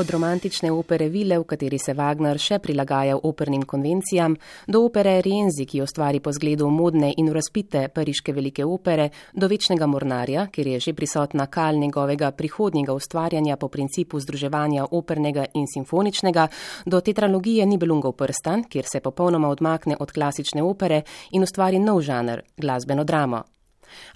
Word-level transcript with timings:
Od 0.00 0.10
romantične 0.10 0.70
opere 0.72 1.08
Vile, 1.08 1.36
v 1.38 1.44
kateri 1.44 1.76
se 1.78 1.92
Wagner 1.92 2.38
še 2.40 2.56
prilagaja 2.64 3.18
opernim 3.20 3.66
konvencijam, 3.68 4.32
do 4.64 4.80
opere 4.86 5.18
Rienzi, 5.20 5.66
ki 5.68 5.82
jo 5.82 5.86
stvari 5.86 6.22
po 6.24 6.32
zgledu 6.32 6.70
modne 6.72 7.10
in 7.20 7.28
razpite 7.28 7.82
pariške 7.92 8.32
velike 8.32 8.64
opere, 8.64 9.10
do 9.36 9.44
večnega 9.52 9.84
mornarja, 9.84 10.46
kjer 10.48 10.72
je 10.72 10.80
že 10.86 10.96
prisotna 10.96 11.50
kal 11.52 11.76
njegovega 11.76 12.32
prihodnjega 12.32 12.96
ustvarjanja 12.96 13.60
po 13.60 13.68
principu 13.68 14.24
združevanja 14.24 14.88
opernega 14.90 15.44
in 15.52 15.68
simfoničnega, 15.68 16.48
do 16.86 17.04
tetralogije 17.04 17.68
Nibelungov 17.68 18.16
prstan, 18.16 18.64
kjer 18.64 18.88
se 18.88 19.04
popolnoma 19.04 19.52
odmakne 19.52 20.00
od 20.00 20.16
klasične 20.16 20.62
opere 20.62 21.02
in 21.32 21.44
ustvari 21.44 21.78
nov 21.78 22.00
žanr, 22.00 22.46
glasbeno 22.56 23.04
dramo. 23.04 23.44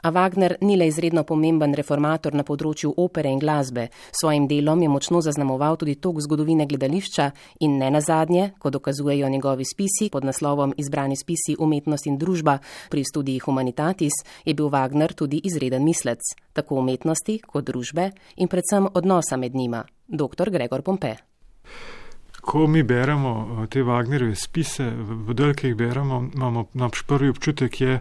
A 0.02 0.10
Wagner 0.10 0.56
ni 0.60 0.76
le 0.76 0.86
izredno 0.86 1.24
pomemben 1.24 1.74
reformator 1.74 2.34
na 2.34 2.44
področju 2.44 2.94
opere 2.96 3.30
in 3.32 3.38
glasbe, 3.38 3.88
svojim 4.12 4.48
delom 4.48 4.82
je 4.82 4.88
močno 4.88 5.20
zaznamoval 5.24 5.76
tudi 5.76 5.94
tok 5.94 6.20
zgodovine 6.24 6.66
gledališča 6.66 7.30
in 7.60 7.78
ne 7.78 7.90
nazadnje, 7.90 8.50
ko 8.58 8.70
dokazujejo 8.70 9.28
njegovi 9.28 9.64
spisi 9.64 10.10
pod 10.10 10.24
naslovom 10.24 10.74
Izbrani 10.76 11.16
spisi 11.16 11.56
umetnost 11.58 12.06
in 12.06 12.18
družba 12.18 12.58
pri 12.90 13.04
študiji 13.04 13.44
Humanitatis, 13.46 14.22
je 14.44 14.54
bil 14.54 14.68
Wagner 14.68 15.14
tudi 15.14 15.40
izreden 15.44 15.84
mislec, 15.84 16.20
tako 16.52 16.82
umetnosti 16.82 17.40
kot 17.46 17.64
družbe 17.64 18.10
in 18.36 18.48
predvsem 18.48 18.88
odnosa 18.94 19.36
med 19.36 19.54
njima. 19.54 19.84
Dr. 20.08 20.50
Gregor 20.50 20.82
Pompe. 20.82 21.16
Ko 22.44 22.66
mi 22.66 22.82
beremo 22.82 23.62
eh, 23.62 23.66
te 23.66 23.82
Wagnerjeve 23.82 24.34
spise, 24.36 24.84
v 25.26 25.34
delkih 25.34 25.74
beremo, 25.76 26.28
imamo 26.34 26.66
naš 26.74 27.02
prvi 27.08 27.28
občutek, 27.32 27.80
je, 27.80 28.00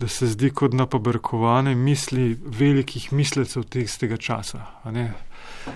da 0.00 0.08
se 0.08 0.26
zdi 0.26 0.50
kot 0.50 0.72
napabrkovane 0.72 1.74
misli 1.74 2.38
velikih 2.44 3.12
mislecev 3.12 3.64
tega 3.98 4.16
časa. 4.16 4.64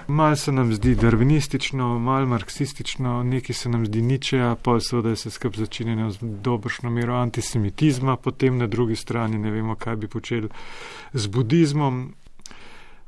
Mal 0.09 0.37
se 0.37 0.53
nam 0.53 0.73
zdi 0.73 0.95
darvinistično, 0.95 1.99
mal 1.99 2.27
marksistično, 2.27 3.23
nekaj 3.23 3.55
se 3.55 3.69
nam 3.69 3.87
zdi 3.87 4.03
ničeja, 4.03 4.55
pa 4.63 4.79
seveda 4.81 5.17
se 5.17 5.31
skrb 5.31 5.57
začinjeno 5.57 6.11
z 6.11 6.19
dobrošno 6.23 6.91
mero 6.91 7.15
antisemitizma, 7.15 8.17
potem 8.17 8.59
na 8.59 8.67
drugi 8.67 8.97
strani 8.97 9.39
ne 9.39 9.51
vemo, 9.51 9.77
kaj 9.77 9.97
bi 9.97 10.09
počeli 10.09 10.49
z 11.13 11.27
budizmom. 11.27 12.15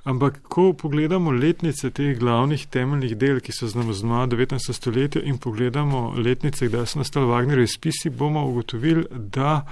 Ampak, 0.04 0.42
ko 0.42 0.72
pogledamo 0.72 1.30
letnice 1.32 1.90
teh 1.90 2.18
glavnih 2.18 2.66
temeljnih 2.66 3.16
del, 3.16 3.40
ki 3.40 3.52
so 3.52 3.66
z 3.66 3.74
nami 3.74 3.94
znova 3.94 4.26
19. 4.26 4.72
stoletja 4.72 5.22
in 5.24 5.38
pogledamo 5.38 6.12
letnice, 6.16 6.68
kdaj 6.68 6.86
so 6.86 7.00
nastali 7.00 7.26
Wagnerjevi 7.26 7.72
spisi, 7.72 8.10
bomo 8.10 8.44
ugotovili, 8.46 9.06
da 9.10 9.64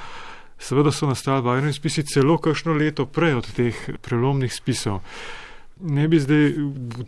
Seveda 0.59 0.93
so 0.93 1.07
nastali 1.07 1.43
vajni 1.43 1.73
spisi 1.73 2.05
celo 2.07 2.39
kakšno 2.39 2.75
leto 2.75 3.07
prej 3.07 3.35
od 3.41 3.49
teh 3.57 3.89
prelomnih 4.03 4.53
spisov. 4.53 5.03
Ne 5.81 6.07
bi 6.09 6.21
zdaj 6.23 6.53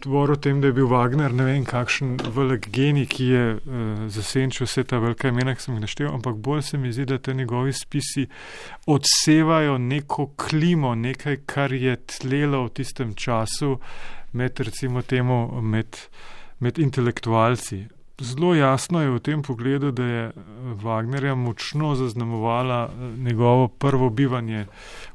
govoril 0.04 0.34
o 0.34 0.36
tem, 0.42 0.60
da 0.60 0.66
je 0.66 0.74
bil 0.74 0.88
Wagner 0.90 1.32
ne 1.32 1.44
vem 1.46 1.64
kakšen 1.64 2.16
velik 2.34 2.66
genij, 2.74 3.06
ki 3.06 3.26
je 3.30 3.44
uh, 3.54 4.00
zasenčil 4.10 4.66
vse 4.66 4.82
ta 4.84 4.98
velika 4.98 5.30
imena, 5.30 5.54
ki 5.54 5.62
sem 5.62 5.76
jih 5.76 5.84
naštel, 5.84 6.10
ampak 6.10 6.34
bolj 6.42 6.64
se 6.66 6.78
mi 6.78 6.90
zdi, 6.92 7.06
da 7.06 7.18
te 7.18 7.34
njegovi 7.34 7.72
spisi 7.72 8.26
odsevajo 8.90 9.78
neko 9.78 10.32
klimo, 10.36 10.94
nekaj, 10.98 11.44
kar 11.46 11.72
je 11.72 11.94
tlelo 12.18 12.64
v 12.66 12.74
tistem 12.80 13.14
času 13.14 13.76
med, 14.32 14.60
recimo 14.60 15.02
temu, 15.02 15.60
med, 15.62 15.96
med 16.58 16.78
intelektualci. 16.82 17.84
Zelo 18.20 18.54
jasno 18.54 19.00
je 19.02 19.10
v 19.10 19.18
tem 19.20 19.42
pogledu, 19.42 19.90
da 19.90 20.04
je 20.04 20.32
Wagnerja 20.82 21.34
močno 21.34 21.94
zaznamovala 21.94 22.88
eh, 22.88 23.18
njegovo 23.18 23.68
prvo 23.68 24.10
bivanje 24.10 24.66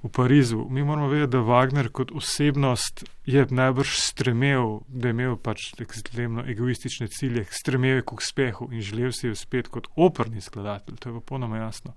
v 0.04 0.10
Parizu. 0.10 0.66
Mi 0.70 0.84
moramo 0.84 1.08
vedeti, 1.08 1.32
da 1.32 1.38
Wagner 1.38 1.90
kot 1.90 2.12
osebnost 2.12 3.06
je 3.26 3.46
najbrž 3.50 3.90
stremel, 4.00 4.80
da 4.88 5.08
je 5.08 5.12
imel 5.12 5.36
pač 5.38 5.74
ekstremno 5.80 6.44
egoistične 6.48 7.08
cilje, 7.08 7.46
stremel 7.50 8.02
k 8.02 8.14
uspehu 8.14 8.70
in 8.72 8.82
želel 8.82 9.12
si 9.12 9.28
je 9.28 9.32
uspeti 9.32 9.70
kot 9.70 9.88
operni 9.96 10.42
skladatelj, 10.42 10.96
to 10.96 11.10
je 11.10 11.14
popolnoma 11.14 11.58
jasno. 11.58 11.94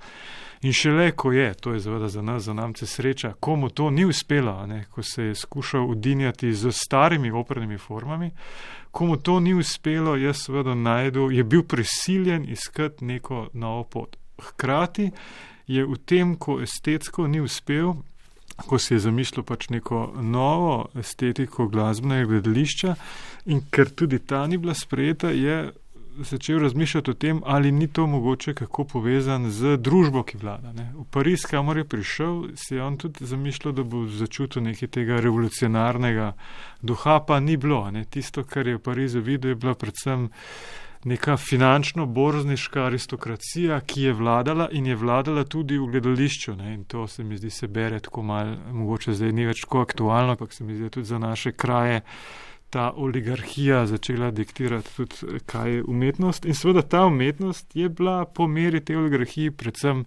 In 0.62 0.72
šele 0.72 1.10
ko 1.12 1.32
je, 1.32 1.54
to 1.54 1.72
je 1.72 1.80
zaveda 1.80 2.08
za 2.08 2.22
nas, 2.22 2.42
za 2.42 2.52
namce 2.52 2.86
sreča, 2.86 3.32
komu 3.40 3.70
to 3.70 3.90
ni 3.90 4.04
uspelo, 4.04 4.66
ne, 4.66 4.84
ko 4.90 5.02
se 5.02 5.22
je 5.22 5.34
skušal 5.34 5.90
udinjati 5.90 6.52
z 6.52 6.72
starimi 6.72 7.30
opernimi 7.30 7.78
formami, 7.78 8.30
komu 8.90 9.16
to 9.16 9.40
ni 9.40 9.54
uspelo, 9.54 10.16
je 10.16 10.34
seveda 10.34 10.74
najdel, 10.74 11.32
je 11.32 11.44
bil 11.44 11.62
prisiljen 11.62 12.44
iskati 12.48 13.04
neko 13.04 13.48
novo 13.52 13.84
pot. 13.84 14.16
Hkrati 14.42 15.10
je 15.66 15.84
v 15.86 15.96
tem, 16.04 16.36
ko 16.36 16.60
estetsko 16.60 17.26
ni 17.26 17.40
uspel, 17.40 17.94
ko 18.56 18.78
si 18.78 18.94
je 18.94 18.98
zamišljal 18.98 19.44
pač 19.44 19.68
neko 19.68 20.12
novo 20.22 20.88
estetiko 20.98 21.66
glasbenega 21.68 22.28
gledališča 22.30 22.94
in 23.46 23.64
ker 23.70 23.90
tudi 23.90 24.18
ta 24.18 24.46
ni 24.46 24.58
bila 24.58 24.74
sprejeta, 24.74 25.30
je 25.30 25.72
začel 26.18 26.58
razmišljati 26.58 27.10
o 27.10 27.14
tem, 27.14 27.40
ali 27.44 27.72
ni 27.72 27.88
to 27.88 28.06
mogoče 28.06 28.54
kako 28.54 28.84
povezan 28.84 29.50
z 29.50 29.76
družbo, 29.76 30.22
ki 30.22 30.38
vlada. 30.38 30.72
Ne. 30.72 30.92
V 30.94 31.04
Pariz, 31.10 31.42
kamor 31.50 31.76
je 31.76 31.84
prišel, 31.84 32.42
si 32.54 32.74
je 32.74 32.82
on 32.82 32.96
tudi 32.96 33.26
zamišljal, 33.26 33.74
da 33.74 33.82
bo 33.82 34.06
začutil 34.06 34.62
nekaj 34.62 34.88
tega 34.88 35.20
revolucionarnega 35.20 36.32
duha, 36.82 37.20
pa 37.26 37.40
ni 37.40 37.56
bilo. 37.56 37.90
Ne. 37.90 38.04
Tisto, 38.04 38.44
kar 38.44 38.66
je 38.66 38.78
v 38.78 38.82
Parizu 38.82 39.20
videl, 39.20 39.50
je 39.50 39.54
bila 39.54 39.74
predvsem 39.74 40.28
neka 41.04 41.36
finančno-borzniška 41.36 42.86
aristokracija, 42.86 43.80
ki 43.80 44.02
je 44.02 44.12
vladala 44.12 44.68
in 44.72 44.86
je 44.86 44.96
vladala 44.96 45.44
tudi 45.44 45.78
v 45.78 45.90
gledališču. 45.92 46.54
Ne? 46.56 46.74
In 46.74 46.84
to 46.84 47.06
se 47.06 47.24
mi 47.24 47.36
zdi, 47.36 47.50
se 47.50 47.68
bere 47.68 48.00
tako 48.00 48.22
mal, 48.22 48.54
mogoče 48.72 49.12
zdaj 49.12 49.32
ni 49.32 49.46
več 49.46 49.66
tako 49.66 49.84
aktualno, 49.84 50.36
ampak 50.36 50.52
se 50.52 50.64
mi 50.64 50.76
zdi 50.76 50.90
tudi 50.90 51.06
za 51.06 51.18
naše 51.18 51.52
kraje 51.52 52.00
ta 52.74 52.92
oligarhija 52.96 53.86
začela 53.86 54.30
diktirati 54.30 54.96
tudi, 54.96 55.38
kaj 55.46 55.72
je 55.72 55.84
umetnost. 55.84 56.44
In 56.44 56.54
seveda 56.54 56.82
ta 56.82 57.04
umetnost 57.06 57.76
je 57.76 57.88
bila 57.88 58.24
po 58.24 58.46
meri 58.46 58.80
te 58.84 58.96
oligarhije 58.98 59.52
predvsem 59.52 60.04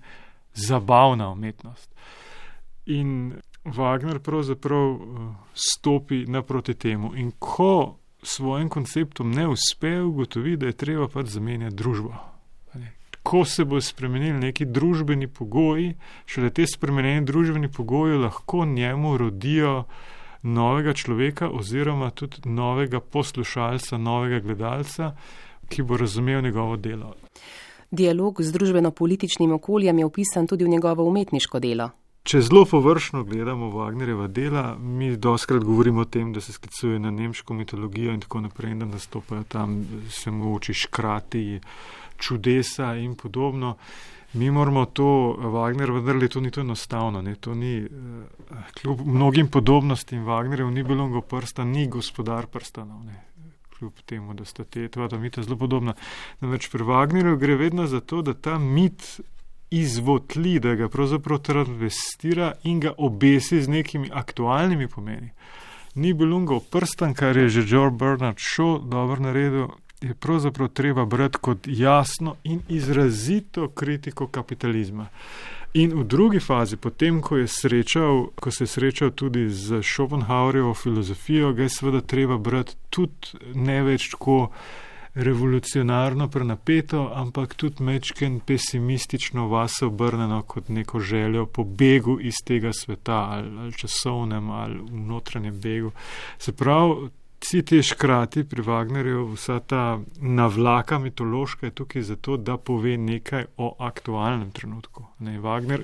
zabavna 0.54 1.30
umetnost. 1.32 1.96
In 2.86 3.34
Wagner 3.64 4.20
pravzaprav 4.20 4.92
eh, 4.92 5.00
stopi 5.54 6.26
naproti 6.28 6.74
temu. 6.74 7.16
In 7.16 7.32
ko 7.40 7.98
svojim 8.28 8.70
konceptom 8.70 9.32
ne 9.32 9.48
uspe, 9.48 10.02
ugotovi, 10.02 10.58
da 10.58 10.66
je 10.66 10.78
treba 10.78 11.08
pač 11.08 11.28
zamenjati 11.36 11.76
družbo. 11.76 12.14
Ko 13.24 13.46
se 13.46 13.66
bo 13.66 13.82
spremenili 13.82 14.40
neki 14.40 14.66
družbeni 14.66 15.28
pogoji, 15.28 15.96
šele 16.26 16.50
te 16.50 16.68
spremenjeni 16.68 17.26
družbeni 17.28 17.72
pogoji 17.72 18.18
lahko 18.18 18.66
njemu 18.66 19.18
rodijo 19.18 19.84
novega 20.44 20.94
človeka 20.94 21.50
oziroma 21.50 22.10
tudi 22.10 22.50
novega 22.50 23.00
poslušalca, 23.00 23.98
novega 23.98 24.40
gledalca, 24.40 25.12
ki 25.68 25.84
bo 25.84 25.98
razumel 25.98 26.42
njegovo 26.42 26.78
delo. 26.78 27.14
Dialog 27.92 28.42
z 28.42 28.52
družbeno-političnim 28.52 29.52
okoljem 29.52 30.00
je 30.00 30.06
opisan 30.06 30.48
tudi 30.48 30.64
v 30.64 30.70
njegovo 30.70 31.04
umetniško 31.04 31.60
delo. 31.60 31.90
Če 32.28 32.42
zelo 32.44 32.66
površno 32.68 33.22
gledamo 33.24 33.70
Wagnerjeva 33.72 34.26
dela, 34.28 34.76
mi 34.76 35.14
doskrat 35.16 35.64
govorimo 35.64 36.02
o 36.04 36.06
tem, 36.12 36.34
da 36.36 36.42
se 36.44 36.52
sklicuje 36.52 37.00
na 37.00 37.12
nemško 37.12 37.54
mitologijo 37.56 38.12
in 38.12 38.20
tako 38.20 38.42
naprej, 38.44 38.74
da 38.76 38.86
nastopajo 38.86 39.46
tam 39.48 39.78
se 40.12 40.32
moči 40.32 40.74
škrati, 40.74 41.62
čudesa 42.18 42.90
in 43.00 43.14
podobno. 43.16 43.78
Mi 44.34 44.52
moramo 44.52 44.84
to, 44.86 45.38
Wagner, 45.40 45.92
vendar 45.92 46.28
to 46.28 46.42
ni 46.44 46.52
to 46.52 46.62
enostavno, 46.62 47.24
to 47.40 47.56
ni, 47.56 47.78
eh, 47.78 47.88
kljub 48.82 49.08
mnogim 49.08 49.48
podobnostim 49.48 50.26
Wagnerjev, 50.26 50.72
ni 50.72 50.84
bilo 50.84 51.08
ngo 51.08 51.22
prsta, 51.22 51.64
ni 51.64 51.88
gospodar 51.88 52.48
prstanov, 52.48 53.06
ne, 53.06 53.24
kljub 53.78 54.04
temu, 54.06 54.34
da 54.34 54.46
sta 54.46 54.64
te 54.64 54.88
dva 54.88 55.08
mita 55.18 55.44
zelo 55.44 55.56
podobna. 55.56 55.94
Namreč 56.42 56.68
pri 56.72 56.84
Wagnerju 56.84 57.38
gre 57.38 57.56
vedno 57.56 57.88
za 57.88 58.00
to, 58.00 58.22
da 58.22 58.34
ta 58.34 58.60
mit 58.60 59.22
izvotli, 59.72 60.60
da 60.60 60.76
ga 60.76 60.90
pravzaprav 60.90 61.40
travestira 61.40 62.54
in 62.64 62.80
ga 62.80 62.94
obesi 62.98 63.62
z 63.62 63.68
nekimi 63.68 64.10
aktualnimi 64.14 64.88
pomeni. 64.88 65.30
Ni 65.96 66.14
bilo 66.14 66.60
prstan, 66.72 67.14
kar 67.14 67.38
je 67.38 67.50
že 67.50 67.66
George 67.66 67.98
Bernard 67.98 68.38
Shaw 68.38 68.80
dobro 68.80 69.22
naredil, 69.22 69.68
je 70.02 70.14
pravzaprav 70.14 70.68
treba 70.68 71.06
brati 71.06 71.38
kot 71.42 71.58
jasno 71.66 72.36
in 72.44 72.62
izrazito 72.70 73.70
kritiko 73.70 74.28
kapitalizma. 74.28 75.08
In 75.74 75.92
v 76.00 76.04
drugi 76.04 76.40
fazi, 76.40 76.78
potem, 76.78 77.22
ko, 77.22 77.38
srečal, 77.48 78.28
ko 78.36 78.52
se 78.52 78.64
je 78.64 78.68
srečal 78.68 79.12
tudi 79.12 79.50
z 79.50 79.82
Schopenhauerjevo 79.84 80.74
filozofijo, 80.74 81.54
ga 81.54 81.64
je 81.64 81.70
seveda 81.70 82.02
treba 82.02 82.38
brati 82.38 82.76
tudi 82.90 83.54
ne 83.54 83.84
več 83.84 84.10
tako 84.12 84.52
revolucionarno, 85.18 86.28
prenapeto, 86.28 87.12
ampak 87.14 87.56
tudi 87.56 87.84
mečken 87.84 88.40
pesimistično 88.40 89.48
vase 89.48 89.86
obrnjeno 89.86 90.42
kot 90.42 90.70
neko 90.70 91.00
željo 91.00 91.46
po 91.46 91.64
begu 91.64 92.20
iz 92.22 92.36
tega 92.46 92.74
sveta 92.74 93.14
ali, 93.14 93.58
ali 93.60 93.74
časovnem 93.74 94.50
ali 94.50 94.78
v 94.78 95.00
notranjem 95.08 95.60
begu. 95.62 95.92
Se 96.38 96.52
pravi, 96.52 97.10
vsi 97.42 97.66
ti 97.66 97.84
škrati 97.84 98.44
pri 98.44 98.62
Wagnerju, 98.62 99.34
vsa 99.34 99.60
ta 99.60 100.00
navlaka 100.20 101.00
mitološka 101.00 101.66
je 101.66 101.72
tukaj 101.72 102.02
zato, 102.02 102.38
da 102.38 102.58
pove 102.58 102.98
nekaj 102.98 103.46
o 103.58 103.76
aktualnem 103.80 104.52
trenutku. 104.52 105.06
Ne, 105.20 105.40
Wagner 105.40 105.82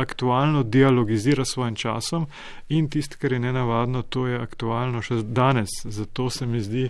aktualno 0.00 0.62
dialogizira 0.62 1.44
s 1.44 1.54
svojim 1.54 1.74
časom 1.74 2.26
in 2.68 2.88
tisto, 2.90 3.16
kar 3.20 3.32
je 3.32 3.38
nenavadno, 3.38 4.02
to 4.02 4.26
je 4.26 4.40
aktualno 4.40 5.02
še 5.02 5.22
danes. 5.22 5.70
Zato 5.84 6.30
se 6.30 6.46
mi 6.46 6.60
zdi, 6.60 6.88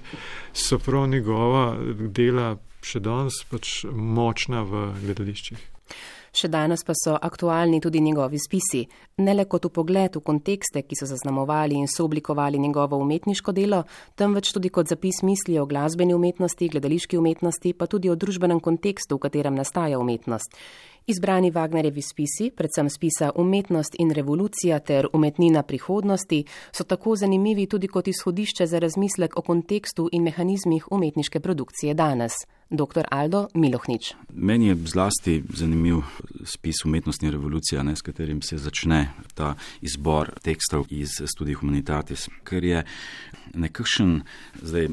so 0.52 0.78
prav 0.78 1.08
njegova 1.08 1.76
dela 2.08 2.56
še 2.84 3.00
danes 3.00 3.44
pač 3.50 3.84
močna 3.92 4.64
v 4.68 4.90
gledališčih. 5.04 5.70
Še 6.34 6.48
danes 6.50 6.82
pa 6.82 6.96
so 6.98 7.12
aktualni 7.14 7.78
tudi 7.78 8.00
njegovi 8.02 8.40
spisi, 8.42 8.80
ne 9.22 9.34
le 9.36 9.44
kot 9.46 9.68
v 9.68 9.70
pogled 9.70 10.16
v 10.18 10.22
kontekste, 10.26 10.82
ki 10.82 10.96
so 10.98 11.06
zaznamovali 11.06 11.78
in 11.78 11.86
sooblikovali 11.86 12.58
njegovo 12.58 12.98
umetniško 12.98 13.54
delo, 13.54 13.84
temveč 14.18 14.50
tudi 14.50 14.72
kot 14.74 14.90
zapis 14.90 15.22
misli 15.22 15.60
o 15.62 15.66
glasbeni 15.70 16.14
umetnosti, 16.14 16.72
gledališki 16.74 17.20
umetnosti, 17.20 17.76
pa 17.78 17.86
tudi 17.86 18.10
o 18.10 18.18
družbenem 18.18 18.58
kontekstu, 18.58 19.14
v 19.14 19.28
katerem 19.28 19.54
nastaja 19.54 20.02
umetnost. 20.02 20.58
Izbrani 21.06 21.50
Wagnerjevi 21.50 22.02
spisi, 22.02 22.50
predvsem 22.56 22.90
spisa 22.90 23.30
Umetnost 23.34 23.96
in 23.98 24.10
revolucija 24.10 24.78
ter 24.78 25.06
Umetnina 25.12 25.62
prihodnosti, 25.62 26.44
so 26.72 26.84
tako 26.84 27.16
zanimivi 27.16 27.66
tudi 27.66 27.88
kot 27.88 28.08
izhodišče 28.08 28.66
za 28.66 28.78
razmislek 28.78 29.36
o 29.36 29.42
kontekstu 29.42 30.08
in 30.12 30.22
mehanizmih 30.22 30.86
umetniške 30.90 31.40
produkcije 31.40 31.94
danes. 31.94 32.32
Dr. 32.70 33.04
Aldo 33.10 33.48
Milohnič. 33.54 34.14
Meni 34.32 34.66
je 34.66 34.76
zlasti 34.86 35.42
zanimiv 35.54 36.00
spis 36.44 36.84
Umetnost 36.84 37.22
in 37.22 37.30
revolucija, 37.30 37.82
ne, 37.82 37.96
s 37.96 38.02
katerim 38.02 38.42
se 38.42 38.58
začne 38.58 39.10
ta 39.34 39.54
izbor 39.80 40.32
tekstov 40.42 40.86
iz 40.90 41.20
študij 41.36 41.54
Humanitatis, 41.54 42.28
ker 42.44 42.64
je 42.64 42.84
nekakšen 43.54 44.22
zdaj. 44.62 44.88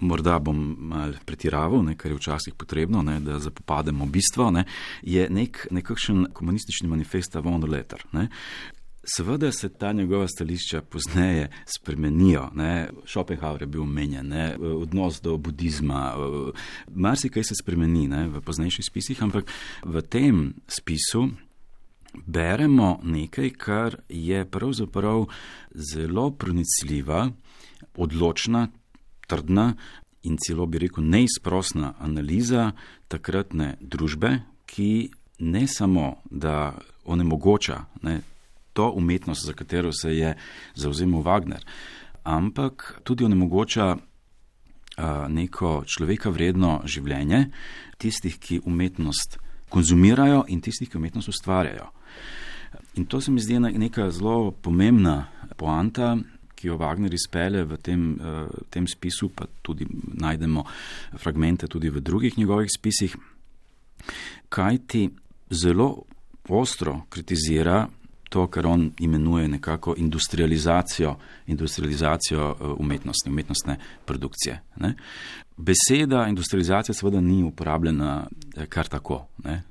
Morda 0.00 0.38
bom 0.38 0.58
mal 0.78 1.16
pretiraval, 1.26 1.82
ne, 1.82 1.96
kar 1.98 2.12
je 2.12 2.16
včasih 2.18 2.54
potrebno, 2.54 3.02
ne, 3.02 3.18
da 3.20 3.38
zapopademo 3.42 4.06
bistvo, 4.06 4.50
ne, 4.54 4.64
je 5.02 5.26
nek, 5.30 5.66
nekakšen 5.70 6.28
komunistični 6.32 6.88
manifest 6.88 7.34
von 7.34 7.60
der 7.60 7.70
Letter. 7.70 8.04
Ne. 8.12 8.28
Seveda 9.08 9.52
se 9.52 9.68
ta 9.68 9.92
njegova 9.92 10.28
stališča 10.28 10.82
pozneje 10.82 11.50
spremenijo. 11.66 12.50
Ne. 12.54 12.90
Schopenhauer 13.06 13.62
je 13.62 13.66
bil 13.66 13.82
omenjen, 13.82 14.28
ne, 14.28 14.56
odnos 14.56 15.20
do 15.22 15.36
budizma, 15.36 16.14
marsikaj 16.94 17.44
se 17.44 17.54
spremeni 17.62 18.08
ne, 18.08 18.26
v 18.28 18.40
poznejših 18.40 18.84
spisih, 18.90 19.22
ampak 19.22 19.50
v 19.82 20.02
tem 20.02 20.54
spisu 20.68 21.28
beremo 22.26 22.98
nekaj, 23.02 23.50
kar 23.50 23.96
je 24.08 24.44
pravzaprav 24.44 25.26
zelo 25.74 26.30
pronicljiva, 26.30 27.30
odločna, 27.96 28.68
trdna 29.28 29.74
in 30.22 30.36
celo 30.40 30.66
bi 30.66 30.80
rekel 30.82 31.04
neizprosna 31.04 31.94
analiza 32.00 32.72
takratne 33.08 33.76
družbe, 33.80 34.40
ki 34.66 35.10
ne 35.38 35.66
samo, 35.66 36.16
da 36.30 36.74
onemogoča 37.04 37.84
ne, 38.02 38.20
to 38.72 38.90
umetnost, 38.90 39.46
za 39.46 39.52
katero 39.52 39.92
se 39.92 40.16
je 40.16 40.34
zauzemal 40.74 41.22
Wagner, 41.22 41.64
ampak 42.22 43.00
tudi 43.04 43.24
onemogoča 43.24 43.96
a, 43.96 43.98
neko 45.28 45.82
človeka 45.86 46.30
vredno 46.30 46.80
življenje 46.84 47.48
tistih, 47.98 48.38
ki 48.38 48.60
umetnost 48.66 49.38
konzumirajo 49.68 50.44
in 50.48 50.60
tistih, 50.60 50.90
ki 50.90 50.98
umetnost 50.98 51.28
ustvarjajo. 51.28 51.88
In 52.94 53.06
to 53.06 53.20
se 53.20 53.30
mi 53.30 53.40
zdi 53.40 53.58
neka 53.58 54.10
zelo 54.10 54.50
pomembna 54.50 55.28
poanta, 55.56 56.16
ki 56.58 56.68
jo 56.68 56.78
Wagner 56.80 57.14
izpele 57.14 57.62
v 57.64 57.78
tem, 57.82 58.08
uh, 58.18 58.48
tem 58.70 58.86
spisu, 58.90 59.30
pa 59.30 59.46
tudi 59.62 59.86
najdemo 60.18 60.64
fragmente 61.18 61.70
tudi 61.70 61.90
v 61.90 62.02
drugih 62.02 62.38
njegovih 62.38 62.70
spisih, 62.74 63.14
kaj 64.48 64.78
ti 64.86 65.08
zelo 65.50 65.92
ostro 66.48 67.02
kritizira 67.10 67.86
to, 68.28 68.46
kar 68.46 68.66
on 68.66 68.90
imenuje 69.00 69.48
nekako 69.48 69.94
industrializacijo, 69.96 71.16
industrializacijo 71.46 72.56
uh, 72.60 72.80
umetnosti, 72.80 73.30
umetnostne 73.30 73.78
produkcije. 74.04 74.60
Ne? 74.76 74.94
Beseda 75.56 76.26
industrializacija 76.28 76.94
seveda 76.94 77.20
ni 77.20 77.42
uporabljena 77.42 78.26
eh, 78.56 78.66
kar 78.66 78.88
tako. 78.88 79.26
Ne? 79.44 79.62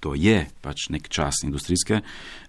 To 0.00 0.14
je 0.14 0.46
pač 0.60 0.88
nek 0.88 1.08
čas 1.08 1.42
industrijske 1.44 2.00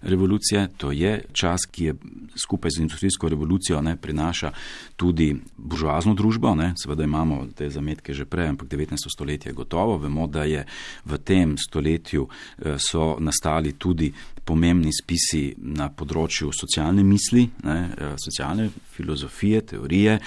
revolucije, 0.02 0.68
to 0.76 0.92
je 0.92 1.24
čas, 1.32 1.66
ki 1.70 1.84
je 1.84 1.94
skupaj 2.42 2.70
z 2.70 2.80
industrijsko 2.80 3.28
revolucijo 3.28 3.80
ne, 3.80 3.96
prinaša 3.96 4.52
tudi 4.96 5.36
buržoazno 5.56 6.14
družbo. 6.14 6.54
Ne. 6.54 6.72
Seveda 6.76 7.04
imamo 7.04 7.46
te 7.56 7.70
zametke 7.70 8.14
že 8.14 8.24
prej, 8.24 8.48
ampak 8.48 8.68
19. 8.68 8.96
stoletje 9.14 9.50
je 9.50 9.54
gotovo. 9.54 9.98
Vemo, 9.98 10.26
da 10.26 10.44
je 10.44 10.64
v 11.04 11.18
tem 11.18 11.56
stoletju 11.58 12.28
eh, 12.28 12.78
so 12.78 13.16
nastali 13.20 13.72
tudi 13.72 14.12
pomembni 14.44 14.90
spisi 14.90 15.52
na 15.56 15.88
področju 15.94 16.50
socialne 16.56 17.04
misli, 17.06 17.46
ne, 17.64 17.78
eh, 17.96 18.14
socialne 18.18 18.70
filozofije, 18.96 19.60
teorije. 19.74 20.18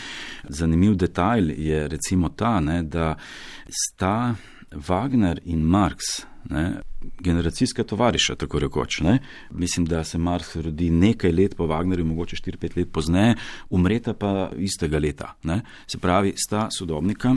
Zanimiv 0.50 0.96
detajl 0.96 1.52
je 1.52 1.88
recimo 1.88 2.30
ta, 2.30 2.60
ne, 2.60 2.84
da 2.84 3.16
sta 3.66 4.36
Wagner 4.72 5.40
in 5.46 5.62
Marx 5.62 6.26
ne, 6.50 6.82
generacijske 7.20 7.84
tovariše, 7.84 8.36
tako 8.36 8.60
rekoč. 8.60 9.00
Ne. 9.00 9.20
Mislim, 9.52 9.86
da 9.86 10.04
se 10.04 10.18
Marx 10.18 10.56
rodi 10.56 10.90
nekaj 10.90 11.32
let 11.32 11.56
po 11.58 11.68
Wagnerju, 11.68 12.04
mogoče 12.04 12.36
4-5 12.36 12.78
let 12.78 12.92
pozneje, 12.92 13.36
umreta 13.70 14.14
pa 14.14 14.52
istega 14.58 15.00
leta. 15.00 15.34
Ne. 15.44 15.62
Se 15.88 15.98
pravi, 15.98 16.34
sta 16.38 16.68
sodobnika. 16.72 17.36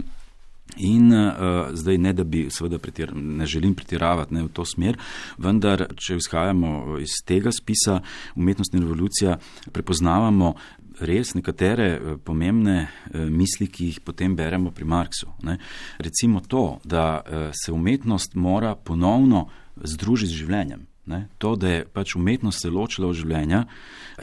In 0.77 1.13
uh, 1.13 1.33
zdaj 1.73 1.99
ne, 1.99 2.13
da 2.13 2.25
bi, 2.25 2.47
seveda, 2.51 2.79
pretir, 2.79 3.15
ne 3.17 3.47
želim 3.47 3.75
pretiravati 3.75 4.35
ne, 4.35 4.43
v 4.45 4.51
to 4.53 4.67
smer, 4.69 4.99
vendar, 5.39 5.87
če 5.97 6.19
izhajamo 6.21 6.99
iz 7.01 7.17
tega 7.25 7.53
spisa 7.53 8.03
Umetnostna 8.37 8.81
revolucija, 8.81 9.39
prepoznavamo 9.73 10.53
res 11.01 11.35
nekatere 11.35 11.89
eh, 11.95 12.17
pomembne 12.25 12.79
eh, 12.87 13.27
misli, 13.31 13.69
ki 13.71 13.93
jih 13.93 14.01
potem 14.05 14.37
beremo 14.37 14.73
pri 14.75 14.85
Marksu. 14.85 15.33
Ne. 15.47 15.59
Recimo 15.99 16.41
to, 16.41 16.81
da 16.85 17.21
eh, 17.21 17.49
se 17.55 17.73
umetnost 17.73 18.35
mora 18.35 18.75
ponovno 18.75 19.49
združiti 19.77 20.33
z 20.33 20.43
življenjem. 20.43 20.85
Ne. 21.09 21.23
To, 21.39 21.55
da 21.57 21.79
je 21.79 21.87
pač 21.89 22.17
umetnost 22.19 22.63
se 22.63 22.71
ločila 22.71 23.09
od 23.09 23.17
življenja, 23.17 23.65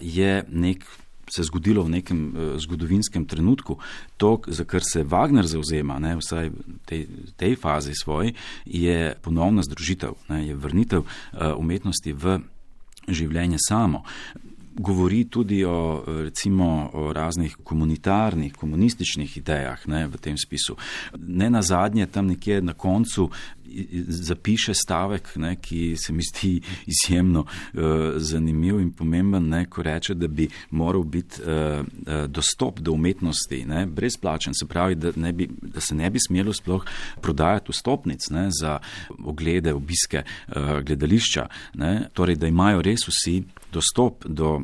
je 0.01 0.43
nek. 0.49 0.85
Se 1.25 1.41
je 1.41 1.47
zgodilo 1.47 1.81
v 1.81 1.89
nekem 1.89 2.19
uh, 2.29 2.49
zgodovinskem 2.61 3.23
trenutku. 3.25 3.79
To, 4.21 4.35
za 4.45 4.61
kar 4.61 4.85
se 4.85 5.01
Wagner 5.01 5.47
zauzema, 5.49 5.95
ne, 5.97 6.11
vsaj 6.19 6.51
v 6.53 6.75
tej, 6.85 7.01
tej 7.33 7.55
fazi 7.57 7.95
svoji, 7.97 8.35
je 8.69 9.15
ponovna 9.25 9.65
združitev, 9.65 10.13
ne, 10.29 10.43
je 10.45 10.53
vrnitev 10.53 11.01
uh, 11.01 11.57
umetnosti 11.57 12.13
v 12.13 12.37
življenje 13.09 13.57
samo 13.57 14.03
govori 14.75 15.25
tudi 15.29 15.63
o, 15.63 16.03
recimo, 16.07 16.89
o 16.93 17.13
raznih 17.13 17.57
komunitarnih, 17.63 18.53
komunističnih 18.53 19.37
idejah 19.37 19.87
ne, 19.87 20.07
v 20.07 20.17
tem 20.17 20.37
spisu. 20.37 20.75
Ne 21.17 21.49
na 21.49 21.61
zadnje, 21.61 22.05
tam 22.05 22.27
nekje 22.27 22.61
na 22.61 22.73
koncu 22.73 23.29
zapiše 24.07 24.73
stavek, 24.73 25.29
ne, 25.35 25.55
ki 25.55 25.95
se 25.97 26.13
mi 26.13 26.23
zdi 26.23 26.61
izjemno 26.93 27.39
uh, 27.39 27.81
zanimiv 28.17 28.79
in 28.79 28.91
pomemben, 28.91 29.49
ne, 29.49 29.65
ko 29.65 29.83
reče, 29.83 30.13
da 30.13 30.27
bi 30.27 30.47
moral 30.69 31.03
biti 31.03 31.41
uh, 31.41 32.25
dostop 32.27 32.79
do 32.79 32.91
umetnosti 32.91 33.63
ne, 33.65 33.85
brezplačen, 33.85 34.53
se 34.53 34.65
pravi, 34.65 34.95
da, 34.95 35.31
bi, 35.31 35.49
da 35.61 35.81
se 35.81 35.95
ne 35.95 36.09
bi 36.09 36.19
smelo 36.27 36.53
sploh 36.53 36.85
prodajati 37.21 37.71
vstopnic 37.71 38.29
ne, 38.29 38.47
za 38.61 38.79
oglede, 39.23 39.73
obiske 39.73 40.23
uh, 40.23 40.79
gledališča, 40.83 41.47
ne, 41.73 42.09
torej 42.13 42.35
da 42.35 42.47
imajo 42.47 42.81
res 42.81 43.07
vsi 43.07 43.41
dostop 43.73 44.25
do 44.25 44.61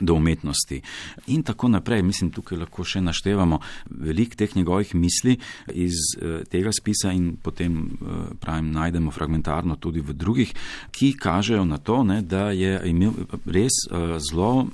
do 0.00 0.14
umetnosti. 0.14 0.80
In 1.26 1.42
tako 1.42 1.68
naprej, 1.68 2.02
mislim, 2.02 2.30
tukaj 2.30 2.58
lahko 2.58 2.84
še 2.84 3.00
naštevamo 3.00 3.60
veliko 3.90 4.36
teh 4.36 4.56
njegovih 4.56 4.94
misli 4.94 5.36
iz 5.74 6.00
uh, 6.16 6.40
tega 6.50 6.72
spisa 6.72 7.12
in 7.12 7.36
potem, 7.42 7.78
uh, 8.00 8.22
pravim, 8.40 8.72
najdemo 8.72 9.10
fragmentarno 9.10 9.76
tudi 9.76 10.00
v 10.00 10.14
drugih, 10.16 10.54
ki 10.90 11.12
kažejo 11.20 11.64
na 11.64 11.78
to, 11.78 12.02
ne, 12.04 12.22
da 12.22 12.50
je 12.50 12.80
imel 12.90 13.12
res 13.46 13.84
uh, 13.90 14.16
zelo 14.30 14.70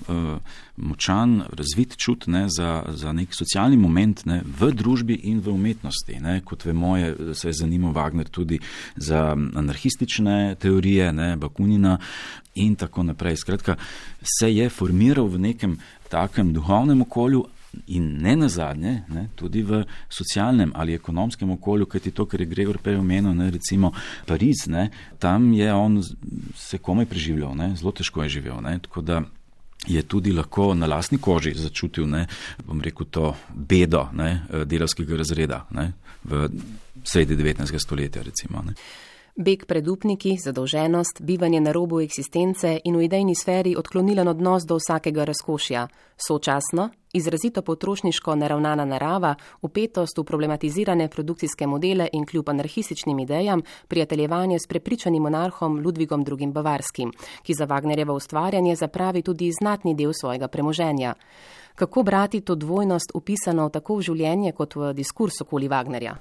močan, 0.76 1.42
razvit 1.48 1.96
čut 1.96 2.26
ne, 2.26 2.46
za, 2.48 2.82
za 2.88 3.12
nek 3.12 3.34
socialni 3.34 3.76
moment 3.76 4.24
ne, 4.26 4.40
v 4.44 4.70
družbi 4.76 5.16
in 5.30 5.40
v 5.40 5.54
umetnosti. 5.54 6.20
Ne. 6.20 6.40
Kot 6.44 6.66
vemo, 6.66 6.96
je, 6.96 7.34
se 7.34 7.48
je 7.48 7.58
zanimal 7.62 7.94
Wagner 7.96 8.28
tudi 8.28 8.60
za 8.96 9.32
anarhistične 9.32 10.56
teorije, 10.60 11.12
ne, 11.12 11.34
Bakunina 11.36 11.98
in 12.54 12.76
tako 12.76 13.02
naprej. 13.02 13.36
Skratka, 13.36 13.76
se 14.22 14.52
je 14.52 14.68
formiral 14.70 15.28
v 15.28 15.38
nekem 15.48 15.78
takem 16.08 16.52
duhovnem 16.52 17.02
okolju. 17.02 17.46
In 17.92 18.22
ne 18.24 18.32
na 18.40 18.46
zadnje, 18.48 19.02
ne, 19.12 19.26
tudi 19.36 19.60
v 19.60 19.82
socialnem 20.08 20.70
ali 20.74 20.94
ekonomskem 20.96 21.50
okolju, 21.58 21.84
kajti 21.84 22.10
to, 22.10 22.24
kar 22.24 22.40
je 22.40 22.46
Gregor 22.48 22.78
prej 22.80 22.96
omenil, 22.96 23.34
ne, 23.36 23.50
recimo 23.52 23.90
Pariz, 24.24 24.64
ne, 24.72 24.86
tam 25.20 25.52
je 25.52 25.68
on 25.74 26.00
se 26.56 26.78
komaj 26.78 27.04
preživljal, 27.04 27.52
ne, 27.52 27.74
zelo 27.76 27.92
težko 27.92 28.22
je 28.24 28.38
živel. 28.38 28.62
Ne, 28.64 28.78
tako 28.80 29.04
da 29.04 29.20
je 29.86 30.02
tudi 30.02 30.32
lahko 30.32 30.74
na 30.74 30.86
lastni 30.86 31.18
koži 31.18 31.54
začutil, 31.54 32.06
ne, 32.10 32.26
bom 32.66 32.80
rekel, 32.80 33.06
to 33.10 33.34
bedo 33.54 34.08
ne, 34.12 34.46
delovskega 34.64 35.16
razreda 35.16 35.64
ne, 35.70 35.92
v 36.24 36.48
sredi 37.04 37.36
19. 37.36 37.78
stoletja. 37.78 38.22
Recimo, 38.22 38.64
Beg 39.36 39.66
pred 39.66 39.88
upniki, 39.88 40.38
zadolženost, 40.40 41.20
bivanje 41.20 41.60
na 41.60 41.72
robu 41.72 41.98
eksistence 42.00 42.70
in 42.84 42.94
v 42.96 43.02
idejni 43.04 43.34
sferi 43.36 43.74
odklonilen 43.76 44.28
odnos 44.28 44.64
do 44.64 44.78
vsakega 44.80 45.26
razkošja. 45.28 45.82
Sočasno, 46.16 46.88
izrazito 47.12 47.62
potrošniško 47.62 48.34
naravnana 48.34 48.86
narava, 48.88 49.34
upetost 49.60 50.18
v 50.18 50.24
problematizirane 50.24 51.08
produkcijske 51.08 51.66
modele 51.66 52.08
in 52.12 52.24
kljub 52.24 52.48
anarhističnim 52.48 53.18
idejam, 53.18 53.62
prijateljevanje 53.88 54.58
s 54.58 54.66
prepričanim 54.66 55.22
monarhom 55.22 55.82
Ludvigom 55.84 56.24
II. 56.24 56.46
Bavarskim, 56.46 57.12
ki 57.42 57.54
za 57.54 57.66
Wagnerjevo 57.66 58.16
ustvarjanje 58.16 58.76
zapravi 58.76 59.22
tudi 59.22 59.52
znatni 59.52 59.94
del 59.94 60.12
svojega 60.20 60.48
premoženja. 60.48 61.14
Kako 61.74 62.02
brati 62.02 62.40
to 62.40 62.54
dvojnost 62.54 63.12
upisano 63.14 63.68
tako 63.68 63.96
v 63.96 64.00
življenje 64.00 64.52
kot 64.52 64.74
v 64.76 64.94
diskurs 64.94 65.40
okoli 65.44 65.68
Wagnerja? 65.68 66.16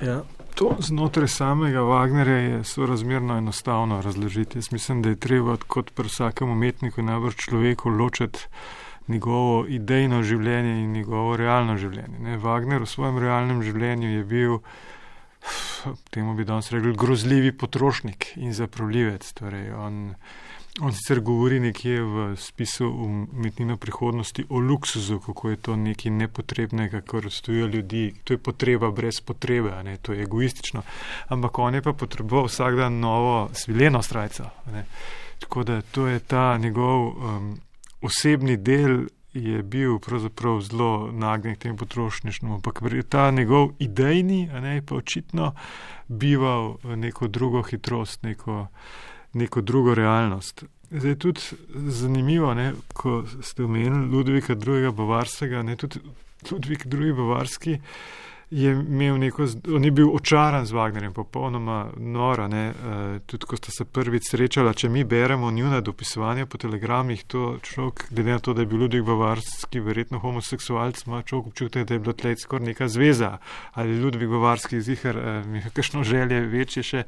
Ja, 0.00 0.20
to 0.56 0.76
znotraj 0.80 1.28
samega 1.28 1.80
Wagnerja 1.80 2.36
je 2.36 2.64
sorazmerno 2.64 3.36
enostavno 3.38 4.00
razložiti. 4.02 4.58
Jaz 4.58 4.72
mislim, 4.72 5.02
da 5.02 5.08
je 5.08 5.20
treba 5.20 5.56
kot 5.66 5.90
pri 5.94 6.08
vsakem 6.08 6.50
umetniku 6.50 7.02
najbolj 7.02 7.32
človeku 7.32 7.90
ločiti 7.90 8.38
njegovo 9.08 9.66
idejno 9.68 10.22
življenje 10.22 10.78
in 10.82 10.92
njegovo 10.92 11.36
realno 11.36 11.76
življenje. 11.76 12.18
Ne, 12.18 12.38
Wagner 12.40 12.82
v 12.82 12.88
svojem 12.88 13.18
realnem 13.18 13.60
življenju 13.62 14.08
je 14.08 14.24
bil, 14.24 14.58
temu 16.10 16.34
bi 16.34 16.48
danes 16.48 16.72
rekli, 16.72 16.96
grozljivi 16.96 17.52
potrošnik 17.52 18.32
in 18.36 18.56
zapravljivec. 18.56 19.28
Torej 19.36 19.70
on, 19.76 20.00
On 20.80 20.92
sicer 20.92 21.20
govori 21.20 21.60
nekje 21.60 22.02
v 22.02 22.36
spisu 22.36 22.86
umetnino 22.86 23.76
prihodnosti 23.76 24.44
o 24.48 24.58
luksuzu, 24.58 25.20
kako 25.20 25.50
je 25.50 25.56
to 25.56 25.76
nekaj 25.76 26.10
nepotrebnega, 26.10 27.00
kar 27.00 27.22
razstojijo 27.24 27.66
ljudi. 27.66 28.14
To 28.24 28.34
je 28.34 28.38
potreba 28.38 28.90
brez 28.90 29.20
potrebe, 29.20 29.82
ne? 29.82 29.96
to 29.96 30.12
je 30.12 30.22
egoistično. 30.22 30.82
Ampak 31.28 31.58
on 31.58 31.74
je 31.74 31.82
pa 31.82 31.92
potreboval 31.92 32.44
vsak 32.44 32.76
dan 32.76 33.00
novo 33.00 33.48
svileno 33.52 34.02
strajco. 34.02 34.50
Tako 35.38 35.64
da 35.64 35.82
to 35.82 36.06
je 36.06 36.18
ta 36.20 36.58
njegov 36.58 37.06
um, 37.06 37.56
osebni 38.02 38.56
del. 38.56 39.06
Je 39.36 39.62
bil 39.62 39.98
pravzaprav 39.98 40.60
zelo 40.60 41.12
nagnjen 41.12 41.54
k 41.54 41.58
temu 41.58 41.76
potrošništvu, 41.76 42.54
ampak 42.54 42.80
ta 43.08 43.30
njegov 43.30 43.68
idejni, 43.78 44.48
a 44.52 44.60
ne 44.60 44.82
pa 44.86 44.94
očitno, 44.94 45.52
bival 46.08 46.76
neko 46.84 47.28
drugo 47.28 47.62
hitrost, 47.62 48.22
neko, 48.22 48.66
neko 49.36 49.60
drugo 49.60 49.94
realnost. 49.94 50.64
Zdaj 50.90 51.10
je 51.10 51.18
tudi 51.18 51.40
zanimivo, 51.74 52.54
ne, 52.54 52.72
ko 52.94 53.24
ste 53.42 53.64
omenili 53.64 54.06
Ludvika 54.08 54.54
II. 54.54 54.92
Bavarskega, 54.92 55.62
ne, 55.62 55.76
tudi 55.76 56.00
Ludvik 56.50 56.86
II. 56.86 57.12
Bavarski 57.12 57.78
je 58.50 58.72
imel 58.72 59.18
neko, 59.18 59.46
on 59.74 59.84
je 59.84 59.90
bil 59.90 60.10
očaran 60.14 60.66
z 60.66 60.72
Wagnerjem, 60.72 61.12
popolnoma 61.12 61.88
nora, 61.96 62.46
ne, 62.48 62.68
uh, 62.70 63.18
tudi 63.26 63.46
ko 63.46 63.56
sta 63.56 63.72
se 63.74 63.84
prvič 63.84 64.30
srečala, 64.30 64.74
če 64.74 64.88
mi 64.88 65.04
beremo 65.04 65.50
njuna 65.50 65.80
dopisovanja 65.80 66.46
po 66.46 66.58
telegramih, 66.58 67.24
to 67.26 67.58
človek, 67.62 68.06
glede 68.10 68.30
na 68.30 68.38
to, 68.38 68.54
da 68.54 68.62
je 68.62 68.70
bil 68.70 68.86
Ludvik 68.86 69.02
Bavarski 69.02 69.82
verjetno 69.82 70.22
homoseksualc, 70.22 71.02
ima 71.06 71.22
človek 71.26 71.46
občutek, 71.46 71.88
da 71.88 71.94
je 71.94 72.00
bilo 72.00 72.14
tleh 72.14 72.38
skoraj 72.38 72.66
neka 72.66 72.88
zveza 72.88 73.38
ali 73.72 73.98
Ludvik 74.00 74.30
Bavarski 74.30 74.80
zihar, 74.80 75.18
uh, 75.18 75.70
kakšno 75.74 76.04
želje 76.06 76.40
večje 76.46 76.82
še. 76.82 77.04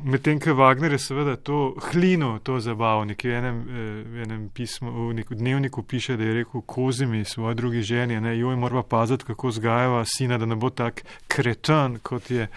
Medtem, 0.00 0.40
ko 0.40 0.54
Wagner 0.56 0.92
je 0.92 0.98
seveda 0.98 1.36
to 1.36 1.74
hlino, 1.90 2.38
to 2.42 2.56
zabavo, 2.60 3.04
nekje 3.04 3.30
v 3.30 3.34
enem, 3.38 3.58
eh, 3.60 4.02
v 4.08 4.22
enem 4.24 4.48
pismu, 4.48 4.90
v 5.10 5.14
nekem 5.14 5.38
dnevniku 5.38 5.82
piše, 5.82 6.16
da 6.16 6.24
je 6.24 6.34
rekel 6.34 6.62
kozimi 6.66 7.24
svoje 7.24 7.54
drugi 7.54 7.82
ženi, 7.82 8.20
ne, 8.20 8.38
joj 8.38 8.56
mora 8.56 8.82
paziti, 8.82 9.24
kako 9.24 9.50
zgajava 9.50 10.04
sina, 10.04 10.38
da 10.38 10.46
ne 10.46 10.56
bo 10.56 10.70
tak 10.70 11.04
kreten, 11.28 11.98
kot 12.02 12.30
je 12.30 12.48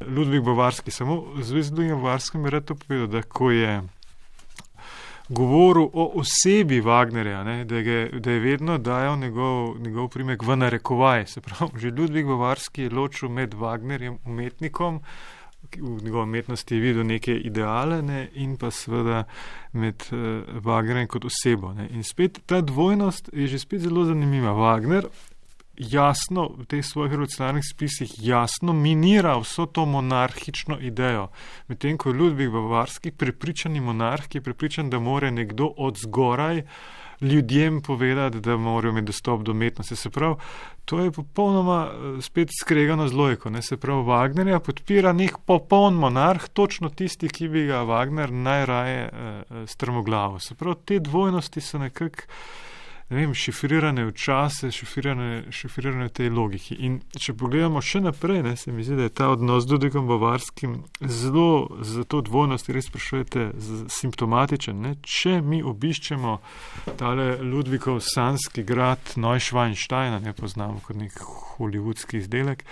Ludvik 0.00 0.42
Bavarski. 0.42 0.90
Samo 0.90 1.20
v 1.36 1.44
zvezi 1.44 1.68
z 1.68 1.72
Ludvikom 1.72 2.02
Bavarskim 2.02 2.44
je 2.44 2.50
reto 2.50 2.74
povedal, 2.74 3.06
da 3.06 3.22
ko 3.22 3.50
je 3.50 3.82
govoril 5.28 5.90
o 5.92 6.12
osebi 6.14 6.80
Wagnerja, 6.80 7.44
ne, 7.44 7.64
da, 7.64 7.76
je, 7.76 8.08
da 8.20 8.30
je 8.30 8.40
vedno 8.40 8.78
dajal 8.78 9.18
njegov, 9.18 9.76
njegov 9.78 10.08
primek 10.08 10.42
v 10.42 10.56
narekovaj. 10.56 11.26
Se 11.26 11.40
pravi, 11.40 11.72
že 11.76 11.90
Ludvik 11.90 12.26
Bavarski 12.26 12.82
je 12.82 12.90
ločil 12.90 13.28
med 13.28 13.54
Wagnerjem, 13.54 14.18
umetnikom, 14.24 15.00
v 15.76 16.02
njegovi 16.02 16.22
umetnosti 16.22 16.74
je 16.74 16.80
videl 16.80 17.06
neke 17.06 17.34
ideale 17.34 18.02
ne, 18.02 18.28
in 18.34 18.56
pa 18.56 18.70
seveda 18.70 19.24
med 19.72 20.04
uh, 20.12 20.18
Wagnerjem 20.64 21.06
kot 21.06 21.24
osebo. 21.24 21.72
Ne. 21.74 21.88
In 21.92 22.04
spet 22.04 22.40
ta 22.46 22.60
dvojnost 22.60 23.30
je 23.32 23.46
že 23.46 23.58
spet 23.58 23.80
zelo 23.80 24.04
zanimiva. 24.04 24.52
Wagner 24.52 25.08
jasno 25.78 26.48
v 26.58 26.66
teh 26.66 26.82
svojih 26.82 27.12
revolucionarnih 27.12 27.64
spisih 27.64 28.10
jasno 28.18 28.72
minira 28.72 29.36
vso 29.38 29.66
to 29.66 29.86
monarhično 29.86 30.78
idejo. 30.80 31.28
Medtem 31.68 31.98
ko 31.98 32.10
je 32.10 32.18
Ludvik 32.18 32.50
Bavarski 32.50 33.10
prepričani 33.10 33.80
monarh, 33.80 34.26
ki 34.28 34.38
je 34.38 34.42
prepričan, 34.42 34.90
da 34.90 34.98
more 34.98 35.30
nekdo 35.30 35.70
od 35.76 35.98
zgoraj 36.02 36.62
ljudem 37.20 37.82
povedati, 37.82 38.40
da 38.40 38.56
morajo 38.56 38.92
imeti 38.92 39.06
dostop 39.06 39.42
do 39.42 39.52
umetnosti. 39.52 39.96
Se 39.96 40.10
pravi, 40.10 40.34
to 40.84 41.00
je 41.00 41.10
popolnoma 41.10 41.90
eh, 41.90 42.22
spet 42.22 42.48
skregano 42.60 43.08
z 43.08 43.14
lojko. 43.14 43.50
Ne? 43.50 43.62
Se 43.62 43.76
pravi, 43.76 44.02
Wagnerja 44.02 44.60
podpira 44.60 45.12
nek 45.12 45.38
popoln 45.46 45.94
monarh, 45.94 46.48
točno 46.52 46.88
tisti, 46.88 47.28
ki 47.28 47.48
bi 47.48 47.66
ga 47.66 47.82
Wagner 47.82 48.30
najraje 48.30 49.08
eh, 49.08 49.66
strmoglavo. 49.66 50.40
Se 50.40 50.54
pravi, 50.54 50.76
te 50.84 50.98
dvojnosti 50.98 51.60
so 51.60 51.78
nekako 51.78 52.22
ne 53.10 53.16
vem, 53.16 53.34
šifrirane 53.34 54.04
v 54.04 54.12
čase, 54.12 54.70
šifrirane, 54.72 55.48
šifrirane 55.50 56.08
v 56.10 56.12
tej 56.12 56.28
logiki. 56.28 56.76
In 56.84 56.98
če 57.16 57.32
pogledamo 57.40 57.80
še 57.80 58.02
naprej, 58.04 58.42
ne, 58.44 58.52
se 58.60 58.72
mi 58.72 58.84
zdi, 58.84 58.98
da 58.98 59.08
je 59.08 59.14
ta 59.16 59.30
odnos 59.32 59.64
z 59.64 59.72
Dudikom 59.72 60.08
Bavarskim 60.10 60.82
zelo 61.00 61.80
za 61.80 62.04
to 62.04 62.20
dvojnost, 62.26 62.68
res 62.68 62.90
sprašujete, 62.90 63.48
simptomatičen. 63.88 64.84
Ne. 64.84 64.94
Če 65.00 65.40
mi 65.40 65.62
obiščemo 65.64 66.38
tale 67.00 67.30
Ludvikov 67.40 68.02
sanski 68.04 68.66
grad 68.68 69.16
Neuschweinstein, 69.16 70.20
ne 70.20 70.36
poznamo 70.36 70.84
kot 70.84 71.00
nek 71.00 71.16
hollywoodski 71.56 72.20
izdelek, 72.20 72.66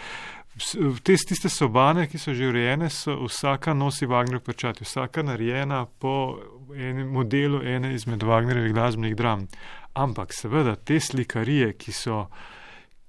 Te 1.05 1.13
tiste 1.21 1.51
sobane, 1.53 2.07
ki 2.09 2.17
so 2.17 2.33
že 2.33 2.47
urejene, 2.49 2.89
so 2.89 3.13
vsaka 3.27 3.75
nosi 3.77 4.07
Wagner 4.09 4.41
pečati, 4.41 4.87
vsaka 4.89 5.21
narejena 5.21 5.83
po 6.01 6.41
enem 6.73 7.11
modelu 7.13 7.61
ene 7.61 7.93
izmed 7.95 8.25
Wagnerjevih 8.25 8.73
glasbenih 8.73 9.17
dram. 9.17 9.45
Ampak 9.97 10.35
seveda 10.37 10.77
te 10.77 11.01
slikarije, 11.01 11.71
ki 11.81 11.93
so, 11.93 12.27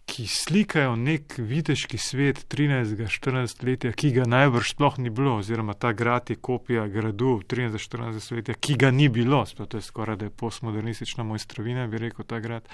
ki 0.08 0.24
slikajo 0.32 0.96
nek 0.96 1.36
viteški 1.38 2.00
svet 2.00 2.46
13-14 2.48 3.66
letja, 3.68 3.92
ki 3.92 4.14
ga 4.16 4.28
najbrž 4.30 4.72
sploh 4.72 4.96
ni 5.04 5.12
bilo, 5.12 5.36
oziroma 5.42 5.76
ta 5.76 5.92
grad 5.92 6.32
je 6.32 6.38
kopija 6.40 6.86
gradu 6.88 7.42
13-14 7.44 8.32
letja, 8.38 8.56
ki 8.56 8.78
ga 8.80 8.92
ni 8.96 9.10
bilo, 9.12 9.44
sploh 9.46 9.68
to 9.68 9.82
je 9.82 9.88
skoraj 9.90 10.16
da 10.22 10.30
je 10.30 10.38
postmodernistična 10.44 11.28
mojstrovina, 11.28 11.90
bi 11.92 12.00
rekel 12.08 12.26
ta 12.26 12.40
grad. 12.40 12.72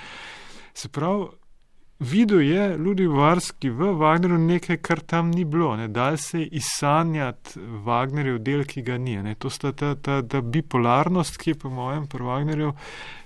Se 0.73 0.89
pravi, 0.93 1.31
videl 2.03 2.41
je 2.41 2.77
Ludvik 2.77 3.09
Varski 3.09 3.69
v 3.69 3.93
Wagnerju 3.97 4.37
nekaj, 4.37 4.77
kar 4.83 4.99
tam 4.99 5.31
ni 5.31 5.45
bilo. 5.45 5.75
Ne. 5.75 5.87
Dal 5.87 6.17
se 6.17 6.39
je 6.39 6.47
izsanjati 6.59 7.59
Wagnerjev 7.85 8.37
del, 8.43 8.63
ki 8.67 8.81
ga 8.81 8.97
ni. 8.97 9.15
Ne. 9.23 9.35
To 9.35 9.49
sta 9.49 9.71
ta, 9.71 9.95
ta, 9.95 10.21
ta 10.21 10.41
bipolarnost, 10.41 11.37
ki 11.37 11.53
je 11.53 11.59
po 11.63 11.71
mojem 11.73 12.07
pri 12.11 12.27
Wagnerju 12.27 12.73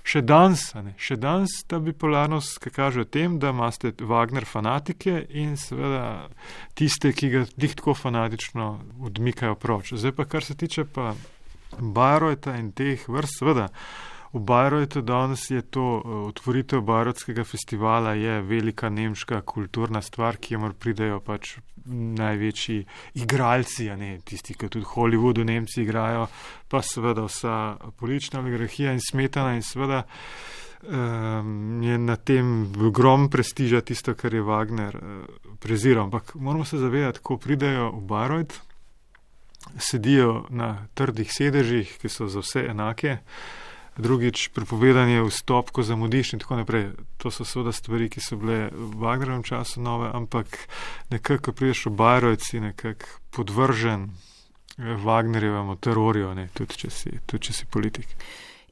še 0.06 0.22
danes. 0.22 0.68
Ne. 0.78 0.94
Še 0.96 1.18
danes 1.20 1.58
ta 1.68 1.80
bipolarnost, 1.82 2.60
ki 2.62 2.72
kaže 2.74 3.02
o 3.02 3.08
tem, 3.08 3.38
da 3.42 3.52
imate 3.54 3.92
Wagner 3.98 4.46
fanatike 4.46 5.24
in 5.30 5.56
seveda 5.60 6.28
tiste, 6.78 7.12
ki 7.12 7.32
ga 7.34 7.46
dih 7.56 7.74
tako 7.78 7.96
fanatično 7.98 8.70
odmikajo 9.10 9.58
proč. 9.58 9.96
Zdaj 9.98 10.14
pa 10.16 10.28
kar 10.28 10.46
se 10.46 10.56
tiče 10.56 10.86
pa 10.86 11.14
Barojta 11.78 12.56
in 12.56 12.72
teh 12.72 13.02
vrst, 13.08 13.42
seveda. 13.42 13.68
V 14.32 14.40
Bajrojtu 14.44 15.00
danes 15.00 15.50
je 15.50 15.62
to 15.62 16.02
eh, 16.04 16.08
otvoritev 16.28 16.80
Bajrotskega 16.80 17.44
festivala, 17.44 18.12
je 18.14 18.42
velika 18.42 18.88
nemška 18.88 19.40
kulturna 19.40 20.02
stvar, 20.02 20.36
kjer 20.36 20.72
pridejo 20.78 21.20
pač 21.20 21.56
največji 21.88 22.84
igralci, 23.14 23.88
ne 23.96 24.18
tisti, 24.24 24.54
ki 24.54 24.68
tudi 24.68 24.84
v 24.84 24.92
Hollywoodu 24.92 25.44
Nemci 25.44 25.82
igrajo, 25.82 26.26
pa 26.68 26.82
seveda 26.84 27.24
vsa 27.24 27.76
politična 27.96 28.40
oligarhija 28.40 28.92
in 28.92 29.00
smetana 29.00 29.54
in 29.56 29.62
seveda 29.64 30.02
um, 30.82 31.80
je 31.82 31.98
na 31.98 32.16
tem 32.16 32.66
ogrom 32.86 33.30
prestiža 33.32 33.80
tisto, 33.80 34.14
kar 34.14 34.34
je 34.34 34.42
Wagner 34.44 34.96
uh, 34.96 35.54
preziral. 35.60 36.04
Ampak 36.04 36.34
moramo 36.34 36.64
se 36.64 36.78
zavedati, 36.78 37.22
ko 37.22 37.38
pridejo 37.38 37.90
v 37.96 38.04
Bajrojt, 38.04 38.60
sedijo 39.78 40.44
na 40.50 40.86
trdih 40.94 41.32
sedežih, 41.32 41.96
ki 41.98 42.08
so 42.12 42.28
za 42.28 42.44
vse 42.44 42.68
enake 42.68 43.18
drugič 43.98 44.48
prepovedanje 44.54 45.22
vstop, 45.26 45.70
ko 45.70 45.82
zamudiš 45.82 46.32
in 46.32 46.42
tako 46.42 46.56
naprej. 46.56 46.90
To 47.18 47.30
so 47.30 47.44
seveda 47.44 47.72
stvari, 47.72 48.08
ki 48.08 48.22
so 48.22 48.38
bile 48.38 48.70
v 48.72 48.94
Wagnerovem 49.02 49.42
času 49.42 49.82
nove, 49.82 50.10
ampak 50.14 50.46
nekako, 51.10 51.50
ko 51.50 51.52
prideš 51.52 51.86
v 51.86 51.94
Bajrojc, 51.98 52.42
si 52.46 52.60
nekako 52.60 53.06
podvržen 53.30 54.08
eh, 54.08 54.94
Wagnerjevemu 55.04 55.76
terorju, 55.76 56.34
ne, 56.34 56.48
tudi, 56.54 56.78
če 56.84 56.90
si, 56.90 57.18
tudi 57.26 57.50
če 57.50 57.52
si 57.52 57.66
politik. 57.66 58.06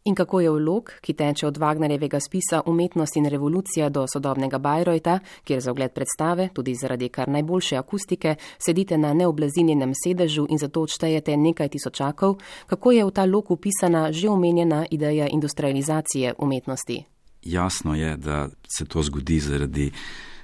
In 0.06 0.14
kako 0.14 0.40
je 0.40 0.50
vlog, 0.50 0.90
ki 1.00 1.12
teče 1.12 1.46
od 1.46 1.56
Wagnerjevega 1.58 2.20
spisa 2.20 2.60
Umetnost 2.66 3.16
in 3.16 3.26
revolucija 3.26 3.88
do 3.88 4.04
sodobnega 4.12 4.58
Bajrojta, 4.58 5.18
kjer 5.44 5.60
za 5.60 5.70
ogled 5.70 5.92
predstave, 5.92 6.48
tudi 6.54 6.74
zaradi 6.74 7.08
kar 7.08 7.28
najboljše 7.28 7.76
akustike, 7.76 8.34
sedite 8.58 8.98
na 8.98 9.14
neoblazinjenem 9.14 9.92
sedežu 10.04 10.46
in 10.50 10.58
zato 10.58 10.82
odštejete 10.82 11.36
nekaj 11.36 11.68
tisočakov, 11.68 12.36
kako 12.66 12.92
je 12.92 13.04
v 13.04 13.10
ta 13.10 13.24
lok 13.24 13.50
upisana 13.50 14.12
že 14.12 14.28
omenjena 14.28 14.86
ideja 14.90 15.26
industrializacije 15.28 16.34
umetnosti? 16.38 17.04
Jasno 17.42 17.94
je, 17.94 18.16
da 18.16 18.48
se 18.68 18.84
to 18.84 19.02
zgodi 19.02 19.40
zaradi. 19.40 19.90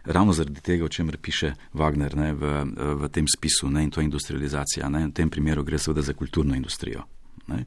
Ravno 0.05 0.33
zaradi 0.33 0.61
tega, 0.61 0.85
o 0.85 0.89
čemer 0.89 1.19
piše 1.19 1.55
Wagner 1.75 2.17
ne, 2.17 2.33
v, 2.35 2.65
v 2.75 3.09
tem 3.09 3.27
spisu, 3.37 3.71
ne, 3.71 3.85
in 3.85 3.91
to 3.91 4.01
je 4.01 4.05
industrializacija. 4.05 4.89
Ne, 4.89 5.07
v 5.07 5.13
tem 5.13 5.31
primeru 5.31 5.63
gre 5.65 5.79
seveda 5.79 6.03
za 6.03 6.13
kulturno 6.13 6.55
industrijo. 6.55 7.07
Ne. 7.53 7.65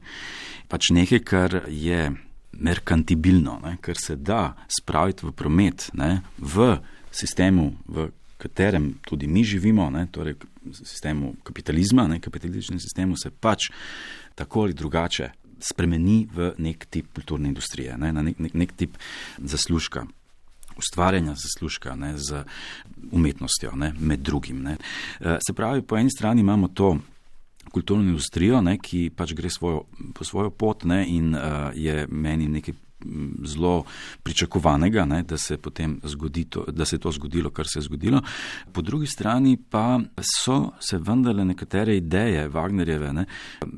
Pač 0.68 0.90
nekaj, 0.94 1.22
kar 1.24 1.60
je 1.70 2.10
merkantibilno, 2.58 3.60
ne, 3.64 3.76
kar 3.80 3.96
se 4.00 4.16
da 4.16 4.54
spraviti 4.80 5.26
v 5.26 5.32
promet 5.32 5.90
ne, 5.94 6.20
v 6.38 6.76
sistemu, 7.12 7.70
v 7.88 8.08
katerem 8.38 8.94
tudi 9.06 9.26
mi 9.26 9.44
živimo, 9.44 9.90
ne, 9.90 10.06
torej 10.12 10.36
sistemu 10.72 11.34
kapitalizma, 11.44 12.06
ne, 12.08 12.20
kapitalističnem 12.20 12.80
sistemu, 12.80 13.16
se 13.16 13.30
pač 13.30 13.70
tako 14.34 14.66
ali 14.66 14.76
drugače 14.76 15.30
spremeni 15.60 16.26
v 16.32 16.52
nek 16.58 16.86
tip 16.90 17.14
kulturne 17.14 17.48
industrije, 17.48 17.96
ne, 17.98 18.12
na 18.12 18.22
nek, 18.22 18.38
nek, 18.38 18.54
nek 18.54 18.76
tip 18.76 18.96
zaslužka. 19.38 20.06
Ustvarjanja 20.76 21.32
zaslužka 21.40 21.94
ne, 21.96 22.12
z 22.20 22.42
umetnostjo, 23.10 23.72
ne, 23.80 23.94
med 23.96 24.20
drugim. 24.20 24.60
Ne. 24.62 24.76
Se 25.40 25.54
pravi, 25.56 25.80
po 25.82 25.96
eni 25.96 26.12
strani 26.12 26.44
imamo 26.44 26.68
to 26.68 26.98
kulturno 27.72 28.04
industrijo, 28.04 28.60
ne, 28.60 28.78
ki 28.78 29.10
pač 29.16 29.34
gre 29.34 29.50
svojo, 29.50 29.84
po 30.14 30.24
svojo 30.24 30.50
pot 30.50 30.84
ne, 30.84 31.04
in 31.08 31.34
uh, 31.34 31.70
je 31.74 32.06
meni 32.10 32.48
nekaj 32.48 32.74
zelo 33.44 33.84
pričakovanega, 34.22 35.04
ne, 35.04 35.22
da, 35.22 35.36
se 35.36 35.56
to, 35.56 36.64
da 36.72 36.84
se 36.84 36.96
je 36.96 37.00
to 37.00 37.12
zgodilo, 37.12 37.50
kar 37.50 37.66
se 37.68 37.78
je 37.78 37.82
zgodilo. 37.82 38.20
Po 38.72 38.82
drugi 38.82 39.06
strani 39.06 39.56
pa 39.70 40.00
so 40.20 40.70
se 40.80 40.98
vendarle 40.98 41.44
nekatere 41.44 41.96
ideje 41.96 42.48
Wagnerjeve 42.48 43.12
ne, 43.12 43.26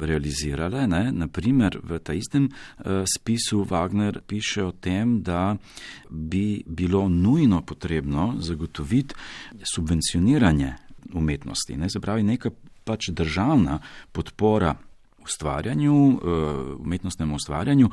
realizirale. 0.00 0.86
Ne. 0.86 1.12
Naprimer, 1.12 1.80
v 1.82 1.98
ta 1.98 2.12
istem 2.12 2.48
uh, 2.48 2.84
spisu 3.16 3.64
Wagner 3.64 4.20
piše 4.26 4.64
o 4.64 4.72
tem, 4.72 5.22
da 5.22 5.56
bi 6.10 6.62
bilo 6.66 7.08
nujno 7.08 7.62
potrebno 7.62 8.34
zagotoviti 8.38 9.14
subvencioniranje 9.74 10.74
umetnosti. 11.12 11.76
Ne. 11.76 11.90
Se 11.90 12.00
pravi, 12.00 12.22
neka 12.22 12.50
pač 12.88 13.10
državna 13.12 13.82
podpora 14.16 14.74
ustvarjanju, 15.28 16.20
eh, 16.22 16.72
umetnostnemu 16.78 17.34
ustvarjanju, 17.36 17.90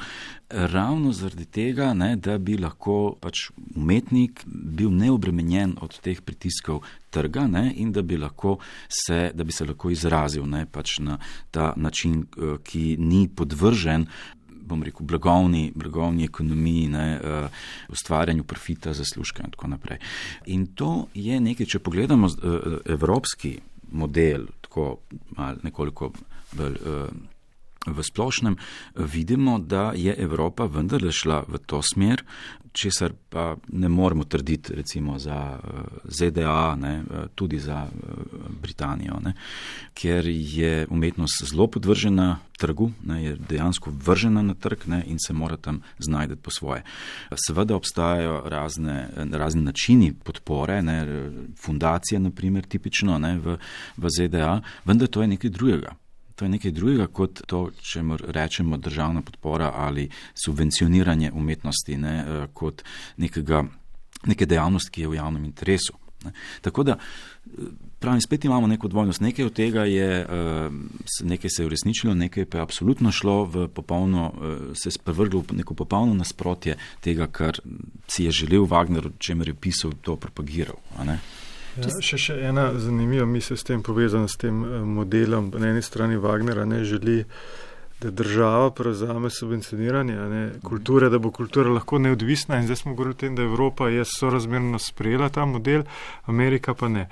ravno 0.49 1.11
zaradi 1.11 1.45
tega, 1.45 1.93
ne, 1.93 2.15
da 2.15 2.37
bi 2.37 2.57
lahko 2.57 3.15
pač 3.21 3.49
umetnik 3.75 4.45
bil 4.45 4.91
neobremenjen 4.91 5.75
od 5.81 5.99
teh 5.99 6.21
pritiskov 6.21 6.83
trga 7.09 7.47
ne, 7.47 7.73
in 7.75 7.91
da 7.91 8.01
bi, 8.01 8.19
se, 8.89 9.31
da 9.33 9.43
bi 9.43 9.51
se 9.51 9.65
lahko 9.65 9.91
izrazil 9.91 10.47
ne, 10.47 10.65
pač 10.65 10.99
na 10.99 11.19
ta 11.51 11.73
način, 11.75 12.23
eh, 12.23 12.57
ki 12.63 12.95
ni 12.99 13.27
podvržen. 13.27 14.07
Bom 14.65 14.81
rekel, 14.83 15.05
blagovni, 15.05 15.71
blagovni 15.75 16.23
ekonomiji, 16.25 16.87
ne, 16.89 17.19
uh, 17.21 17.57
ustvarjanju 17.93 18.43
profita, 18.43 18.93
zaslužka 18.97 19.43
in 19.45 19.51
tako 19.53 19.67
naprej. 19.67 19.99
In 20.49 20.63
to 20.73 21.05
je 21.13 21.37
nekaj, 21.39 21.67
če 21.69 21.79
pogledamo 21.85 22.25
uh, 22.25 22.79
evropski 22.89 23.59
model, 23.91 24.47
tako 24.75 24.97
nekoliko 25.63 26.11
bolj 26.51 26.71
uh, 26.71 27.07
v 27.85 28.03
splošnem, 28.03 28.57
vidimo, 28.95 29.59
da 29.59 29.91
je 29.95 30.15
Evropa 30.17 30.65
vendarle 30.65 31.11
šla 31.11 31.43
v 31.47 31.57
to 31.65 31.81
smer, 31.81 32.23
česar 32.75 33.13
pa 33.29 33.55
ne 33.67 33.89
moremo 33.89 34.23
trditi 34.23 34.75
recimo 34.75 35.19
za 35.19 35.59
eh, 35.63 35.81
ZDA, 36.03 36.75
ne, 36.75 36.99
uh, 36.99 37.27
tudi 37.35 37.59
za 37.59 37.87
uh, 37.87 38.11
Britanijo, 38.61 39.19
ne, 39.23 39.33
ker 39.93 40.27
je 40.27 40.87
umetnost 40.89 41.43
zelo 41.43 41.67
podvržena 41.67 42.39
trgu, 42.57 42.91
ne, 43.03 43.23
je 43.23 43.35
dejansko 43.49 43.91
vržena 44.05 44.41
na 44.41 44.53
trg 44.53 44.87
ne, 44.87 45.03
in 45.07 45.19
se 45.19 45.33
mora 45.33 45.57
tam 45.57 45.81
znajdeti 45.99 46.41
po 46.41 46.51
svoje. 46.51 46.83
Seveda 47.47 47.75
obstajajo 47.75 48.41
razne, 48.45 49.09
razne 49.31 49.61
načini 49.61 50.13
podpore, 50.13 50.81
ne, 50.81 51.29
fundacije, 51.59 52.19
naprimer, 52.19 52.65
tipično 52.65 53.17
ne, 53.19 53.37
v, 53.39 53.57
v 53.97 54.09
ZDA, 54.17 54.61
vendar 54.85 55.07
to 55.07 55.21
je 55.21 55.27
nekaj 55.27 55.49
drugega. 55.49 55.95
To 56.35 56.45
je 56.45 56.49
nekaj 56.49 56.71
drugega 56.71 57.07
kot 57.07 57.41
to, 57.47 57.69
če 57.81 58.03
rečemo 58.27 58.77
državna 58.77 59.21
podpora 59.21 59.71
ali 59.75 60.09
subvencioniranje 60.33 61.31
umetnosti, 61.31 61.97
ne, 61.97 62.15
eh, 62.19 62.47
kot 62.53 62.83
nekega, 63.17 63.63
neke 64.25 64.45
dejavnosti, 64.45 64.91
ki 64.91 65.01
je 65.01 65.07
v 65.07 65.15
javnem 65.15 65.45
interesu. 65.45 65.95
Ne. 66.25 66.33
Tako 66.61 66.83
da, 66.83 66.97
eh, 66.97 67.71
pravim, 67.99 68.21
spet 68.21 68.45
imamo 68.45 68.67
neko 68.67 68.87
dvojnost. 68.87 69.21
Nekaj 69.21 69.45
od 69.45 69.53
tega 69.53 69.85
je, 69.85 70.09
eh, 70.21 70.69
nekaj 71.23 71.49
se 71.49 71.63
je 71.63 71.65
uresničilo, 71.65 72.13
nekaj 72.13 72.45
pa 72.45 72.57
je 72.57 72.63
absolutno 72.63 73.11
šlo 73.11 73.45
v 73.45 73.67
popolno, 73.67 74.33
se 74.73 74.89
je 74.89 74.91
sprevrglo 74.91 75.43
v 75.47 75.55
neko 75.63 75.73
popolno 75.73 76.13
nasprotje 76.13 76.75
tega, 77.01 77.27
kar 77.27 77.59
si 78.07 78.23
je 78.23 78.31
želel 78.31 78.67
Wagner, 78.67 79.11
čemer 79.19 79.47
je 79.47 79.53
pisal, 79.53 79.91
to 80.01 80.15
propagiral. 80.15 80.75
Ja, 81.75 81.91
še, 81.99 82.17
še 82.17 82.35
ena 82.47 82.69
zanimiva 82.79 83.25
misel 83.27 83.57
s 83.59 83.67
tem 83.67 83.83
povezana 83.83 84.29
s 84.31 84.39
tem 84.39 84.63
eh, 84.63 84.81
modelom. 84.83 85.51
Na 85.59 85.73
eni 85.73 85.83
strani 85.83 86.19
Wagnera 86.21 86.65
ne 86.65 86.83
želi, 86.87 87.23
da 88.01 88.11
država 88.11 88.71
prevzame 88.75 89.29
subvencioniranje 89.29 90.15
ne, 90.29 90.43
kulture, 90.63 91.09
da 91.09 91.19
bo 91.19 91.31
kultura 91.31 91.71
lahko 91.71 91.99
neodvisna 91.99 92.59
in 92.59 92.67
zdaj 92.67 92.83
smo 92.83 92.93
govorili 92.93 93.15
o 93.15 93.19
tem, 93.19 93.35
da 93.35 93.43
Evropa 93.43 93.89
je 93.89 94.03
sorazmerno 94.05 94.79
sprejela 94.79 95.29
ta 95.29 95.45
model, 95.45 95.83
Amerika 96.25 96.73
pa 96.73 96.89
ne. 96.91 97.07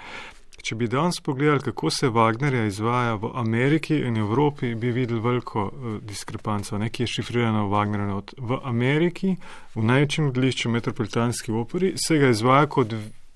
Če 0.63 0.75
bi 0.79 0.87
danes 0.87 1.19
pogledali, 1.19 1.59
kako 1.59 1.89
se 1.91 2.07
Wagnerja 2.07 2.67
izvaja 2.67 3.15
v 3.19 3.31
Ameriki 3.35 3.97
in 4.07 4.17
Evropi, 4.17 4.75
bi 4.75 4.93
videli 4.95 5.19
veliko 5.19 5.65
uh, 5.65 5.97
diskrepanco, 5.99 6.79
ki 6.91 7.03
je 7.03 7.07
šifrirana 7.17 7.65
v 7.65 7.71
Wagnerju. 7.73 8.21
V 8.37 8.59
Ameriki, 8.63 9.35
v 9.75 9.83
največjem 9.83 10.31
gledališču 10.31 10.71
metropolitanski 10.71 11.51
operi, 11.51 11.93
se 11.99 12.17
ga 12.17 12.31
izvaja 12.31 12.69
kot 12.71 12.95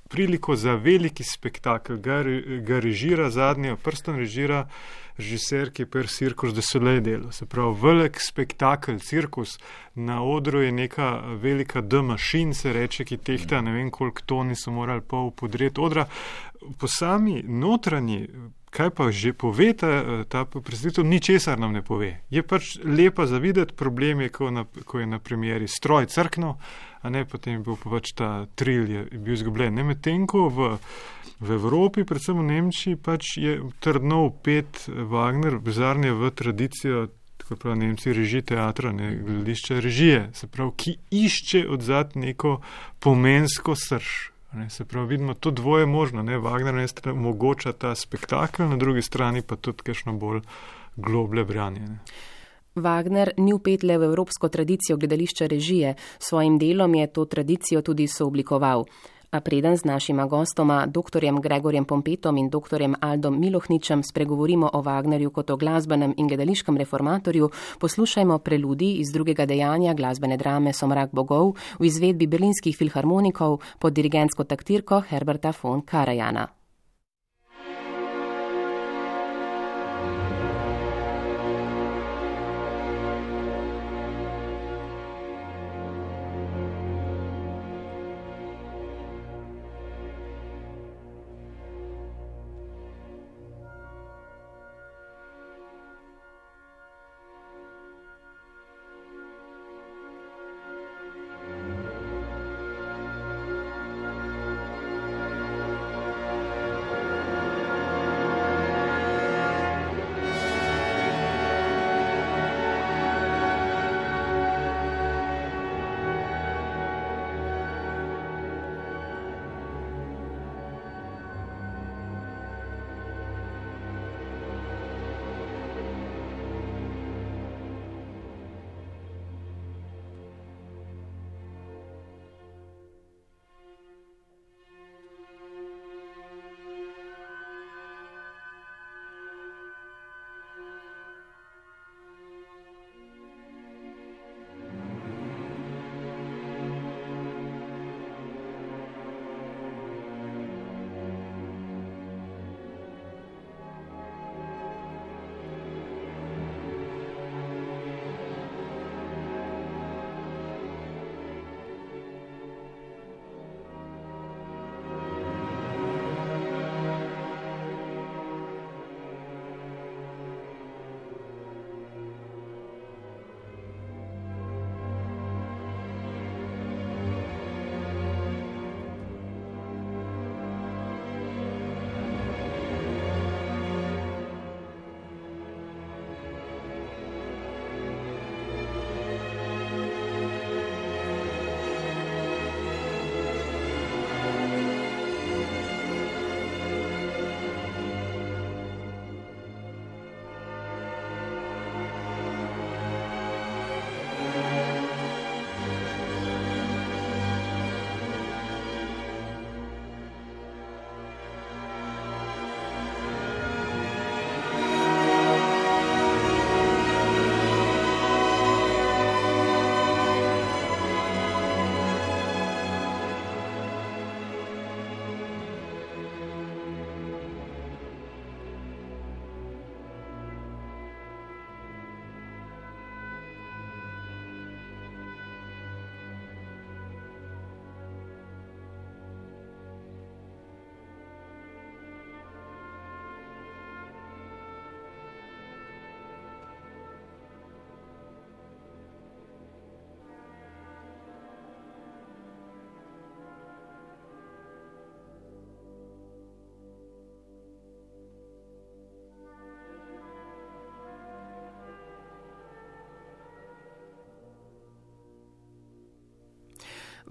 priliko 0.10 0.56
za 0.56 0.76
veliki 0.76 1.24
spektakel, 1.24 1.98
ga, 1.98 2.24
ga 2.62 2.80
režira 2.80 3.30
zadnji, 3.30 3.76
prstom 3.84 4.16
režira 4.16 4.68
režiser, 5.18 5.72
ki 5.74 5.82
je 5.82 5.90
per 5.90 6.08
cirkus 6.08 6.54
de 6.54 6.62
soleil 6.62 7.02
delo. 7.02 7.32
Se 7.32 7.46
pravi, 7.46 7.76
velik 7.82 8.20
spektakel, 8.22 9.00
cirkus, 9.00 9.58
na 9.96 10.22
odru 10.24 10.62
je 10.62 10.72
neka 10.72 11.10
velika 11.42 11.82
D 11.82 12.02
mašin, 12.02 12.54
se 12.54 12.74
reče, 12.74 13.06
ki 13.06 13.18
tehta 13.18 13.62
ne 13.62 13.74
vem 13.74 13.90
koliko 13.92 14.22
toni 14.26 14.56
so 14.56 14.72
morali 14.72 15.02
pol 15.02 15.32
podreti 15.32 15.82
odra. 15.82 16.06
Po 16.78 16.88
sami 16.88 17.42
notranji, 17.44 18.28
kaj 18.70 18.90
pa 18.90 19.12
že 19.12 19.34
pove 19.34 19.72
ta, 19.74 20.24
ta 20.30 20.46
predstavitev, 20.46 21.06
ničesar 21.06 21.60
nam 21.60 21.74
ne 21.74 21.82
pove. 21.82 22.12
Je 22.30 22.44
pač 22.44 22.78
lepa 22.84 23.26
za 23.26 23.38
videti, 23.42 23.74
problem 23.74 24.22
je, 24.22 24.30
ko, 24.30 24.52
na, 24.52 24.66
ko 24.86 25.00
je 25.00 25.08
na 25.08 25.20
premjeri 25.20 25.68
stroj 25.68 26.06
crkno, 26.14 26.58
a 27.02 27.10
ne 27.10 27.26
potem 27.26 27.60
je 27.60 27.64
bil 27.66 27.78
pač 27.84 28.14
ta 28.18 28.48
tril, 28.56 28.90
je 28.90 29.04
bil 29.12 29.34
izgubljen. 29.34 29.76
Ne 29.76 29.84
medtem, 29.84 30.26
ko 30.28 30.48
v, 30.50 30.70
v 31.40 31.58
Evropi, 31.58 32.06
predvsem 32.08 32.40
v 32.40 32.48
Nemčiji, 32.50 32.98
pač 32.98 33.38
je 33.38 33.60
trdno 33.84 34.26
upet 34.30 34.88
Wagner, 34.88 35.60
bizarnije 35.62 36.16
v 36.18 36.32
tradicijo, 36.32 37.08
tako 37.38 37.56
pravi 37.56 37.80
Nemci, 37.80 38.14
reži 38.14 38.42
teatra, 38.42 38.92
ne 38.92 39.14
gledišče 39.16 39.82
režije, 39.82 40.24
se 40.34 40.48
pravi, 40.48 40.72
ki 40.78 40.96
išče 41.12 41.68
odzad 41.70 42.18
neko 42.18 42.58
pomensko 43.00 43.76
srž. 43.76 44.16
Ne, 44.58 44.70
se 44.70 44.86
pravi, 44.86 45.08
vidimo, 45.08 45.34
to 45.34 45.52
dvoje 45.52 45.86
možno, 45.86 46.24
ne, 46.24 46.40
Wagner 46.40 46.74
na 46.74 46.82
eni 46.82 46.88
strani 46.88 47.20
omogoča 47.20 47.74
ta 47.74 47.96
spektakel, 47.96 48.70
na 48.70 48.78
drugi 48.78 49.02
strani 49.02 49.44
pa 49.46 49.56
tudi 49.56 49.84
kakšno 49.84 50.16
bolj 50.18 50.42
globlje 50.96 51.44
branje. 51.46 51.84
Ne. 51.88 52.00
Wagner 52.82 53.32
ni 53.38 53.54
upet 53.54 53.84
le 53.84 53.98
v 53.98 54.04
evropsko 54.04 54.50
tradicijo 54.50 54.98
gledališča 54.98 55.48
režije, 55.48 55.96
svojim 56.20 56.58
delom 56.58 56.96
je 56.96 57.08
to 57.08 57.26
tradicijo 57.26 57.82
tudi 57.82 58.08
sooblikoval. 58.08 58.86
A 59.32 59.42
preden 59.42 59.78
z 59.78 59.84
našima 59.84 60.26
gostoma, 60.26 60.86
dr. 60.88 61.20
Gregorjem 61.42 61.86
Pompetom 61.86 62.38
in 62.38 62.50
dr. 62.50 62.80
Aldom 63.00 63.40
Milohničem, 63.40 64.04
spregovorimo 64.04 64.70
o 64.74 64.82
Wagnerju 64.82 65.30
kot 65.30 65.50
o 65.50 65.58
glasbenem 65.58 66.14
in 66.18 66.28
gledališkem 66.28 66.78
reformatorju, 66.78 67.50
poslušajmo 67.80 68.40
preludi 68.40 68.94
iz 69.04 69.12
drugega 69.14 69.46
dejanja 69.46 69.94
glasbene 69.94 70.38
drame 70.38 70.74
Somrak 70.74 71.12
bogov 71.12 71.56
v 71.80 71.86
izvedbi 71.86 72.28
berlinskih 72.28 72.78
filharmonikov 72.78 73.60
pod 73.80 73.94
dirigentsko 73.94 74.44
taktirko 74.44 75.02
Herberta 75.10 75.52
von 75.64 75.82
Karajana. 75.82 76.57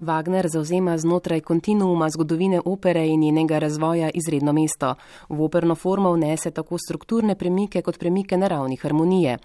Wagner 0.01 0.47
zauzema 0.49 0.97
znotraj 0.97 1.41
kontinuuma 1.41 2.09
zgodovine 2.09 2.61
opere 2.65 3.07
in 3.07 3.19
njenega 3.19 3.59
razvoja 3.59 4.09
izredno 4.13 4.53
mesto. 4.53 4.95
V 5.29 5.43
operno 5.43 5.75
formo 5.75 6.13
vnese 6.13 6.51
tako 6.51 6.77
strukturne 6.77 7.35
premike 7.35 7.81
kot 7.81 7.99
premike 7.99 8.37
naravni 8.37 8.75
harmonije. 8.75 9.37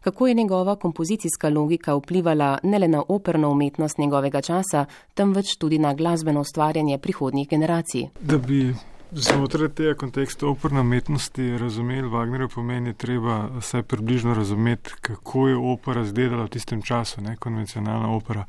Kako 0.00 0.26
je 0.26 0.34
njegova 0.34 0.76
kompozicijska 0.76 1.48
logika 1.48 1.94
vplivala 1.94 2.58
ne 2.62 2.78
le 2.78 2.88
na 2.88 3.02
operno 3.08 3.50
umetnost 3.50 3.98
njegovega 3.98 4.40
časa, 4.40 4.84
temveč 5.14 5.56
tudi 5.56 5.78
na 5.78 5.94
glasbeno 5.94 6.40
ustvarjanje 6.40 6.98
prihodnjih 6.98 7.48
generacij? 7.48 8.08
Da 8.20 8.38
bi 8.38 8.74
znotraj 9.12 9.68
tega 9.68 9.94
konteksta 9.94 10.46
operne 10.46 10.80
umetnosti 10.80 11.58
razumeli 11.58 12.08
Wagnerjev 12.08 12.54
pomen, 12.54 12.86
je 12.86 12.92
treba 12.92 13.48
vsaj 13.58 13.82
približno 13.82 14.34
razumeti, 14.34 14.90
kako 15.00 15.48
je 15.48 15.56
opera 15.56 16.02
izgledala 16.02 16.44
v 16.44 16.48
tistem 16.48 16.82
času, 16.82 17.20
ne 17.20 17.36
konvencionalna 17.36 18.14
opera. 18.16 18.44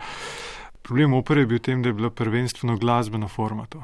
Problem 0.81 1.13
opere 1.13 1.41
je 1.41 1.47
bil 1.47 1.57
v 1.57 1.61
tem, 1.61 1.81
da 1.83 1.89
je 1.89 1.93
bila 1.93 2.09
prvenstveno 2.09 2.77
glasbeno 2.77 3.27
formato. 3.27 3.83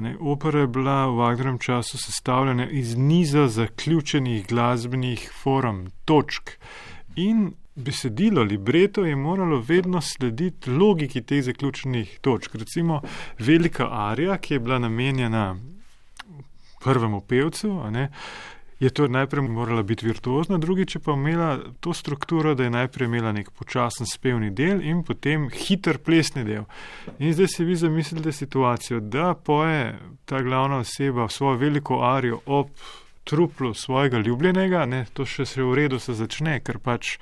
Ne, 0.00 0.16
opera 0.20 0.60
je 0.60 0.66
bila 0.66 1.06
v 1.06 1.16
Wagnerjem 1.20 1.58
času 1.58 1.98
sestavljena 1.98 2.68
iz 2.68 2.96
niza 2.96 3.46
zaključenih 3.48 4.46
glasbenih 4.46 5.30
form, 5.42 5.86
točk 6.04 6.50
in 7.16 7.52
besedilo, 7.74 8.42
libreto 8.42 9.04
je 9.04 9.16
moralo 9.16 9.60
vedno 9.60 10.00
slediti 10.00 10.70
logiki 10.70 11.22
teh 11.22 11.42
zaključenih 11.44 12.18
točk. 12.20 12.54
Recimo 12.54 13.00
velika 13.38 13.88
arija, 13.90 14.38
ki 14.38 14.54
je 14.54 14.60
bila 14.60 14.78
namenjena 14.78 15.56
prvemu 16.84 17.20
pevcu, 17.20 17.80
je 18.78 18.90
to 18.90 19.08
najprej 19.08 19.48
morala 19.48 19.82
biti 19.82 20.06
virtuozna, 20.06 20.58
drugič 20.58 20.96
pa 21.04 21.12
imela 21.12 21.58
to 21.80 21.94
strukturo, 21.94 22.54
da 22.54 22.64
je 22.64 22.70
najprej 22.70 23.06
imela 23.06 23.32
nek 23.32 23.50
počasen 23.50 24.06
spevni 24.06 24.50
del 24.50 24.82
in 24.84 25.02
potem 25.04 25.48
hiter 25.50 25.98
plesni 25.98 26.44
del. 26.44 26.64
In 27.18 27.32
zdaj 27.32 27.48
si 27.48 27.64
vi 27.64 27.76
zamislite 27.76 28.32
situacijo, 28.32 29.00
da 29.00 29.34
poje 29.34 29.98
ta 30.24 30.42
glavna 30.42 30.78
oseba 30.84 31.28
svojo 31.28 31.56
veliko 31.56 32.02
arijo 32.04 32.40
ob 32.46 32.68
truplu 33.26 33.74
svojega 33.74 34.20
ljubljenega, 34.22 34.84
ne, 34.86 35.02
to 35.12 35.26
še 35.26 35.46
se 35.50 35.62
v 35.62 35.74
redu 35.74 35.98
se 35.98 36.14
začne, 36.14 36.60
ker 36.62 36.78
pač 36.78 37.16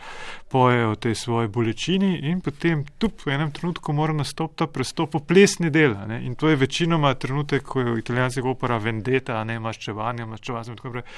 pojejo 0.53 0.93
o 0.93 0.99
tej 1.01 1.17
svoji 1.17 1.49
bolečini 1.49 2.13
in 2.29 2.43
potem 2.45 2.85
tu 3.01 3.09
v 3.09 3.33
enem 3.33 3.55
trenutku 3.57 3.97
mora 3.97 4.13
nastopiti 4.13 4.61
ta 4.61 4.69
prestop 4.69 5.17
v 5.17 5.25
plesni 5.25 5.73
del. 5.73 5.97
Ne, 6.11 6.21
in 6.29 6.37
to 6.37 6.53
je 6.53 6.61
večinoma 6.61 7.15
trenutek, 7.17 7.65
ko 7.65 7.81
je 7.81 7.97
v 7.97 8.05
italijanskih 8.05 8.53
opera 8.53 8.77
vendeta, 8.79 9.41
ne 9.49 9.57
maščevanje, 9.65 10.29
maščevanje 10.29 10.75
in 10.75 10.81
tako 10.81 10.93
naprej. 10.93 11.09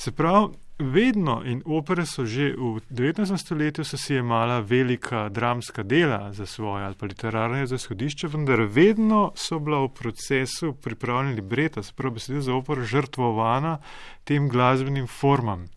Se 0.00 0.14
pravi, 0.16 0.48
vedno 0.82 1.42
in 1.44 1.62
opere 1.64 2.06
so 2.06 2.24
že 2.26 2.52
v 2.56 2.80
19. 2.90 3.36
stoletju 3.38 3.84
se 3.84 3.98
si 3.98 4.14
jemala 4.14 4.60
velika 4.60 5.28
dramska 5.28 5.82
dela 5.82 6.32
za 6.32 6.46
svoje 6.46 6.84
ali 6.84 6.94
pa 6.94 7.06
literarne 7.06 7.66
za 7.66 7.74
izhodišče, 7.74 8.28
vendar 8.28 8.60
vedno 8.60 9.32
so 9.34 9.58
bila 9.58 9.84
v 9.84 9.88
procesu 9.88 10.72
pripravljena 10.72 11.34
libreta, 11.34 11.82
se 11.82 11.92
pravi, 11.96 12.14
besedila 12.14 12.42
za 12.42 12.54
opero 12.54 12.84
žrtvovana 12.84 13.78
tem 14.24 14.48
glasbenim 14.48 15.06
formam. 15.06 15.68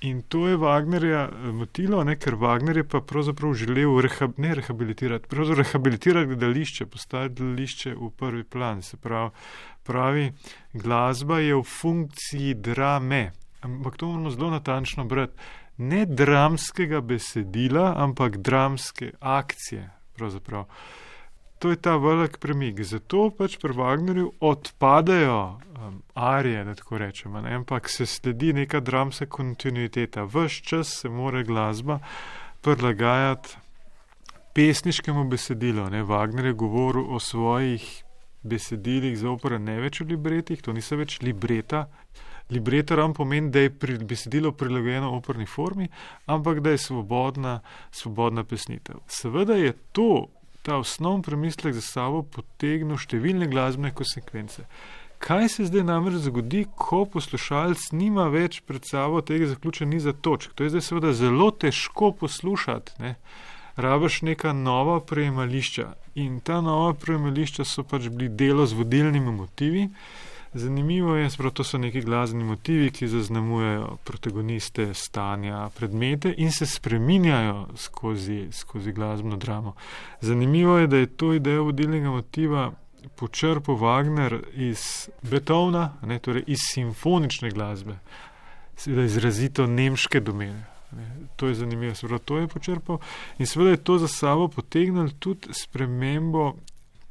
In 0.00 0.22
to 0.22 0.48
je 0.48 0.56
Wagnerja 0.56 1.28
eh, 1.28 1.52
motilo, 1.52 2.04
ne, 2.04 2.18
ker 2.20 2.34
Wagner 2.36 2.76
je 2.76 2.84
pa 2.84 3.00
pravzaprav 3.00 3.54
želel 3.54 4.00
rehab, 4.04 4.36
ne 4.38 4.54
rehabilitirati, 4.54 5.28
pravzaprav 5.28 5.64
rehabilitirati 5.64 6.26
gledališče, 6.26 6.86
postaviti 6.86 7.34
gledališče 7.42 7.94
v 7.94 8.10
prvi 8.16 8.44
plan. 8.44 8.82
Se 8.82 8.96
pravi, 8.96 9.30
pravi, 9.82 10.32
glasba 10.72 11.38
je 11.38 11.54
v 11.54 11.62
funkciji 11.62 12.54
drame, 12.54 13.32
ampak 13.60 13.96
to 13.96 14.06
moramo 14.06 14.30
zelo 14.30 14.50
natančno 14.50 15.04
brati. 15.04 15.32
Ne 15.76 16.06
dramskega 16.06 17.00
besedila, 17.00 17.94
ampak 17.96 18.36
dramske 18.36 19.12
akcije. 19.20 19.90
Pravzaprav. 20.16 20.64
To 21.58 21.70
je 21.70 21.76
ta 21.76 21.96
velik 21.96 22.38
premik. 22.38 22.80
Zato 22.84 23.30
pač 23.30 23.56
pri 23.60 23.72
Wagnerju 23.72 24.30
odpadajo 24.40 25.40
um, 25.40 26.02
arije, 26.14 26.64
da 26.64 26.74
tako 26.74 26.98
rečemo, 26.98 27.40
ne? 27.40 27.54
ampak 27.54 27.88
se 27.88 28.06
sledi 28.06 28.52
neka 28.52 28.80
dramska 28.80 29.26
kontinuiteta. 29.26 30.24
Ves 30.24 30.52
čas 30.52 31.00
se 31.00 31.08
mora 31.08 31.42
glasba 31.42 31.98
prilagajati 32.60 33.56
pesniškemu 34.54 35.24
besedilu. 35.28 35.90
Ne? 35.90 36.04
Wagner 36.04 36.44
je 36.44 36.52
govoril 36.52 37.14
o 37.14 37.20
svojih 37.20 38.04
besedilih 38.42 39.18
za 39.18 39.30
opera 39.30 39.58
ne 39.58 39.80
več 39.80 40.00
v 40.00 40.12
libretih, 40.14 40.62
to 40.62 40.72
niso 40.72 40.96
več 40.96 41.18
libreta, 41.24 41.86
Libreta 42.50 42.94
ravno 42.94 43.14
pomeni, 43.14 43.50
da 43.50 43.60
je 43.64 43.70
pri 43.74 43.98
besedilo 43.98 44.52
prilagojeno 44.52 45.10
operni 45.16 45.46
formi, 45.46 45.88
ampak 46.26 46.60
da 46.60 46.70
je 46.70 46.78
svobodna, 46.78 47.60
svobodna 47.90 48.44
pesnitev. 48.44 49.02
Seveda 49.08 49.54
je 49.54 49.72
to, 49.92 50.26
ta 50.62 50.76
osnovni 50.76 51.22
premislek 51.22 51.74
za 51.74 51.82
sabo 51.82 52.22
potegnil 52.22 52.98
številne 52.98 53.46
glasbene 53.50 53.92
konsekvence. 53.94 54.64
Kaj 55.22 55.48
se 55.48 55.66
zdaj 55.70 55.84
namreč 55.86 56.18
zgodi, 56.26 56.64
ko 56.76 57.04
poslušalec 57.10 57.88
nima 57.96 58.26
več 58.28 58.60
pred 58.66 58.84
sabo 58.84 59.22
tega 59.24 59.46
zaključenja 59.48 59.90
niza 59.90 60.12
točk? 60.12 60.52
To 60.54 60.66
je 60.66 60.74
zdaj 60.74 60.84
seveda 60.88 61.12
zelo 61.16 61.48
težko 61.50 62.10
poslušati. 62.20 62.98
Ne? 63.02 63.14
Rabaš 63.76 64.20
neka 64.26 64.52
nova 64.52 65.00
prejemališča 65.00 65.86
in 66.20 66.40
ta 66.40 66.60
nova 66.60 66.92
prejemališča 66.98 67.64
so 67.64 67.84
pač 67.84 68.10
bili 68.10 68.28
delo 68.28 68.66
z 68.66 68.76
vodilnimi 68.76 69.32
motivi. 69.32 69.88
Zanimivo 70.56 71.16
je, 71.16 71.28
da 71.38 71.50
to 71.50 71.64
so 71.64 71.78
neki 71.78 72.00
glasbeni 72.00 72.44
motivi, 72.44 72.90
ki 72.90 73.08
zaznamujejo 73.08 73.96
protagoniste, 74.04 74.94
stanja, 74.94 75.68
predmete 75.76 76.34
in 76.36 76.52
se 76.52 76.66
spreminjajo 76.66 77.66
skozi, 77.76 78.48
skozi 78.52 78.92
glasbeno 78.92 79.36
dramo. 79.36 79.74
Zanimivo 80.20 80.78
je, 80.78 80.86
da 80.86 80.96
je 80.96 81.06
to 81.06 81.32
ideja 81.34 81.60
vodilnega 81.60 82.10
motiva 82.10 82.72
počrpal 83.16 83.76
Wagner 83.76 84.40
iz 84.54 85.08
Beethovna, 85.22 85.92
ne, 86.02 86.18
torej 86.18 86.44
iz 86.46 86.64
simfonične 86.72 87.50
glasbe, 87.50 87.98
seveda 88.76 89.04
izrazito 89.04 89.66
nemške 89.66 90.20
domene. 90.20 90.64
Ne. 90.96 91.10
To 91.36 91.46
je 91.46 91.54
zanimivo, 91.54 91.94
seveda 91.94 92.18
to 92.18 92.38
je 92.38 92.48
počrpal 92.48 92.98
in 93.38 93.46
seveda 93.46 93.70
je 93.70 93.84
to 93.84 93.98
za 93.98 94.08
sabo 94.08 94.48
potegnil 94.48 95.10
tudi 95.18 95.52
spremembo 95.52 96.54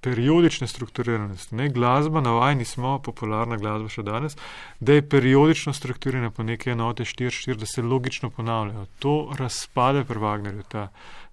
periodične 0.06 0.68
strukturiranosti. 0.68 1.56
Ne, 1.56 1.70
glasba, 1.70 2.22
navajeni 2.22 2.66
smo, 2.66 3.00
popularna 3.02 3.58
glasba 3.58 3.90
še 3.90 4.04
danes, 4.06 4.38
da 4.80 4.94
je 4.94 5.06
periodično 5.10 5.74
strukturirana 5.74 6.30
po 6.30 6.46
neke 6.46 6.76
enote 6.76 7.08
4-4, 7.10 7.58
da 7.58 7.66
se 7.66 7.82
logično 7.82 8.30
ponavljajo. 8.30 8.86
To 9.02 9.16
razpade 9.40 10.04
pri 10.06 10.22
Wagnerju, 10.22 10.68
ta, 10.70 10.90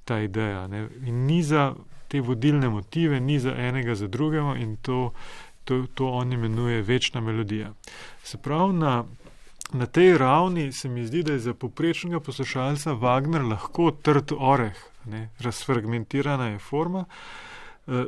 ta 0.08 0.22
ideja. 0.24 0.64
Ne. 0.72 0.86
In 1.04 1.26
ni 1.28 1.42
za 1.44 1.74
te 2.08 2.24
vodilne 2.24 2.72
motive, 2.72 3.20
ni 3.20 3.36
za 3.40 3.52
enega 3.52 3.98
za 3.98 4.08
drugega 4.08 4.56
in 4.56 4.78
to, 4.80 5.02
to, 5.68 5.84
to 5.94 6.08
on 6.08 6.32
imenuje 6.32 6.80
večna 6.82 7.20
melodija. 7.20 7.74
Se 8.24 8.40
pravi, 8.40 8.80
na, 8.80 8.96
na 9.72 9.86
tej 9.86 10.16
ravni 10.18 10.70
se 10.72 10.88
mi 10.88 11.04
zdi, 11.06 11.26
da 11.28 11.36
je 11.36 11.44
za 11.50 11.54
poprečnega 11.54 12.24
poslušalca 12.24 12.96
Wagner 13.04 13.44
lahko 13.52 13.92
trd 13.92 14.32
oreh, 14.38 14.84
ne, 15.04 15.28
razfragmentirana 15.44 16.54
je 16.54 16.60
forma. 16.72 17.04
Eh, 17.04 17.51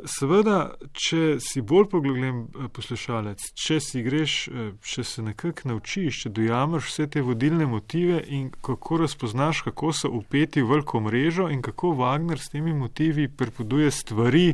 seveda, 0.07 0.59
če 0.95 1.35
si 1.43 1.59
bolj 1.59 1.89
poglobljen 1.91 2.37
eh, 2.45 2.67
poslušalec, 2.71 3.43
če 3.59 3.79
si 3.83 4.03
greš, 4.05 4.35
eh, 4.47 4.69
če 4.79 5.03
se 5.03 5.23
nekako 5.25 5.71
naučiš, 5.71 6.21
če 6.23 6.31
dojameš 6.31 6.87
vse 6.87 7.07
te 7.11 7.23
vodilne 7.25 7.67
motive 7.67 8.21
in 8.23 8.47
kako 8.63 9.01
razpoznaš, 9.03 9.65
kako 9.67 9.91
so 9.93 10.11
upeti 10.15 10.63
v 10.63 10.71
veliko 10.71 11.01
mrežo 11.03 11.49
in 11.51 11.61
kako 11.61 11.91
Wagner 11.99 12.39
s 12.39 12.53
temi 12.53 12.73
motivi 12.73 13.27
prepoduje 13.27 13.91
stvari, 13.91 14.53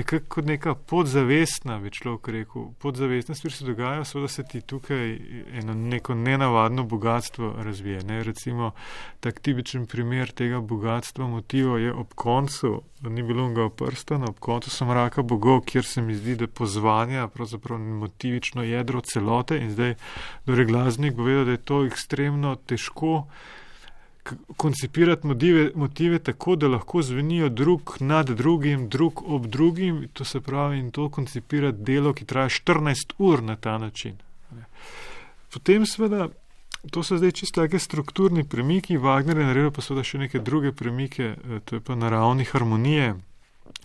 nekako 0.00 0.26
kot 0.28 0.44
neka 0.44 0.74
podzavestna, 0.74 1.78
bi 1.78 1.90
človek 1.90 2.28
rekel, 2.28 2.70
podzavestna 2.78 3.34
stvar 3.34 3.52
se 3.52 3.64
dogaja, 3.64 4.04
seveda 4.04 4.28
se 4.28 4.44
ti 4.44 4.60
tukaj 4.60 5.12
eno 5.60 5.74
neko 5.74 6.14
nenavadno 6.14 6.84
bogatstvo 6.84 7.54
razvije. 7.58 8.02
Ne? 8.08 8.22
Recimo, 8.24 8.72
tak 9.20 9.40
tipičen 9.40 9.86
primer 9.86 10.32
tega 10.32 10.60
bogatstva 10.60 11.26
motiva 11.26 11.78
je 11.78 11.92
ob 11.92 12.14
koncu, 12.14 12.82
ni 13.02 13.22
bilo 13.22 13.48
ga 13.52 13.68
prstana, 13.68 14.28
ob 14.28 14.38
koncu 14.38 14.70
sem 14.70 14.90
raka 14.90 15.22
bogov, 15.22 15.60
kjer 15.68 15.84
se 15.84 16.02
mi 16.02 16.14
zdi, 16.14 16.36
da 16.36 16.46
pozvanja 16.46 17.28
pravzaprav 17.28 17.78
motivično 17.78 18.62
jedro 18.62 19.00
celote 19.00 19.58
in 19.58 19.70
zdaj, 19.70 19.94
torej 20.46 20.66
glasnik 20.66 21.14
bo 21.14 21.28
vedel, 21.28 21.44
da 21.44 21.50
je 21.50 21.64
to 21.64 21.84
ekstremno 21.86 22.56
težko 22.66 23.26
koncipirati 24.56 25.26
motive, 25.26 25.70
motive 25.74 26.18
tako, 26.18 26.56
da 26.56 26.68
lahko 26.68 27.02
zvenijo 27.02 27.48
drug 27.48 27.96
nad 28.00 28.30
drugim, 28.30 28.88
drug 28.88 29.22
ob 29.26 29.46
drugim, 29.46 30.08
to 30.12 30.24
se 30.24 30.40
pravi, 30.40 30.78
in 30.78 30.90
to 30.90 31.08
koncipirati 31.08 31.78
delo, 31.78 32.12
ki 32.12 32.24
traja 32.24 32.48
14 32.48 33.14
ur 33.18 33.42
na 33.42 33.56
ta 33.56 33.78
način. 33.78 34.16
Potem 35.52 35.86
seveda, 35.86 36.28
to 36.90 37.02
so 37.02 37.16
zdaj 37.16 37.32
čisto 37.32 37.60
take 37.60 37.78
strukturni 37.78 38.44
premiki, 38.44 38.98
Wagner 38.98 39.38
je 39.38 39.46
naredil 39.46 39.70
pa 39.70 39.82
seveda 39.82 40.04
še 40.04 40.18
neke 40.18 40.38
druge 40.38 40.72
premike, 40.72 41.34
eh, 41.34 41.60
to 41.64 41.76
je 41.76 41.80
pa 41.80 41.94
naravni 41.94 42.44
harmonije. 42.44 43.14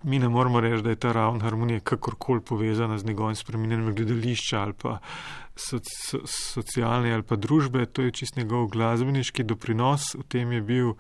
Mi 0.04 0.20
ne 0.20 0.30
moramo 0.30 0.60
reči, 0.60 0.84
da 0.84 0.90
je 0.90 0.96
ta 0.96 1.12
ravna 1.12 1.44
harmonija 1.44 1.80
kakorkoli 1.80 2.42
povezana 2.42 2.98
z 2.98 3.06
njegovim 3.06 3.36
spremenjenjem 3.36 3.96
gledališča 3.96 4.60
ali 4.62 4.74
pa 4.74 4.98
soci, 5.56 5.96
so, 5.96 6.20
socialne 6.28 7.14
ali 7.14 7.24
pa 7.24 7.36
družbe, 7.36 7.86
to 7.86 8.02
je 8.02 8.12
čist 8.12 8.38
njegov 8.38 8.68
glasbeniški 8.68 9.44
doprinos, 9.44 10.16
v 10.16 10.24
tem 10.30 10.52
je 10.52 10.62
bil 10.62 10.94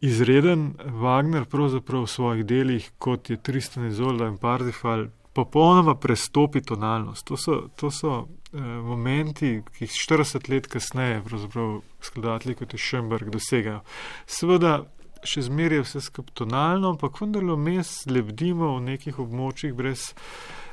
izreden. 0.00 0.74
Wagner 1.00 1.44
pravzaprav 1.44 2.04
v 2.04 2.10
svojih 2.10 2.44
delih, 2.44 2.90
kot 2.98 3.30
je 3.30 3.36
Tristan 3.36 3.86
Izolda 3.86 4.28
in 4.28 4.38
Parzifal, 4.38 5.08
popolnoma 5.32 5.94
prestopi 5.94 6.60
tonalnost. 6.60 7.26
To 7.26 7.36
so, 7.36 7.60
to 7.76 7.90
so 7.90 8.14
eh, 8.52 8.60
momenti, 8.60 9.60
ki 9.76 9.84
jih 9.86 9.98
40 10.08 10.50
let 10.50 10.66
kasneje, 10.66 11.22
pravzaprav 11.24 11.80
skladatelji 12.00 12.58
kot 12.62 12.74
je 12.74 12.78
Šemberg, 12.78 13.30
dosegajo. 13.30 13.82
Seveda, 14.26 14.80
še 15.24 15.44
zmeraj 15.48 15.80
je 15.80 15.86
vse 15.88 16.00
skupaj 16.08 16.34
tonalno, 16.42 16.94
ampak 16.94 17.20
vendarle 17.20 17.58
vmes 17.58 18.06
lebdimo 18.06 18.76
v 18.78 18.88
nekih 18.92 19.20
območjih 19.20 19.76
brez 19.76 20.10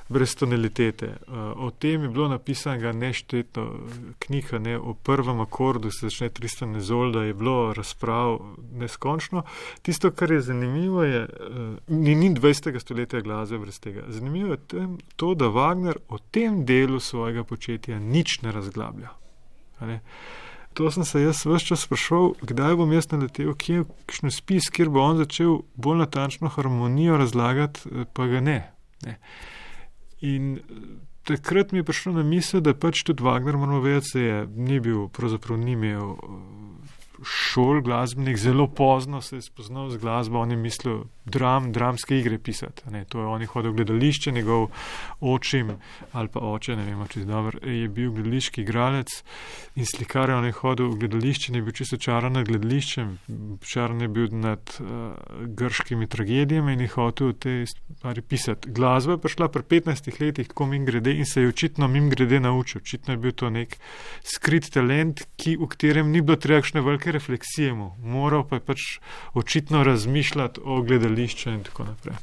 brez 0.10 0.36
tonalitete. 0.36 1.05
Eh, 1.05 1.33
o 1.55 1.71
tem 1.71 2.03
je 2.03 2.10
bilo 2.10 2.27
napisano 2.27 2.91
nešteto 2.93 3.79
knjiga, 4.19 4.60
ne, 4.60 4.77
o 4.77 4.93
prvem 4.93 5.39
akordu, 5.39 5.91
se 5.91 6.10
začne 6.10 6.29
300 6.29 6.65
nezol, 6.65 7.12
da 7.12 7.23
je 7.23 7.33
bilo 7.33 7.73
razprav 7.73 8.39
neskončno. 8.73 9.43
Tisto, 9.81 10.12
kar 10.12 10.31
je 10.31 10.41
zanimivo, 10.41 11.03
je, 11.03 11.21
eh, 11.21 11.75
ni, 11.88 12.15
ni 12.15 12.29
20. 12.36 12.79
stoletja 12.79 13.21
glasbe 13.21 13.57
brez 13.57 13.79
tega. 13.79 14.03
Zanimivo 14.07 14.51
je 14.51 14.57
tem, 14.57 14.97
to, 15.15 15.33
da 15.33 15.45
Wagner 15.45 15.97
o 16.10 16.17
tem 16.17 16.65
delu 16.65 16.99
svojega 16.99 17.43
početja 17.43 17.99
nič 17.99 18.41
ne 18.41 18.51
razglablja. 18.51 19.10
Ne. 19.81 20.01
To 20.77 20.91
sem 20.91 21.05
se 21.05 21.21
jaz 21.21 21.39
vse 21.41 21.65
čas 21.65 21.81
sprašval, 21.87 22.35
kdaj 22.45 22.75
bom 22.77 22.91
jaz 22.93 23.07
naletel, 23.09 23.55
kje 23.57 23.79
je 23.79 23.85
kakšen 24.05 24.33
spis, 24.35 24.67
kjer 24.69 24.91
bo 24.93 25.01
on 25.01 25.17
začel 25.17 25.63
bolj 25.73 26.03
natančno 26.03 26.51
harmonijo 26.53 27.17
razlagati, 27.17 27.89
eh, 27.89 28.05
pa 28.13 28.27
ga 28.29 28.41
ne. 28.45 28.59
ne. 29.05 29.15
In 30.21 30.59
eh, 30.59 30.83
takrat 31.25 31.73
mi 31.73 31.81
je 31.81 31.87
prišlo 31.87 32.13
na 32.19 32.23
misel, 32.23 32.61
da 32.61 32.75
pač 32.77 33.01
tudi 33.09 33.25
Wagner, 33.25 33.57
moramo 33.57 33.81
vedeti, 33.81 34.13
da 34.13 34.19
je 34.21 34.45
ni 34.53 34.77
bil, 34.79 35.07
pravzaprav 35.09 35.57
ni 35.57 35.73
imel 35.73 36.13
eh, 36.13 36.67
šol 37.25 37.81
glasbenik, 37.81 38.37
zelo 38.37 38.67
pozno 38.67 39.21
se 39.21 39.35
je 39.35 39.41
spoznal 39.41 39.89
z 39.89 39.97
glasbo, 39.97 40.39
on 40.39 40.51
je 40.51 40.57
mislil 40.57 41.03
dram, 41.25 41.71
dramske 41.73 42.19
igre 42.19 42.37
pisati. 42.37 42.85
Ne, 42.93 43.05
to 43.05 43.19
je 43.19 43.25
on 43.25 43.41
je 43.41 43.47
hodil 43.47 43.71
v 43.71 43.81
gledališče, 43.81 44.31
njegov 44.31 44.69
očim 45.19 45.71
ali 46.12 46.27
pa 46.27 46.39
oče, 46.39 46.75
ne 46.75 46.86
vem, 46.86 47.01
če 47.10 47.19
je 47.19 47.25
dobro, 47.25 47.60
je 47.63 47.88
bil 47.89 48.12
gledališki 48.12 48.62
igralec 48.62 49.12
in 49.75 49.86
slikar, 49.86 50.32
on 50.32 50.45
je 50.45 50.56
hodil 50.60 50.91
v 50.91 50.99
gledališče, 51.03 51.53
ne 51.56 51.62
bil 51.65 51.75
čisto 51.77 51.97
čaran 52.01 52.38
nad 52.38 52.47
gledališčem, 52.47 53.13
čaran 53.65 54.01
je 54.01 54.10
bil 54.13 54.30
nad 54.32 54.73
uh, 54.82 55.15
grškimi 55.58 56.08
tragedijami 56.08 56.73
in 56.73 56.86
je 56.86 56.89
hotel 56.93 57.34
te 57.34 57.56
stvari 57.69 58.21
pisati. 58.21 58.71
Glasba 58.71 59.17
je 59.17 59.23
prišla 59.25 59.49
pri 59.53 59.63
15 59.63 60.21
letih, 60.21 60.51
ko 60.53 60.65
mim 60.65 60.86
grede 60.86 61.13
in 61.13 61.25
se 61.25 61.41
je 61.41 61.53
očitno 61.53 61.88
mim 61.88 62.10
grede 62.10 62.39
naučil. 62.39 62.82
Očitno 62.82 63.13
je 63.13 63.17
bil 63.17 63.32
to 63.32 63.49
nek 63.49 63.77
skrit 64.23 64.69
talent, 64.73 65.23
ki, 65.38 65.58
v 65.58 65.69
katerem 65.71 66.12
ni 66.12 66.21
bilo 66.21 66.38
treba 66.38 66.62
kakšne 66.62 66.82
velike 66.82 67.12
refleksije, 67.12 67.73
mu. 67.73 67.91
moral 68.01 68.47
pa 68.47 68.58
je 68.58 68.65
pač 68.65 68.86
očitno 69.34 69.84
razmišljati 69.84 70.62
o 70.63 70.82
gledališču 70.82 71.49
in 71.49 71.63
tako 71.63 71.89
naprej. 71.91 72.17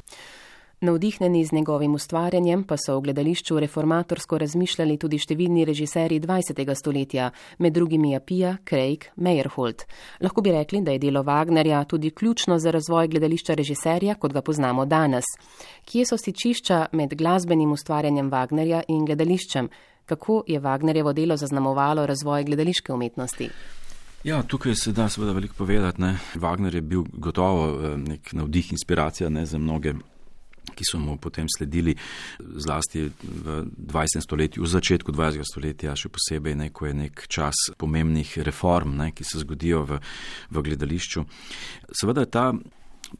Navdihnjeni 0.80 1.44
z 1.44 1.52
njegovim 1.52 1.94
ustvarjanjem 1.94 2.64
pa 2.64 2.76
so 2.76 2.98
v 2.98 3.02
gledališču 3.02 3.58
reformatorsko 3.60 4.38
razmišljali 4.38 4.96
tudi 4.98 5.18
številni 5.18 5.64
režiserji 5.64 6.20
20. 6.20 6.74
stoletja, 6.74 7.30
med 7.58 7.72
drugimi 7.72 8.16
Apija, 8.16 8.56
Craig, 8.68 9.06
Meyerhold. 9.16 9.84
Lahko 10.20 10.42
bi 10.42 10.52
rekli, 10.52 10.82
da 10.82 10.92
je 10.92 10.98
delo 10.98 11.22
Wagnerja 11.22 11.84
tudi 11.87 12.10
ključno 12.10 12.58
za 12.58 12.70
razvoj 12.70 13.08
gledališča 13.08 13.54
režiserja, 13.54 14.14
kot 14.14 14.32
ga 14.32 14.42
poznamo 14.42 14.84
danes. 14.84 15.24
Kje 15.84 16.06
so 16.06 16.18
stičišča 16.18 16.87
med 16.92 17.14
glasbenim 17.14 17.72
ustvarjanjem 17.72 18.30
Wagnerja 18.30 18.82
in 18.88 19.06
gledališčem? 19.06 19.70
Kako 20.04 20.42
je 20.46 20.60
Wagnerjevo 20.60 21.12
delo 21.12 21.37
zaznamovalo 21.37 22.06
razvoj 22.06 22.44
gledališke 22.44 22.92
umetnosti? 22.92 23.48
Ja, 24.24 24.42
tukaj 24.42 24.74
se 24.74 24.92
da 24.92 25.08
seveda 25.08 25.32
veliko 25.32 25.54
povedati. 25.54 26.00
Ne. 26.00 26.18
Wagner 26.34 26.74
je 26.74 26.80
bil 26.80 27.04
gotovo 27.12 27.68
eh, 27.68 27.96
nek 27.96 28.32
navdih, 28.32 28.72
inspiracija 28.72 29.28
ne, 29.28 29.46
za 29.46 29.58
mnoge, 29.58 29.94
ki 30.74 30.87
so 30.88 30.98
mu 30.98 31.16
potem 31.20 31.48
sledili, 31.50 31.96
zlasti 32.40 33.09
v 33.11 33.64
20. 33.77 34.22
stoletju, 34.24 34.62
v 34.64 34.70
začetku 34.72 35.12
20. 35.12 35.44
stoletja, 35.44 35.96
še 35.98 36.09
posebej, 36.09 36.57
ne, 36.57 36.70
ko 36.72 36.88
je 36.88 36.94
nek 37.05 37.27
čas 37.29 37.68
pomembnih 37.79 38.38
reform, 38.46 38.96
ne, 38.96 39.11
ki 39.12 39.27
se 39.27 39.42
zgodijo 39.44 39.85
v, 39.85 40.00
v 40.50 40.64
gledališču. 40.70 41.27
Seveda 41.92 42.24
ta 42.24 42.48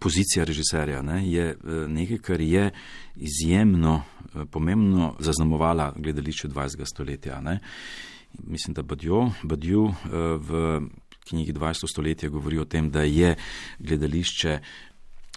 pozicija 0.01 0.49
režiserja 0.49 1.05
ne, 1.05 1.21
je 1.29 1.53
eh, 1.53 1.87
nekaj, 1.89 2.23
kar 2.25 2.41
je 2.41 2.71
izjemno 3.17 4.01
eh, 4.01 4.45
pomembno 4.51 5.15
zaznamovala 5.21 5.93
gledališče 5.97 6.49
20. 6.49 6.89
stoletja. 6.89 7.41
Ne 7.45 7.61
mislim, 8.43 8.75
da 8.75 8.83
Badjo, 8.83 9.31
Badju 9.43 9.89
eh, 9.89 10.09
v 10.39 10.81
knjigi 11.29 11.53
20. 11.53 11.89
stoletja 11.93 12.29
govori 12.29 12.59
o 12.59 12.65
tem, 12.65 12.91
da 12.91 13.03
je 13.03 13.37
gledališče 13.79 14.59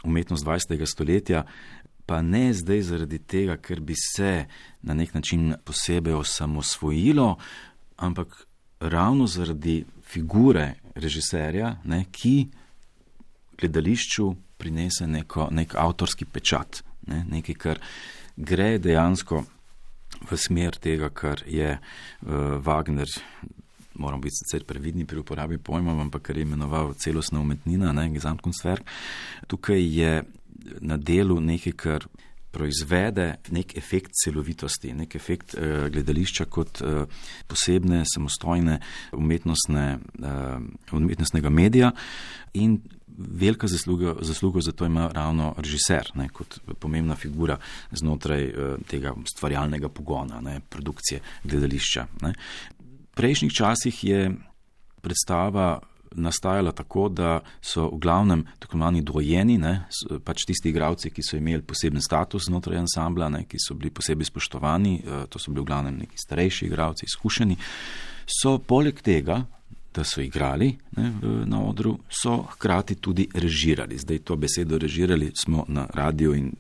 umetnost 0.04 0.46
20. 0.46 0.86
stoletja, 0.86 1.44
pa 2.08 2.22
ne 2.24 2.54
zdaj 2.56 2.82
zaradi 2.88 3.20
tega, 3.20 3.58
ker 3.60 3.82
bi 3.84 3.96
se 4.00 4.46
na 4.82 4.96
nek 4.96 5.14
način 5.14 5.56
posebej 5.64 6.16
osamosvojilo, 6.16 7.36
ampak 7.98 8.48
ravno 8.80 9.28
zaradi 9.28 9.84
figure 10.08 10.74
režiserja, 10.96 11.76
ne, 11.84 12.06
ki 12.12 12.48
gledališču 13.60 14.30
prinese 14.58 15.08
neko, 15.08 15.50
nek 15.52 15.76
avtorski 15.76 16.26
pečat, 16.26 16.82
ne, 17.12 17.26
nekaj, 17.30 17.56
kar 17.60 17.82
gre 18.38 18.78
dejansko 18.80 19.44
v 20.32 20.40
smer 20.40 20.80
tega, 20.82 21.10
kar 21.10 21.44
je 21.46 21.76
uh, 21.76 22.32
Wagner, 22.64 23.12
moramo 23.98 24.22
biti 24.22 24.40
sicer 24.40 24.64
previdni 24.64 25.06
pri 25.06 25.20
uporabi 25.20 25.58
pojmov, 25.58 26.00
ampak 26.08 26.30
kar 26.30 26.38
je 26.38 26.48
imenoval 26.48 26.94
celostna 27.02 27.42
umetnina, 27.44 27.92
ne, 27.92 28.08
Gesamtkunstwerk. 28.16 28.88
Tukaj 29.52 29.84
je 30.00 30.14
na 30.82 30.98
delu 30.98 31.40
nekaj, 31.42 31.74
kar 31.74 32.08
proizvede 32.52 33.36
nek 33.54 33.76
efekt 33.78 34.16
celovitosti, 34.24 34.94
nek 34.94 35.16
efekt 35.16 35.56
uh, 35.56 35.88
gledališča 35.94 36.48
kot 36.50 36.82
uh, 36.82 37.04
posebne, 37.48 38.04
samostojne 38.08 38.80
umetnostne, 39.14 39.88
uh, 40.20 40.96
umetnostnega 40.98 41.50
medija 41.50 41.92
in 42.54 42.80
velika 43.18 43.68
zasluga, 43.68 44.16
zasluga 44.22 44.62
za 44.62 44.72
to 44.72 44.86
ima 44.86 45.10
ravno 45.14 45.54
režiser, 45.58 46.12
ne, 46.16 46.30
kot 46.30 46.60
pomembna 46.80 47.16
figura 47.16 47.58
znotraj 47.92 48.46
uh, 48.46 48.80
tega 48.88 49.14
stvarjalnega 49.36 49.90
pogona, 49.90 50.42
ne, 50.42 50.60
produkcije 50.70 51.22
gledališča. 51.44 52.08
Ne. 52.22 52.34
V 52.80 53.16
prejšnjih 53.18 53.54
časih 53.54 54.04
je 54.04 54.32
predstava 55.02 55.80
nastajala 56.16 56.72
tako, 56.72 57.10
da 57.10 57.40
so 57.62 57.90
v 57.90 58.00
glavnem 58.04 58.46
tako 58.60 58.78
imenovani 58.78 59.02
dvojeni, 59.02 59.58
ne, 59.58 59.74
pač 60.24 60.46
tisti 60.48 60.70
igravci, 60.70 61.12
ki 61.12 61.24
so 61.24 61.38
imeli 61.38 61.66
poseben 61.66 62.02
status 62.02 62.48
znotraj 62.48 62.84
ansambla, 62.84 63.30
ne, 63.30 63.44
ki 63.50 63.60
so 63.60 63.76
bili 63.76 63.92
posebej 63.92 64.30
spoštovani, 64.30 64.96
uh, 65.04 65.26
to 65.30 65.40
so 65.40 65.52
bili 65.52 65.66
v 65.66 65.70
glavnem 65.72 66.02
neki 66.06 66.18
starejši 66.18 66.66
igravci, 66.66 67.08
izkušeni, 67.10 67.58
so 68.28 68.58
poleg 68.60 69.02
tega 69.02 69.44
da 69.98 70.04
so 70.04 70.22
igrali 70.22 70.76
ne, 70.98 71.12
na 71.46 71.64
odru, 71.64 71.96
so 72.10 72.44
hkrati 72.52 72.96
tudi 73.02 73.28
režirali. 73.34 73.98
Zdaj 73.98 74.20
to 74.20 74.36
besedo 74.36 74.78
režirali 74.78 75.32
smo 75.34 75.66
na 75.68 75.88
radiju 75.94 76.36
in 76.36 76.52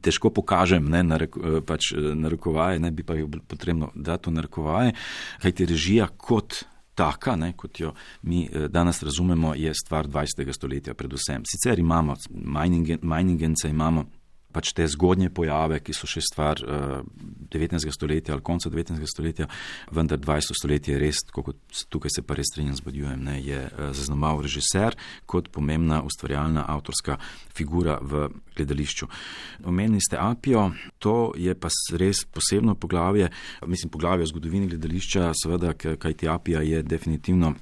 težko 0.00 0.30
pokažem, 0.30 0.88
ne, 0.88 1.02
nareko, 1.04 1.60
pač 1.66 1.92
narekovaje, 1.96 2.80
ne 2.80 2.90
bi 2.90 3.04
pa 3.04 3.18
jo 3.18 3.28
potrebno 3.28 3.90
dati 3.94 4.30
v 4.30 4.38
narekovaje, 4.38 4.94
kajti 5.42 5.66
režija 5.66 6.08
kot 6.16 6.64
taka, 7.00 7.36
ne, 7.36 7.52
kot 7.56 7.80
jo 7.80 7.94
mi 8.22 8.44
eh, 8.52 8.68
danes 8.68 9.02
razumemo, 9.02 9.54
je 9.54 9.72
stvar 9.74 10.08
20. 10.08 10.52
stoletja 10.52 10.94
predvsem. 10.94 11.42
Sicer 11.46 11.78
imamo 11.78 12.14
Meiningence, 13.02 13.68
imamo 13.68 14.04
pač 14.52 14.72
te 14.76 14.86
zgodnje 14.90 15.30
pojave, 15.34 15.80
ki 15.84 15.94
so 15.96 16.08
še 16.10 16.22
stvar 16.24 16.60
uh, 16.64 17.00
eh, 17.00 17.48
19. 17.54 17.90
stoletja 17.94 18.34
ali 18.34 18.44
konca 18.46 18.70
19. 18.70 19.02
stoletja, 19.08 19.48
vendar 19.94 20.20
20. 20.20 20.54
stoletje 20.58 20.94
je 20.94 21.00
res, 21.00 21.22
kot 21.32 21.56
tukaj 21.90 22.14
se 22.14 22.24
pa 22.26 22.36
res 22.38 22.50
strinjam 22.52 22.76
z 22.78 22.86
Bodjujem, 22.86 23.24
ne, 23.24 23.38
je 23.42 23.62
uh, 23.66 23.90
zaznamoval 23.96 24.44
režiser 24.46 24.96
kot 25.30 25.50
pomembna 25.54 26.02
ustvarjalna 26.06 26.66
avtorska 26.68 27.18
figura 27.54 27.98
v 28.02 28.28
gledališču. 28.56 29.08
Omenili 29.64 30.02
ste 30.02 30.18
Apio, 30.20 30.70
to 30.98 31.32
je 31.38 31.54
pa 31.54 31.70
res 31.98 32.24
posebno 32.24 32.74
poglavje, 32.74 33.30
mislim 33.66 33.90
poglavje 33.90 34.28
o 34.28 34.32
zgodovini 34.32 34.68
gledališča, 34.68 35.32
seveda, 35.42 35.74
kajti 35.74 36.28
Apija 36.28 36.62
je 36.66 36.82
definitivno 36.82 37.54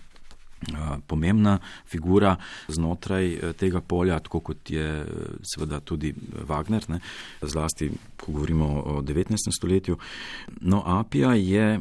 pomembna 1.06 1.58
figura 1.86 2.36
znotraj 2.68 3.32
eh, 3.32 3.52
tega 3.52 3.80
polja, 3.80 4.18
tako 4.20 4.40
kot 4.40 4.70
je 4.70 4.88
eh, 5.00 5.06
seveda 5.42 5.80
tudi 5.80 6.14
Wagner, 6.48 6.84
ne, 6.88 7.00
zlasti, 7.42 7.90
ko 8.16 8.32
govorimo 8.32 8.66
o 8.66 9.00
19. 9.02 9.36
stoletju. 9.58 9.98
No, 10.60 10.82
Apija 10.86 11.34
je 11.34 11.80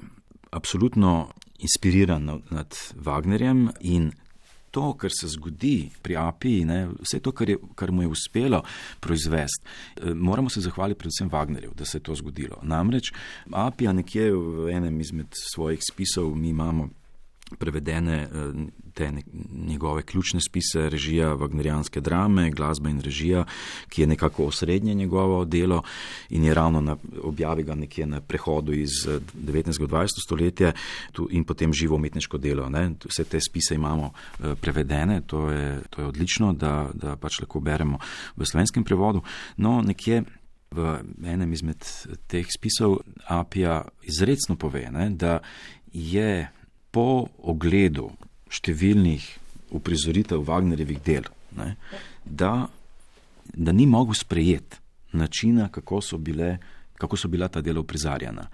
absolutno 0.51 1.27
inspiriran 1.59 2.41
nad 2.49 2.75
Wagnerjem 2.95 3.69
in 3.79 4.11
to, 4.71 4.93
kar 4.93 5.11
se 5.13 5.27
zgodi 5.27 5.89
pri 6.01 6.15
Apiji, 6.17 6.65
ne, 6.65 6.87
vse 7.01 7.19
to, 7.19 7.31
kar, 7.31 7.49
je, 7.49 7.57
kar 7.75 7.91
mu 7.91 8.03
je 8.03 8.11
uspelo 8.13 8.61
proizvesti, 8.99 9.65
eh, 9.97 10.13
moramo 10.13 10.49
se 10.49 10.61
zahvaliti 10.61 10.99
predvsem 10.99 11.29
Wagnerju, 11.29 11.73
da 11.75 11.85
se 11.85 11.97
je 11.97 12.03
to 12.03 12.15
zgodilo. 12.15 12.59
Namreč 12.61 13.11
Apija 13.51 13.93
nekje 13.93 14.31
v 14.31 14.69
enem 14.71 15.01
izmed 15.01 15.27
svojih 15.33 15.81
spisov 15.91 16.35
mi 16.35 16.49
imamo 16.49 16.89
prevedene 17.59 18.27
te 18.93 19.11
njegove 19.51 20.01
ključne 20.01 20.41
spise, 20.41 20.89
režija 20.89 21.33
vagnerijanske 21.33 22.01
drame, 22.01 22.51
glasba 22.51 22.89
in 22.89 23.01
režija, 23.01 23.45
ki 23.89 24.01
je 24.01 24.07
nekako 24.07 24.45
osrednje 24.45 24.93
njegovo 24.93 25.45
delo 25.45 25.83
in 26.29 26.43
je 26.43 26.53
ravno 26.53 26.81
na, 26.81 26.95
objavi 27.23 27.63
ga 27.63 27.75
nekje 27.75 28.05
na 28.05 28.21
prehodu 28.21 28.73
iz 28.73 28.89
19. 29.07 29.81
in 29.81 29.87
20. 29.87 30.07
stoletja 30.25 30.71
in 31.29 31.43
potem 31.43 31.73
živo 31.73 31.95
umetniško 31.95 32.37
delo. 32.37 32.69
Ne. 32.69 32.89
Vse 33.05 33.23
te 33.23 33.39
spise 33.41 33.75
imamo 33.75 34.11
prevedene, 34.61 35.21
to 35.21 35.49
je, 35.49 35.81
to 35.89 36.01
je 36.01 36.07
odlično, 36.07 36.53
da, 36.53 36.89
da 36.93 37.15
pač 37.15 37.39
lahko 37.39 37.59
beremo 37.59 37.99
v 38.35 38.45
slovenskem 38.45 38.83
prevodu. 38.83 39.21
No, 39.57 39.81
nekje 39.81 40.23
v 40.71 40.99
enem 41.23 41.53
izmed 41.53 41.85
teh 42.27 42.45
spisov 42.57 42.97
Apija 43.27 43.85
izredno 44.03 44.57
pove, 44.59 44.89
ne, 44.91 45.09
da 45.09 45.39
je 45.93 46.49
po 46.91 47.27
ogledu 47.43 48.09
številnih 48.49 49.25
uprizoritev 49.75 50.43
Wagnerjevih 50.47 50.99
del, 51.03 51.27
ne, 51.57 51.75
da, 52.23 52.67
da 53.53 53.71
ni 53.71 53.85
mogel 53.85 54.15
sprejeti 54.15 54.79
načina, 55.17 55.69
kako 55.71 56.01
so, 56.01 56.17
bile, 56.17 56.57
kako 56.97 57.17
so 57.17 57.27
bila 57.27 57.47
ta 57.47 57.61
dela 57.61 57.79
uprizarjena. 57.79 58.47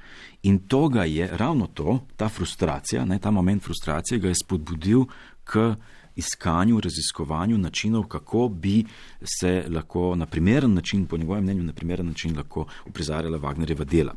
In 0.43 0.59
to 0.67 0.87
ga 0.89 1.05
je, 1.05 1.27
ravno 1.37 1.67
to, 1.73 1.99
ta 2.17 2.29
frustracija, 2.29 3.05
ne, 3.05 3.19
ta 3.19 3.31
moment 3.31 3.63
frustracije, 3.63 4.19
ga 4.19 4.27
je 4.31 4.41
spodbudil 4.43 5.05
k 5.43 5.73
iskanju, 6.15 6.79
raziskovanju 6.79 7.57
načinov, 7.57 8.03
kako 8.07 8.47
bi 8.49 8.83
se 9.23 9.65
lahko 9.69 10.15
na 10.15 10.25
primeren 10.25 10.73
način, 10.73 11.05
po 11.05 11.17
njegovem 11.17 11.43
mnenju, 11.43 11.63
na 11.63 11.73
primeren 11.73 12.07
način 12.07 12.37
lahko 12.37 12.67
uprizarjala 12.85 13.37
Wagnerjeva 13.37 13.85
dela. 13.85 14.13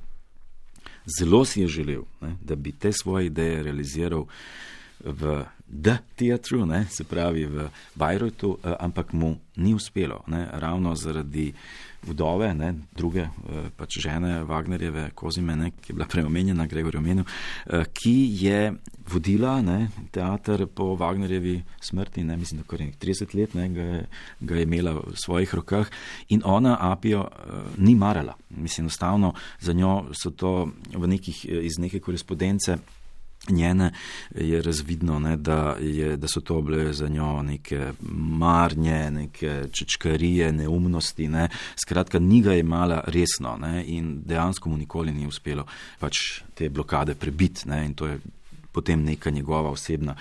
Zelo 1.07 1.45
si 1.45 1.61
je 1.61 1.69
želel, 1.69 2.03
ne, 2.21 2.37
da 2.43 2.55
bi 2.55 2.73
te 2.73 2.93
svoje 2.93 3.27
ideje 3.27 3.63
realiziral 3.63 4.27
v 5.05 5.45
The 5.83 5.99
Theatre, 6.17 6.67
ne, 6.67 6.87
se 6.91 7.05
pravi 7.05 7.47
v 7.47 7.69
Bajrojtu, 7.95 8.59
eh, 8.65 8.75
ampak 8.81 9.13
mu 9.13 9.37
ni 9.57 9.75
uspelo, 9.75 10.23
ne, 10.27 10.49
ravno 10.53 10.95
zaradi 10.95 11.53
vdove, 12.07 12.55
ne, 12.55 12.73
druge 12.97 13.27
eh, 13.27 13.69
pač 13.77 13.99
žene 14.03 14.43
Wagnerjeve, 14.49 15.11
Kozime, 15.15 15.57
ne, 15.57 15.71
ki 15.71 15.93
je 15.93 15.97
bila 15.99 16.09
preomenjena, 16.11 16.67
Gregor 16.71 16.99
omenil, 17.01 17.25
eh, 17.67 17.85
ki 17.93 18.17
je 18.43 18.61
vodila 19.13 19.61
ne, 19.63 19.89
teater 20.15 20.67
po 20.67 20.95
Wagnerjevi 20.99 21.61
smrti, 21.81 22.25
ne, 22.27 22.37
mislim, 22.37 22.63
da 22.63 22.69
kar 22.69 22.83
30 22.83 23.35
let 23.39 23.55
ne, 23.55 23.69
ga, 23.75 23.87
je, 23.91 24.03
ga 24.41 24.59
je 24.59 24.67
imela 24.67 24.97
v 24.99 25.15
svojih 25.15 25.55
rokah 25.55 25.91
in 26.35 26.43
ona 26.45 26.77
Apijo 26.93 27.27
ni 27.79 27.95
marala. 27.95 28.35
Mislim, 28.51 28.87
enostavno 28.87 29.35
za 29.61 29.73
njo 29.73 30.07
so 30.13 30.31
to 30.31 30.69
nekih, 30.95 31.45
iz 31.45 31.79
neke 31.79 32.01
korespondence 32.01 32.79
njene 33.51 33.93
je 34.35 34.63
razvidno, 34.63 35.19
ne, 35.19 35.37
da, 35.37 35.77
je, 35.81 36.17
da 36.17 36.29
so 36.29 36.41
to 36.41 36.61
bile 36.61 36.93
za 36.93 37.09
njo 37.09 37.43
neke 37.43 37.93
marnje, 38.39 39.11
neke 39.11 39.65
čečkarije, 39.73 40.53
neumnosti. 40.53 41.29
Ne. 41.29 41.49
Skratka, 41.77 42.19
ni 42.19 42.41
ga 42.43 42.55
imala 42.55 43.05
resno 43.07 43.57
ne, 43.57 43.85
in 43.87 44.23
dejansko 44.25 44.69
mu 44.69 44.77
nikoli 44.77 45.13
ni 45.13 45.27
uspelo 45.27 45.67
pač 45.99 46.41
te 46.55 46.69
blokade 46.69 47.15
prebiti. 47.15 47.69
In 47.87 47.95
to 47.95 48.07
je 48.07 48.19
potem 48.77 49.05
neka 49.05 49.31
njegova 49.31 49.71
osebna 49.71 50.15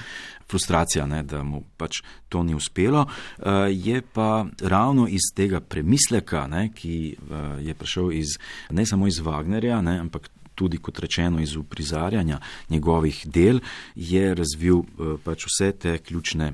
frustracija, 0.47 1.05
ne, 1.05 1.23
da 1.23 1.43
mu 1.43 1.63
pač 1.77 1.99
to 2.29 2.43
ni 2.43 2.55
uspelo. 2.55 3.01
Uh, 3.03 3.45
je 3.69 4.01
pa 4.01 4.45
ravno 4.61 5.07
iz 5.07 5.27
tega 5.35 5.59
premisleka, 5.59 6.45
ne, 6.47 6.69
ki 6.75 6.95
uh, 7.19 7.65
je 7.65 7.73
prišel 7.73 8.13
iz, 8.13 8.37
ne 8.69 8.85
samo 8.85 9.07
iz 9.07 9.19
Wagnerja, 9.19 9.81
ne, 9.81 9.97
ampak 9.99 10.29
tudi, 10.55 10.77
kot 10.77 10.99
rečeno, 10.99 11.39
iz 11.39 11.55
uprizarjanja 11.55 12.39
njegovih 12.69 13.25
del, 13.27 13.59
je 13.95 14.35
razvil 14.35 14.79
eh, 14.79 15.17
pač 15.23 15.45
vse 15.49 15.71
te 15.71 15.97
ključne 15.97 16.53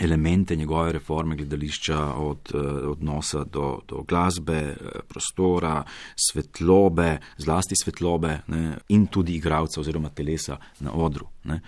elemente 0.00 0.56
njegove 0.56 0.92
reforme 0.92 1.36
gledališča, 1.36 2.14
od 2.14 2.38
eh, 2.54 2.58
odnosa 2.88 3.44
do, 3.44 3.78
do 3.88 4.02
glasbe, 4.02 4.52
eh, 4.52 5.00
prostora, 5.08 5.84
svetlobe, 6.16 7.18
zlasti 7.38 7.74
svetlobe 7.82 8.38
ne, 8.46 8.78
in 8.88 9.06
tudi 9.06 9.36
igralca 9.36 9.80
oziroma 9.80 10.08
telesa 10.08 10.56
na 10.80 10.92
odru. 10.92 11.26
Ne. 11.44 11.60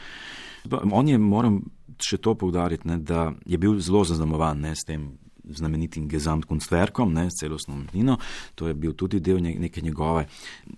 On 0.90 1.08
je, 1.08 1.18
moram 1.18 1.60
še 2.02 2.18
to 2.18 2.34
povdariti, 2.34 2.88
ne, 2.88 2.98
da 2.98 3.30
je 3.46 3.58
bil 3.58 3.78
zelo 3.80 4.04
zaznamovan 4.04 4.60
ne, 4.60 4.74
s 4.74 4.84
tem 4.84 5.12
znamenitim 5.46 6.08
Gesamtkunstwerkom, 6.08 7.12
ne, 7.12 7.28
celostno 7.40 7.74
umetnino. 7.74 8.18
To 8.54 8.68
je 8.68 8.74
bil 8.74 8.92
tudi 8.92 9.20
del 9.20 9.42
neke 9.42 9.80
njegove 9.80 10.26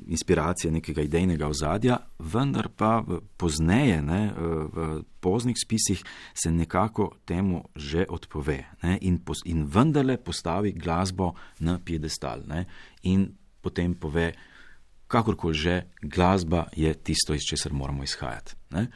inspiracije, 0.07 0.73
nekega 0.73 1.03
idejnega 1.03 1.49
ozadja, 1.49 1.99
vendar 2.19 2.69
pa 2.69 3.05
pozneje, 3.37 4.03
ne, 4.03 4.33
v 4.73 5.03
poznih 5.21 5.57
spisih, 5.65 6.05
se 6.35 6.51
nekako 6.51 7.11
temu 7.25 7.65
že 7.77 8.07
odpove 8.09 8.65
ne, 8.83 8.99
in, 9.01 9.21
in 9.45 9.65
vendarle 9.65 10.17
postavi 10.17 10.73
glasbo 10.73 11.33
na 11.59 11.79
piedestal 11.85 12.43
ne, 12.47 12.65
in 13.03 13.29
potem 13.61 13.95
pove, 13.95 14.33
kakorkoli 15.09 15.55
že, 15.55 15.77
glasba 16.03 16.67
je 16.77 16.95
tisto, 16.95 17.35
iz 17.35 17.43
česar 17.49 17.73
moramo 17.73 18.05
izhajati. 18.05 18.55
Ne. 18.71 18.87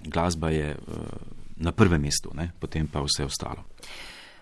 Glasba 0.00 0.50
je 0.50 0.76
uh, 0.76 0.94
na 1.56 1.72
prvem 1.72 2.02
mestu, 2.02 2.30
ne, 2.34 2.52
potem 2.60 2.86
pa 2.86 3.02
vse 3.02 3.24
ostalo. 3.24 3.64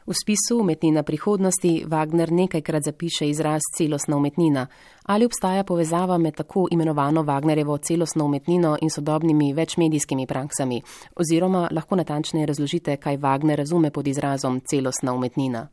V 0.07 0.13
spisu 0.13 0.59
Umetnina 0.61 1.03
prihodnosti 1.03 1.85
Wagner 1.89 2.33
nekajkrat 2.33 2.83
zapiše 2.83 3.29
izraz 3.29 3.61
celostna 3.77 4.17
umetnina. 4.17 4.67
Ali 5.03 5.25
obstaja 5.25 5.65
povezava 5.65 6.19
med 6.19 6.35
tako 6.35 6.67
imenovano 6.71 7.23
Wagnerjevo 7.23 7.79
celostno 7.79 8.25
umetnino 8.25 8.77
in 8.83 8.91
sodobnimi 8.91 9.53
večmedijskimi 9.53 10.27
praksami? 10.27 10.83
Oziroma 11.17 11.69
lahko 11.71 11.97
natančneje 11.97 12.47
razložite, 12.47 12.97
kaj 12.97 13.17
Wagner 13.17 13.57
razume 13.57 13.91
pod 13.91 14.07
izrazom 14.07 14.61
celostna 14.61 15.15
umetnina? 15.15 15.69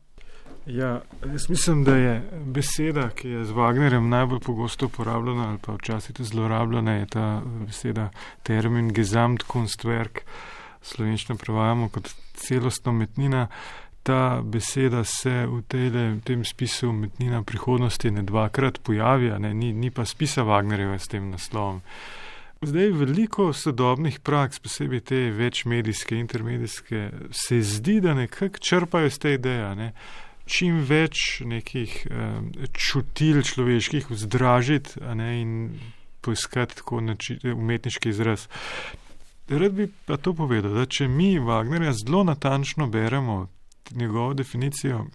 Ja, 0.66 1.02
jaz 1.32 1.48
mislim, 1.48 1.84
da 1.84 1.96
je 1.96 2.30
beseda, 2.46 3.10
ki 3.10 3.28
je 3.28 3.44
z 3.44 3.50
Wagnerjem 3.50 4.08
najbolj 4.08 4.40
pogosto 4.40 4.86
uporabljena 4.86 5.48
ali 5.48 5.58
pa 5.58 5.74
včasih 5.74 6.14
tudi 6.14 6.28
zlorabljena, 6.28 6.92
je 6.92 7.06
ta 7.06 7.42
beseda 7.66 8.08
termin 8.42 8.90
Gesamtkunstwerk. 8.94 10.20
Slovenčno 10.82 11.36
prevajamo 11.36 11.88
kot 11.88 12.08
celostna 12.34 12.92
umetnina 12.92 13.48
ta 14.02 14.42
beseda 14.44 15.04
se 15.04 15.46
v, 15.46 15.62
tele, 15.68 16.08
v 16.18 16.20
tem 16.26 16.44
spisu 16.44 16.90
umetnina 16.90 17.42
prihodnosti 17.42 18.10
ne 18.10 18.22
dvakrat 18.22 18.80
pojavi, 18.82 19.30
ne, 19.38 19.54
ni, 19.54 19.72
ni 19.72 19.90
pa 19.90 20.04
spisa 20.04 20.42
Wagnerjeva 20.42 20.98
s 20.98 21.08
tem 21.08 21.30
naslovom. 21.30 21.82
Zdaj 22.62 22.92
veliko 22.94 23.48
sodobnih 23.52 24.20
praks, 24.22 24.60
posebej 24.62 25.00
te 25.00 25.20
večmedijske, 25.34 26.16
intermedijske, 26.16 27.10
se 27.30 27.62
zdi, 27.62 28.00
da 28.00 28.14
nekako 28.14 28.58
črpajo 28.58 29.06
iz 29.06 29.18
te 29.18 29.32
ideje. 29.34 29.74
Ne. 29.74 29.88
Čim 30.46 30.78
več 30.86 31.40
nekih 31.46 31.96
um, 32.06 32.52
čutil 32.74 33.42
človeških 33.42 34.10
vzdražiti 34.10 35.02
ne, 35.14 35.30
in 35.40 35.56
poiskati 36.22 36.78
tako 36.78 37.00
nači, 37.00 37.38
umetniški 37.50 38.14
izraz. 38.14 38.46
Rad 39.48 39.74
bi 39.74 39.88
pa 40.06 40.16
to 40.16 40.34
povedal, 40.34 40.74
da 40.74 40.86
če 40.86 41.08
mi 41.10 41.34
Wagnerja 41.42 41.96
zelo 41.98 42.22
natančno 42.24 42.86
beremo, 42.86 43.48
njegovo 43.90 44.34
definicijo 44.34 45.06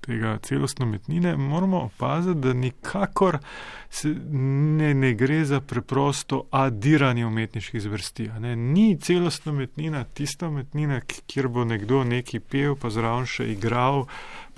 tega 0.00 0.38
celostne 0.42 0.86
umetnine, 0.86 1.36
moramo 1.36 1.80
opaziti, 1.80 2.40
da 2.40 2.52
nikakor 2.52 3.38
ne, 4.30 4.94
ne 4.94 5.14
gre 5.14 5.44
za 5.44 5.60
preprosto 5.60 6.44
adiranje 6.50 7.26
umetniških 7.26 7.82
zvrsti. 7.82 8.30
Ne. 8.38 8.56
Ni 8.56 8.98
celostna 9.00 9.52
umetnina 9.52 10.04
tista 10.04 10.48
umetnina, 10.48 11.00
kjer 11.26 11.48
bo 11.48 11.64
nekdo 11.64 12.04
neki 12.04 12.40
pel, 12.40 12.76
pa 12.76 12.90
zraven 12.90 13.26
še 13.26 13.50
igral, 13.52 14.06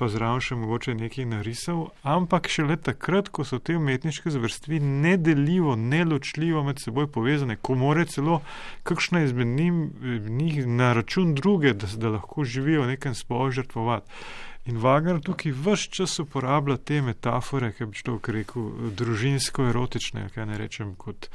pa 0.00 0.08
zraven 0.08 0.40
še 0.40 0.56
mogoče 0.56 0.94
nekaj 0.96 1.26
narisal, 1.28 1.82
ampak 2.08 2.48
šele 2.48 2.78
takrat, 2.80 3.28
ko 3.28 3.44
so 3.44 3.58
te 3.60 3.76
umetniške 3.76 4.32
zvrstvi 4.32 4.80
nedeljivo, 4.80 5.76
neločljivo 5.76 6.62
med 6.64 6.80
seboj 6.80 7.10
povezane, 7.12 7.58
ko 7.60 7.76
more 7.76 8.06
celo 8.08 8.40
kakšna 8.88 9.26
izmed 9.26 9.52
njih 10.40 10.62
na 10.66 10.94
račun 10.96 11.34
druge, 11.36 11.74
da, 11.76 11.90
da 12.00 12.14
lahko 12.16 12.48
živijo 12.48 12.86
v 12.86 12.94
nekem 12.94 13.14
spožrtvovati. 13.14 14.08
In 14.68 14.76
Wagner 14.76 15.20
tukaj 15.24 15.52
vse 15.56 15.88
čas 15.90 16.18
uporablja 16.20 16.76
te 16.76 17.00
metafore, 17.02 17.70
ki 17.72 17.86
bi 17.88 17.96
človek 17.96 18.28
rekel, 18.34 18.66
družinsko-erotične, 18.98 20.26
kaj 20.34 20.46
ne 20.50 20.58
rečem, 20.60 20.90
kot 21.00 21.30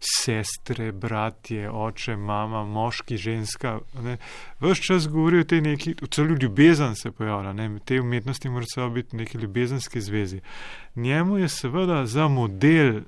sestre, 0.00 0.88
bratje, 0.96 1.68
oče, 1.68 2.16
mama, 2.16 2.64
moški, 2.64 3.18
ženska. 3.20 3.74
Vse 4.64 4.80
čas 4.80 5.10
govori 5.12 5.44
o 5.44 5.44
tej 5.44 5.60
neki, 5.68 5.94
celo 6.08 6.38
ljubezen 6.40 6.96
se 6.96 7.12
pojavlja, 7.12 7.52
ne? 7.52 7.68
te 7.84 8.00
umetnosti 8.00 8.48
morajo 8.48 8.88
biti 8.96 9.16
neki 9.16 9.38
ljubezenski 9.38 10.00
zvezi. 10.00 10.40
Njemu 10.96 11.38
je 11.38 11.48
seveda 11.48 12.06
za 12.06 12.28
model, 12.28 13.02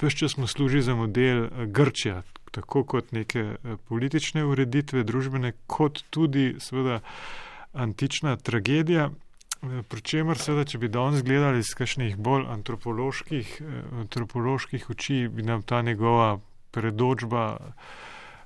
vse 0.00 0.16
čas 0.16 0.36
mu 0.36 0.46
služi 0.46 0.82
za 0.82 0.94
model 0.94 1.44
eh, 1.44 1.66
Grčija, 1.66 2.22
tako 2.50 2.84
kot 2.84 3.12
neke 3.12 3.40
eh, 3.40 3.76
politične 3.88 4.44
ureditve, 4.44 5.04
družbene, 5.04 5.52
kot 5.66 6.00
tudi 6.10 6.54
seveda 6.58 7.02
antična 7.72 8.36
tragedija, 8.36 9.10
eh, 9.10 9.82
pri 9.88 10.00
čemer 10.00 10.38
seveda, 10.38 10.64
če 10.64 10.78
bi 10.78 10.88
danes 10.88 11.22
gledali 11.22 11.58
iz 11.58 11.74
kakšnih 11.74 12.16
bolj 12.16 12.46
antropoloških, 12.48 13.60
eh, 13.60 13.82
antropoloških 14.04 14.90
oči, 14.90 15.28
bi 15.28 15.42
nam 15.42 15.62
ta 15.62 15.82
njegova 15.82 16.38
predočba 16.70 17.58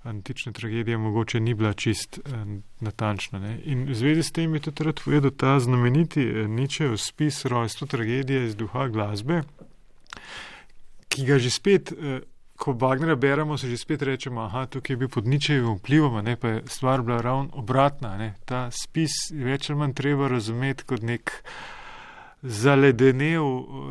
antične 0.06 0.52
tragedije 0.52 0.98
mogoče 0.98 1.40
ni 1.40 1.54
bila 1.54 1.72
čist 1.72 2.18
eh, 2.18 2.44
natančna. 2.80 3.38
Ne. 3.38 3.60
In 3.64 3.84
v 3.88 3.94
zvezi 3.94 4.22
s 4.22 4.32
tem 4.32 4.54
je 4.54 4.60
tudi 4.60 4.84
rad 4.84 5.00
povedal 5.04 5.30
ta 5.30 5.60
znameniti 5.60 6.24
Ničev 6.48 6.96
spis 6.96 7.44
rojstvo 7.44 7.86
tragedije 7.86 8.46
iz 8.46 8.56
duha 8.56 8.88
glasbe, 8.88 9.42
ki 11.08 11.26
ga 11.26 11.38
že 11.38 11.50
spet, 11.50 11.92
eh, 11.92 12.20
ko 12.56 12.72
Wagnera 12.72 13.16
beremo, 13.16 13.58
se 13.58 13.68
že 13.68 13.76
spet 13.76 14.02
rečemo, 14.02 14.40
aha, 14.40 14.66
tukaj 14.66 14.94
je 14.94 14.96
bil 14.96 15.08
pod 15.08 15.26
Ničevim 15.26 15.76
vplivom, 15.78 16.24
ne 16.24 16.36
pa 16.36 16.48
je 16.48 16.62
stvar 16.66 17.02
bila 17.02 17.20
ravno 17.22 17.48
obratna. 17.52 18.16
Ne. 18.16 18.34
Ta 18.44 18.70
spis 18.70 19.30
je 19.30 19.44
več 19.44 19.70
ali 19.70 19.78
manj 19.78 19.94
treba 19.94 20.28
razumeti 20.28 20.84
kot 20.84 21.02
nek 21.02 21.32
zaledenev 22.42 23.44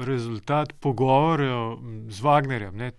rezultat 0.08 0.74
pogovorov 0.80 1.80
z 2.10 2.22
Wagnerjem. 2.22 2.76
Ne 2.78 2.92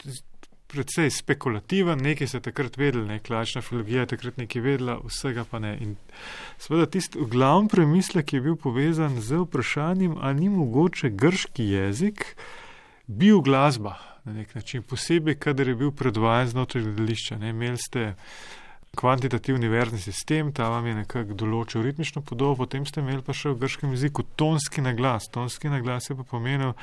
predvsej 0.67 1.11
spekulativen, 1.15 2.01
nekaj 2.03 2.27
se 2.27 2.41
takrat 2.43 2.77
vedel, 2.77 3.07
ne 3.07 3.21
klasična 3.23 3.63
filologija 3.63 4.03
je 4.03 4.13
takrat 4.17 4.37
nekaj 4.37 4.63
vedela, 4.63 4.99
vsega 5.05 5.45
pa 5.51 5.61
ne. 5.63 5.77
In 5.81 5.95
seveda 6.59 6.89
tisti 6.91 7.23
glavni 7.31 7.71
premislek 7.71 8.33
je 8.33 8.41
bil 8.41 8.57
povezan 8.57 9.21
z 9.21 9.45
vprašanjem, 9.45 10.19
ali 10.21 10.41
ni 10.41 10.51
mogoče 10.51 11.11
grški 11.11 11.71
jezik 11.71 12.27
bil 13.07 13.41
glasba 13.41 13.95
na 14.27 14.33
nek 14.33 14.55
način, 14.55 14.83
posebej, 14.83 15.39
kadar 15.39 15.69
je 15.69 15.75
bil 15.79 15.93
predvajan 15.95 16.49
znotraj 16.49 16.83
gledališča. 16.85 17.39
Ne, 17.39 17.51
imeli 17.55 17.79
ste 17.79 18.15
kvantitativni 18.97 19.69
verzni 19.69 19.99
sistem, 20.01 20.53
ta 20.53 20.69
vam 20.73 20.87
je 20.87 20.95
nekako 21.03 21.37
določil 21.37 21.85
ritmično 21.85 22.23
podobo, 22.27 22.65
potem 22.65 22.87
ste 22.89 23.05
imeli 23.05 23.23
pa 23.23 23.37
še 23.37 23.53
v 23.53 23.61
grškem 23.61 23.93
jeziku 23.95 24.25
tonski 24.41 24.83
naglas. 24.83 25.29
Tonski 25.31 25.71
naglas 25.71 26.11
je 26.11 26.17
pa 26.17 26.25
pomenil, 26.27 26.75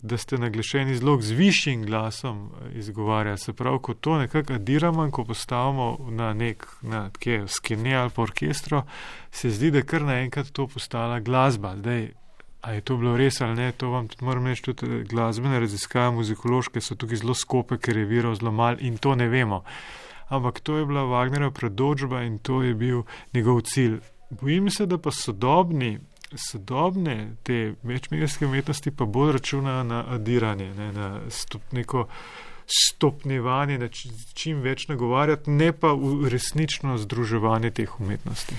da 0.00 0.16
ste 0.16 0.38
naglašeni 0.38 0.94
zelo 0.96 1.16
z 1.20 1.34
višjim 1.34 1.82
glasom 1.86 2.52
izgovarjali. 2.78 3.42
Se 3.42 3.52
pravi, 3.52 3.82
ko 3.82 3.94
to 3.94 4.18
nekako 4.22 4.54
adiramo 4.54 5.04
in 5.04 5.10
ko 5.10 5.26
postavimo 5.26 5.88
na 6.14 6.30
nek, 6.38 6.64
na 6.82 7.08
kje, 7.18 7.48
skine 7.50 7.96
ali 7.98 8.14
pa 8.14 8.22
orkestro, 8.22 8.84
se 9.34 9.50
zdi, 9.50 9.72
da 9.74 9.82
kar 9.82 10.06
naenkrat 10.06 10.54
to 10.54 10.68
postala 10.70 11.18
glasba. 11.20 11.74
Zdaj, 11.82 12.12
a 12.68 12.74
je 12.76 12.84
to 12.84 12.96
bilo 13.00 13.16
res 13.16 13.40
ali 13.40 13.56
ne, 13.56 13.72
to 13.72 13.88
vam 13.90 14.08
tudi 14.08 14.24
moram 14.24 14.46
reči, 14.46 14.62
tudi 14.68 14.86
eh, 14.86 15.04
glasbene 15.08 15.60
raziskave 15.60 16.10
muzikološke 16.18 16.80
so 16.84 16.98
tukaj 17.00 17.22
zelo 17.22 17.34
skope, 17.34 17.78
ker 17.80 17.96
je 17.96 18.04
virov 18.04 18.36
zelo 18.36 18.52
mal 18.52 18.76
in 18.84 18.98
to 19.00 19.14
ne 19.16 19.28
vemo. 19.32 19.62
Ampak 20.28 20.60
to 20.60 20.76
je 20.76 20.84
bila 20.86 21.06
Wagnerova 21.08 21.54
predođba 21.56 22.22
in 22.22 22.38
to 22.38 22.62
je 22.62 22.74
bil 22.74 23.02
njegov 23.34 23.62
cilj. 23.64 24.00
Bojim 24.30 24.68
se, 24.70 24.86
da 24.86 24.98
pa 24.98 25.10
sodobni 25.10 25.96
sodobne 26.36 27.36
te 27.42 27.74
večmedijske 27.82 28.46
umetnosti 28.46 28.90
pa 28.90 29.04
bolj 29.04 29.32
računajo 29.32 29.82
na 29.82 30.04
adiranje, 30.08 30.74
ne, 30.74 30.92
na 30.92 31.20
stop, 31.28 31.62
neko 31.72 32.06
stopnjevanje, 32.68 33.78
na 33.78 33.88
čim 34.34 34.60
več 34.60 34.88
nagovarjati, 34.88 35.50
ne 35.50 35.72
pa 35.72 35.94
resnično 36.30 36.98
združevanje 36.98 37.70
teh 37.70 38.00
umetnosti. 38.00 38.54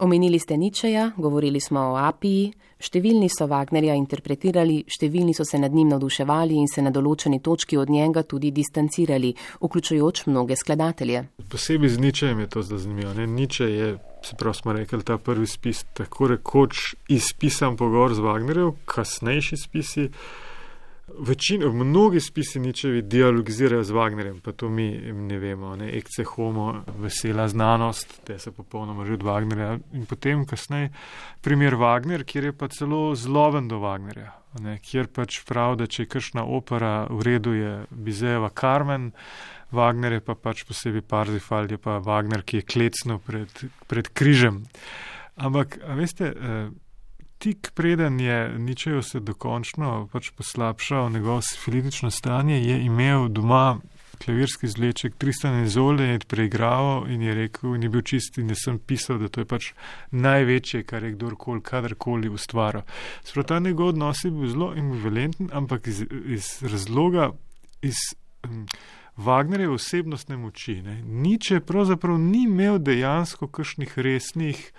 Omenili 0.00 0.38
ste 0.38 0.56
Ničeja, 0.56 1.10
govorili 1.16 1.60
smo 1.60 1.80
o 1.80 1.96
Apiji, 2.00 2.52
številni 2.82 3.28
so 3.30 3.46
Wagnerja 3.46 3.94
interpretirali, 3.98 4.80
številni 4.88 5.34
so 5.36 5.44
se 5.44 5.60
nad 5.60 5.74
njim 5.74 5.92
navduševali 5.92 6.56
in 6.58 6.66
se 6.66 6.82
na 6.82 6.90
določeni 6.90 7.42
točki 7.44 7.76
od 7.78 7.92
njega 7.92 8.24
tudi 8.26 8.50
distancirali, 8.50 9.34
vključujoč 9.60 10.24
mnoge 10.26 10.56
skladatelje. 10.56 11.26
Posebej 11.52 11.92
z 11.92 12.02
Ničejem 12.02 12.40
je 12.40 12.48
to 12.48 12.62
zanimivo. 12.62 13.12
Niče 13.14 13.68
je, 13.68 13.90
se 14.24 14.38
prav 14.40 14.56
smo 14.56 14.72
rekli, 14.72 15.02
ta 15.04 15.18
prvi 15.18 15.46
spis 15.46 15.84
tako 15.92 16.32
rekoč 16.32 16.94
izpisan 17.12 17.76
pogovor 17.76 18.16
z 18.16 18.24
Wagnerjem, 18.24 18.72
kasnejši 18.88 19.60
spisi. 19.60 20.08
Večina, 21.18 21.68
mnogi 21.68 22.20
spisi 22.20 22.60
ničevi 22.60 23.02
dialogizirajo 23.02 23.84
z 23.84 23.92
Wagnerjem, 23.92 24.40
pa 24.40 24.52
to 24.52 24.68
mi 24.68 24.90
ne 25.12 25.38
vemo, 25.38 25.76
ne, 25.76 25.90
ekce 25.98 26.24
homo, 26.24 26.84
vesela 26.98 27.48
znanost, 27.48 28.20
te 28.24 28.38
se 28.38 28.52
popolnoma 28.52 29.04
že 29.04 29.14
od 29.14 29.22
Wagnerja. 29.22 29.78
In 29.92 30.06
potem 30.06 30.46
kasneje 30.46 30.90
primer 31.40 31.74
Wagner, 31.74 32.24
kjer 32.24 32.44
je 32.44 32.52
pa 32.52 32.68
celo 32.68 33.14
zloven 33.14 33.68
do 33.68 33.78
Wagnerja, 33.78 34.32
ne, 34.60 34.78
kjer 34.78 35.08
pač 35.12 35.42
prav, 35.48 35.76
da 35.76 35.86
če 35.86 36.02
je 36.02 36.12
kršna 36.14 36.44
opera, 36.44 37.06
v 37.10 37.22
redu 37.22 37.54
je 37.54 37.74
Bizeva 37.90 38.50
Carmen, 38.50 39.12
Wagner 39.72 40.12
je 40.12 40.20
pa 40.20 40.34
pač 40.34 40.64
posebej 40.68 41.02
Parzifal, 41.08 41.70
je 41.70 41.78
pa 41.78 41.98
Wagner, 41.98 42.42
ki 42.42 42.60
je 42.60 42.68
klecno 42.68 43.18
pred, 43.18 43.64
pred 43.88 44.08
križem. 44.08 44.62
Ampak, 45.36 45.78
veste, 45.96 46.32
eh, 46.32 46.68
tik 47.42 47.70
preden 47.74 48.20
je 48.20 48.58
Ničejo 48.58 49.02
se 49.02 49.20
dokončno 49.20 50.08
pač 50.12 50.30
poslabšal 50.30 51.10
njegovo 51.10 51.40
sifilitično 51.42 52.10
stanje, 52.10 52.60
je 52.62 52.84
imel 52.84 53.28
doma 53.28 53.80
klavirski 54.24 54.68
zleček 54.68 55.16
Tristan 55.18 55.64
Izole 55.64 56.04
in 56.04 56.10
je 56.10 56.18
preigraval 56.18 57.10
in 57.10 57.22
je 57.22 57.34
rekel, 57.34 57.74
in 57.74 57.82
je 57.82 57.88
bil 57.88 58.02
čist 58.02 58.38
in 58.38 58.54
sem 58.54 58.78
pisal, 58.78 59.18
da 59.18 59.28
to 59.28 59.42
je 59.42 59.48
pač 59.50 59.72
največje, 60.10 60.84
kar 60.86 61.02
je 61.02 61.16
kdorkoli, 61.16 61.62
kadarkoli 61.66 62.30
ustvaril. 62.30 62.86
Sprav 63.24 63.44
ta 63.50 63.58
njegov 63.58 63.90
odnos 63.96 64.24
je 64.24 64.30
bil 64.30 64.48
zelo 64.48 64.70
ambivalenten, 64.78 65.50
ampak 65.52 65.86
iz, 65.86 66.04
iz 66.26 66.58
razloga, 66.62 67.32
iz 67.82 67.98
um, 68.46 68.66
Wagnerjeve 69.16 69.74
osebnostne 69.74 70.36
moči. 70.36 70.78
Niče 71.02 71.60
pravzaprav 71.60 72.18
ni 72.18 72.44
imel 72.46 72.78
dejansko 72.78 73.48
kakšnih 73.48 73.98
resnih 73.98 74.72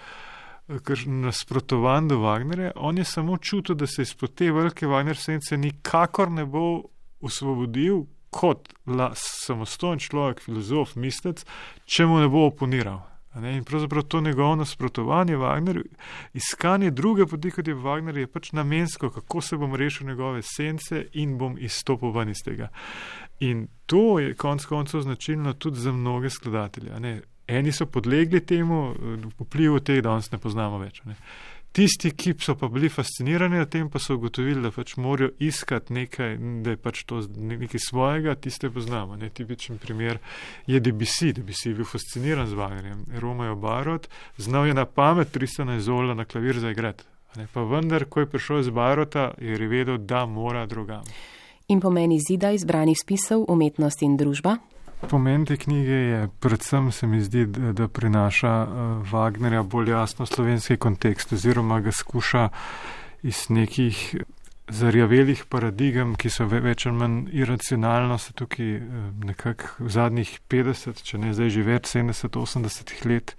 nasprotovanj 1.05 2.07
do 2.07 2.17
Wagnerja, 2.17 2.71
on 2.75 2.97
je 2.97 3.03
samo 3.03 3.37
čutil, 3.37 3.75
da 3.75 3.87
se 3.87 4.01
izpod 4.01 4.35
te 4.35 4.51
velike 4.51 4.87
Wagner 4.87 5.15
sence 5.15 5.57
nikakor 5.57 6.31
ne 6.31 6.45
bo 6.45 6.83
osvobodil 7.21 8.05
kot 8.29 8.73
la, 8.85 9.11
samostojen 9.15 9.99
človek, 9.99 10.41
filozof, 10.41 10.95
mislec, 10.95 11.45
če 11.85 12.05
mu 12.05 12.19
ne 12.19 12.29
bo 12.31 12.47
oponiral. 12.47 13.03
Ne? 13.35 13.55
In 13.57 13.63
pravzaprav 13.63 14.03
to 14.03 14.21
njegovo 14.21 14.55
nasprotovanje 14.55 15.37
Wagnerju, 15.37 15.83
iskanje 16.33 16.91
druge 16.91 17.25
poti, 17.25 17.51
kot 17.51 17.67
je 17.67 17.75
Wagner, 17.75 18.17
je 18.17 18.27
pač 18.27 18.51
namensko, 18.51 19.09
kako 19.09 19.41
se 19.41 19.57
bom 19.57 19.75
rešil 19.75 20.07
njegove 20.07 20.41
sence 20.41 21.05
in 21.13 21.37
bom 21.37 21.57
izstopil 21.59 22.13
ven 22.13 22.29
iz 22.29 22.43
tega. 22.45 22.69
In 23.39 23.67
to 23.85 24.19
je 24.19 24.35
konec 24.35 24.65
koncev 24.65 25.01
značilno 25.01 25.53
tudi 25.53 25.79
za 25.79 25.91
mnoge 25.91 26.29
skladatelje. 26.29 27.21
Eni 27.47 27.71
so 27.71 27.85
podlegli 27.85 28.39
temu, 28.39 28.93
vplivu 29.39 29.79
teh 29.83 30.01
danes 30.01 30.31
ne 30.31 30.39
poznamo 30.39 30.79
več. 30.79 31.01
Ne. 31.05 31.17
Tisti, 31.73 32.11
ki 32.13 32.35
so 32.37 32.53
pa 32.55 32.67
bili 32.69 32.89
fascinirani 32.89 33.57
nad 33.57 33.69
tem, 33.73 33.87
pa 33.89 33.97
so 33.99 34.13
ugotovili, 34.13 34.61
da 34.61 34.69
pač 34.71 34.93
morajo 35.01 35.31
iskati 35.41 35.95
nekaj, 35.97 36.35
da 36.61 36.75
je 36.75 36.77
pač 36.77 37.01
to 37.09 37.23
nekaj 37.33 37.81
svojega, 37.81 38.35
tiste 38.37 38.69
poznamo. 38.69 39.17
Ne. 39.17 39.31
Tipičen 39.33 39.79
primer 39.81 40.19
je 40.69 40.79
DBC, 40.79 41.33
DBC 41.39 41.71
je 41.71 41.73
bil 41.79 41.89
fasciniran 41.89 42.47
z 42.47 42.59
Wagnerjem, 42.59 43.01
Romajo 43.19 43.55
Barot, 43.57 44.05
znal 44.37 44.69
je 44.69 44.77
na 44.77 44.85
pamet 44.85 45.33
Tristana 45.33 45.79
Izola 45.81 46.13
na 46.13 46.25
klavir 46.29 46.61
za 46.61 46.71
igrat. 46.71 47.01
Ne. 47.35 47.47
Pa 47.53 47.65
vendar, 47.65 48.05
ko 48.05 48.21
je 48.21 48.29
prišel 48.29 48.61
iz 48.61 48.69
Barota, 48.69 49.31
je 49.41 49.57
vedel, 49.67 49.97
da 49.97 50.27
mora 50.29 50.67
drugam. 50.69 51.01
In 51.73 51.81
pomeni 51.81 52.19
zida 52.21 52.51
izbranih 52.53 52.99
spisov 53.01 53.47
umetnost 53.49 54.05
in 54.05 54.17
družba? 54.17 54.59
Pomen 55.09 55.45
te 55.45 55.57
knjige 55.57 55.93
je 55.93 56.29
predvsem, 56.39 56.91
se 56.91 57.07
mi 57.07 57.21
zdi, 57.21 57.45
da, 57.45 57.71
da 57.73 57.87
prinaša 57.87 58.53
uh, 58.63 59.11
Wagnerja 59.11 59.63
bolj 59.63 59.89
jasno 59.89 60.25
slovenski 60.25 60.77
kontekst 60.77 61.33
oziroma 61.33 61.79
ga 61.79 61.91
skuša 61.91 62.49
iz 63.23 63.45
nekih 63.49 64.15
zarjavelih 64.67 65.45
paradigem, 65.49 66.15
ki 66.15 66.29
so 66.29 66.47
ve, 66.47 66.59
več 66.63 66.85
ali 66.87 66.97
manj 66.97 67.19
iracionalno 67.31 68.17
se 68.17 68.33
tukaj 68.33 68.75
uh, 68.77 69.05
nekako 69.25 69.85
v 69.85 69.93
zadnjih 69.93 70.39
50, 70.49 71.03
če 71.03 71.21
ne 71.21 71.33
zdaj 71.33 71.53
že 71.57 71.67
več 71.67 71.93
70, 71.95 72.39
80 72.39 73.05
let, 73.05 73.35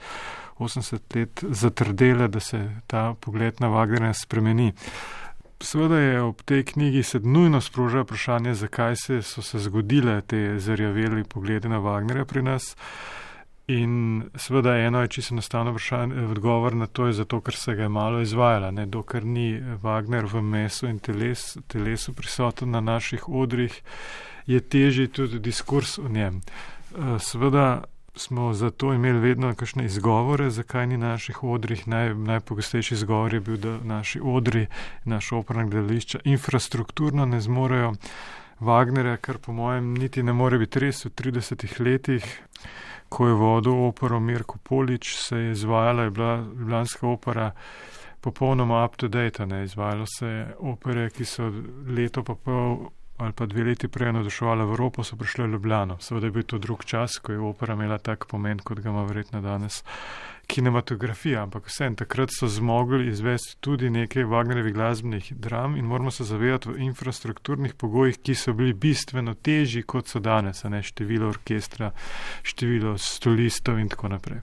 80 0.59 1.19
let 1.19 1.45
zatrdele, 1.51 2.29
da 2.29 2.41
se 2.41 2.63
ta 2.87 3.13
pogled 3.21 3.61
na 3.61 3.73
Wagnerja 3.73 4.15
spremeni. 4.25 4.73
Uh, 4.73 5.24
Seveda 5.61 5.99
je 5.99 6.23
ob 6.23 6.43
tej 6.43 6.65
knjigi 6.65 7.03
se 7.03 7.21
nujno 7.21 7.61
sproža 7.61 8.01
vprašanje, 8.01 8.55
zakaj 8.55 8.97
se 8.97 9.23
so 9.23 9.43
se 9.43 9.59
zgodile 9.59 10.21
te 10.21 10.59
zarjaveli 10.59 11.25
poglede 11.25 11.69
na 11.69 11.79
Wagnerja 11.79 12.25
pri 12.25 12.43
nas. 12.43 12.77
In 13.67 14.25
seveda 14.37 14.77
eno 14.77 15.01
je 15.01 15.09
čisto 15.09 15.35
enostavno 15.35 15.71
vprašanje, 15.71 16.25
odgovor 16.25 16.75
na 16.77 16.87
to 16.87 17.07
je 17.07 17.13
zato, 17.13 17.41
ker 17.41 17.55
se 17.55 17.75
ga 17.75 17.83
je 17.83 17.89
malo 17.89 18.21
izvajala, 18.21 18.71
ne, 18.71 18.87
dokler 18.87 19.25
ni 19.25 19.63
Wagner 19.83 20.29
v 20.33 20.43
mesu 20.43 20.87
in 20.87 20.99
teles, 20.99 21.57
telesu 21.67 22.13
prisoten 22.13 22.71
na 22.71 22.81
naših 22.81 23.29
odrih, 23.29 23.83
je 24.47 24.61
težji 24.61 25.09
tudi 25.09 25.39
diskurs 25.39 25.99
o 25.99 26.09
njem. 26.09 26.41
Eh, 26.95 27.19
seveda 27.19 27.85
smo 28.17 28.53
zato 28.53 28.93
imeli 28.95 29.19
vedno 29.19 29.55
kakšne 29.55 29.85
izgovore, 29.85 30.51
zakaj 30.51 30.87
ni 30.87 30.97
na 30.97 31.09
naših 31.09 31.43
odrih. 31.45 31.89
Naj, 31.89 32.15
najpogostejši 32.15 32.95
izgovor 32.95 33.35
je 33.35 33.41
bil, 33.41 33.57
da 33.57 33.79
naši 33.83 34.21
odri, 34.25 34.67
naša 35.05 35.37
operna 35.37 35.65
gledališča 35.65 36.19
infrastrukturno 36.25 37.27
ne 37.27 37.41
zmorejo 37.41 37.93
Wagnerja, 38.61 39.17
kar 39.17 39.39
po 39.39 39.53
mojem 39.53 39.95
niti 39.95 40.23
ne 40.23 40.33
more 40.33 40.59
biti 40.59 40.79
res 40.79 41.05
v 41.05 41.11
30 41.11 41.81
letih. 41.81 42.43
Ko 43.09 43.27
je 43.27 43.35
vodil 43.35 43.85
opero 43.87 44.21
Mirko 44.21 44.59
Polič, 44.59 45.17
se 45.17 45.37
je 45.37 45.51
izvajala, 45.53 46.03
je 46.03 46.11
bila 46.11 46.37
Ljubljanska 46.37 47.07
opera 47.07 47.51
popolnoma 48.21 48.85
up 48.85 48.97
to 48.97 49.09
date, 49.09 49.47
ne 49.47 49.65
izvajalo 49.65 50.07
se 50.07 50.47
opere, 50.59 51.11
ki 51.11 51.25
so 51.25 51.53
leto 51.87 52.23
pa 52.23 52.35
pol 52.35 52.89
ali 53.17 53.33
pa 53.33 53.47
dve 53.47 53.65
leti 53.65 53.89
prej 53.89 54.13
navduševali 54.13 54.65
v 54.65 54.75
Evropo, 54.75 55.05
so 55.05 55.17
prišli 55.17 55.45
v 55.45 55.53
Ljubljano. 55.55 55.99
Seveda 56.01 56.27
je 56.27 56.33
bil 56.33 56.43
to 56.43 56.59
drug 56.59 56.85
čas, 56.85 57.19
ko 57.23 57.33
je 57.33 57.39
opera 57.39 57.75
imela 57.75 57.99
tak 57.99 58.27
pomen, 58.27 58.59
kot 58.59 58.81
ga 58.81 58.91
ima 58.91 59.05
verjetno 59.05 59.41
danes 59.41 59.85
kinematografija, 60.47 61.43
ampak 61.43 61.67
vsem 61.67 61.97
takrat 61.97 62.33
so 62.33 62.49
zmogli 62.49 63.09
izvesti 63.09 63.57
tudi 63.61 63.91
nekaj 63.91 64.25
Wagnerjevih 64.25 64.73
glasbenih 64.75 65.33
dram 65.33 65.77
in 65.77 65.85
moramo 65.85 66.11
se 66.11 66.25
zavedati 66.25 66.69
v 66.69 66.79
infrastrukturnih 66.89 67.75
pogojih, 67.75 68.19
ki 68.23 68.35
so 68.35 68.53
bili 68.53 68.73
bistveno 68.73 69.35
težji, 69.35 69.83
kot 69.83 70.09
so 70.09 70.21
danes, 70.21 70.65
ne 70.65 70.83
število 70.83 71.29
orkestra, 71.29 71.91
število 72.43 72.99
stolistov 72.99 73.79
in 73.79 73.89
tako 73.89 74.09
naprej. 74.09 74.41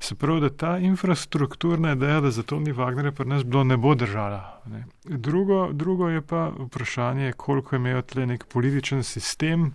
Se 0.00 0.14
pravi, 0.14 0.40
da 0.40 0.50
ta 0.50 0.78
infrastrukturna 0.78 1.92
ideja, 1.92 2.20
da 2.20 2.30
zato 2.30 2.60
ni 2.60 2.72
Wagnerja 2.72 3.12
pri 3.12 3.28
nas 3.28 3.44
bilo, 3.44 3.64
ne 3.64 3.76
bo 3.76 3.94
držala. 3.94 4.60
Ne. 4.66 4.84
Drugo, 5.04 5.68
drugo 5.72 6.08
je 6.08 6.22
pa 6.22 6.50
vprašanje, 6.58 7.32
koliko 7.32 7.76
je 7.76 7.80
imel 7.80 8.02
tle 8.02 8.26
nek 8.26 8.44
političen 8.48 9.02
sistem, 9.02 9.72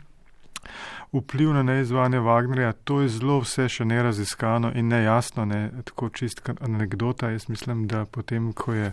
vpliv 1.12 1.54
na 1.54 1.64
neizvajanje 1.64 2.20
Wagnerja, 2.20 2.74
to 2.84 3.02
je 3.02 3.10
zelo 3.10 3.40
vse 3.42 3.66
še 3.70 3.86
neraziskano 3.86 4.70
in 4.76 4.92
nejasno, 4.94 5.46
ne 5.46 5.70
tako 5.86 6.10
čist 6.14 6.44
anekdota. 6.62 7.32
Jaz 7.34 7.48
mislim, 7.50 7.88
da 7.88 8.06
potem, 8.06 8.54
ko 8.54 8.74
je 8.74 8.92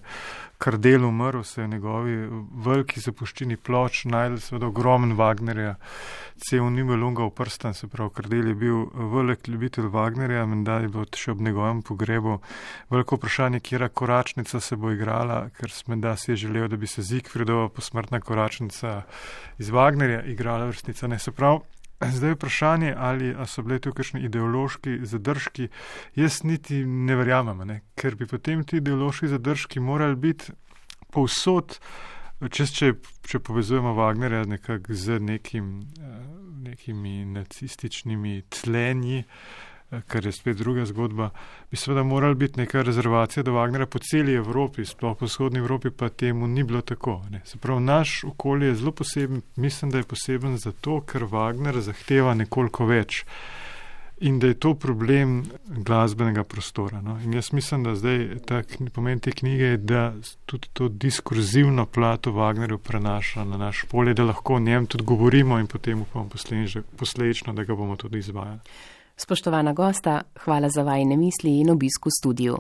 Kardel 0.58 1.04
umrl, 1.04 1.42
se 1.44 1.60
je 1.60 1.68
njegovi 1.68 2.14
veliki 2.64 3.00
zapuščini 3.00 3.56
ploč 3.56 4.06
najdel 4.08 4.40
seveda 4.40 4.70
ogromen 4.70 5.12
Wagnerja, 5.18 5.74
cel 6.40 6.70
Nibelunga 6.72 7.26
v 7.28 7.34
prstan, 7.36 7.76
se 7.76 7.88
pravi, 7.92 8.14
Kardel 8.16 8.48
je 8.48 8.54
bil 8.54 8.86
velik 9.12 9.48
ljubitelj 9.48 9.90
Wagnerja, 9.92 10.46
menda 10.48 10.78
je 10.80 10.88
bilo 10.88 11.04
še 11.12 11.34
ob 11.36 11.44
njegovem 11.44 11.84
pogrebu 11.84 12.38
veliko 12.90 13.20
vprašanje, 13.20 13.60
kjera 13.60 13.88
koračnica 13.92 14.60
se 14.60 14.80
bo 14.80 14.94
igrala, 14.96 15.50
ker 15.60 15.70
smeda 15.70 16.16
si 16.16 16.32
je 16.32 16.40
želel, 16.46 16.70
da 16.72 16.80
bi 16.80 16.88
se 16.88 17.04
Zigfridova 17.04 17.68
posmrtna 17.68 18.20
koračnica 18.24 19.02
iz 19.58 19.68
Wagnerja 19.68 20.24
igrala 20.24 20.72
vrstnica, 20.72 21.06
ne 21.06 21.18
se 21.18 21.36
pravi. 21.36 21.60
Zdaj 22.00 22.30
je 22.30 22.34
vprašanje, 22.34 22.94
ali 22.98 23.34
so 23.46 23.62
bili 23.62 23.80
tu 23.80 23.92
kakšni 23.92 24.20
ideološki 24.28 24.98
zadržki. 25.02 25.68
Jaz 26.14 26.42
niti 26.44 26.84
ne 26.84 27.16
verjamem, 27.16 27.64
ne? 27.68 27.80
ker 27.96 28.16
bi 28.16 28.26
potem 28.26 28.64
ti 28.64 28.76
ideološki 28.76 29.28
zadržki 29.28 29.80
morali 29.80 30.16
biti 30.16 30.52
povsod, 31.12 31.78
če, 32.50 32.66
če, 32.66 32.92
če 33.24 33.40
povezujemo 33.40 33.94
Wagnerja 33.96 34.44
z 34.88 35.20
nekim, 35.20 35.86
eh, 35.96 36.20
nekimi 36.68 37.24
nacističnimi 37.24 38.42
tlenji. 38.50 39.24
Eh, 39.24 39.65
kar 40.06 40.26
je 40.26 40.32
spet 40.32 40.56
druga 40.56 40.84
zgodba, 40.86 41.30
bi 41.70 41.76
seveda 41.76 42.02
morala 42.02 42.34
biti 42.34 42.60
neka 42.60 42.82
rezervacija 42.82 43.42
do 43.42 43.52
Wagnera 43.52 43.86
po 43.86 43.98
celi 43.98 44.34
Evropi, 44.34 44.84
sploh 44.84 45.16
po 45.18 45.26
vzhodni 45.26 45.58
Evropi, 45.58 45.90
pa 45.90 46.08
temu 46.08 46.46
ni 46.46 46.64
bilo 46.64 46.80
tako. 46.80 47.22
Ne. 47.30 47.40
Se 47.44 47.58
pravi, 47.58 47.80
naš 47.80 48.24
okolje 48.24 48.66
je 48.66 48.74
zelo 48.74 48.92
poseben, 48.92 49.42
mislim, 49.56 49.90
da 49.90 49.98
je 49.98 50.04
poseben 50.04 50.56
zato, 50.58 51.00
ker 51.00 51.22
Wagner 51.22 51.80
zahteva 51.80 52.34
nekoliko 52.34 52.86
več 52.86 53.24
in 54.16 54.38
da 54.38 54.46
je 54.46 54.54
to 54.54 54.74
problem 54.74 55.44
glasbenega 55.66 56.44
prostora. 56.44 57.00
No. 57.00 57.18
In 57.20 57.34
jaz 57.34 57.52
mislim, 57.52 57.82
da 57.84 57.94
zdaj 57.94 58.38
ta 58.46 58.62
pomen 58.94 59.20
te 59.20 59.30
knjige 59.30 59.64
je, 59.64 59.76
da 59.76 60.14
tudi 60.46 60.68
to 60.72 60.88
diskurzivno 60.88 61.86
plato 61.86 62.32
Wagnerju 62.32 62.78
prenaša 62.78 63.44
na 63.44 63.56
naš 63.56 63.84
polje, 63.90 64.14
da 64.14 64.24
lahko 64.24 64.54
o 64.54 64.58
njem 64.58 64.86
tudi 64.86 65.04
govorimo 65.04 65.58
in 65.58 65.66
potem 65.66 66.02
upamo 66.02 66.28
posledično, 66.96 67.52
da 67.52 67.64
ga 67.64 67.74
bomo 67.74 67.96
tudi 67.96 68.18
izvajali. 68.18 68.60
Spoštovana 69.16 69.72
gosta, 69.72 70.22
hvala 70.44 70.68
za 70.68 70.82
vajne 70.82 71.16
misli 71.16 71.60
in 71.60 71.70
obisk 71.70 72.06
v 72.06 72.10
studiu. 72.20 72.56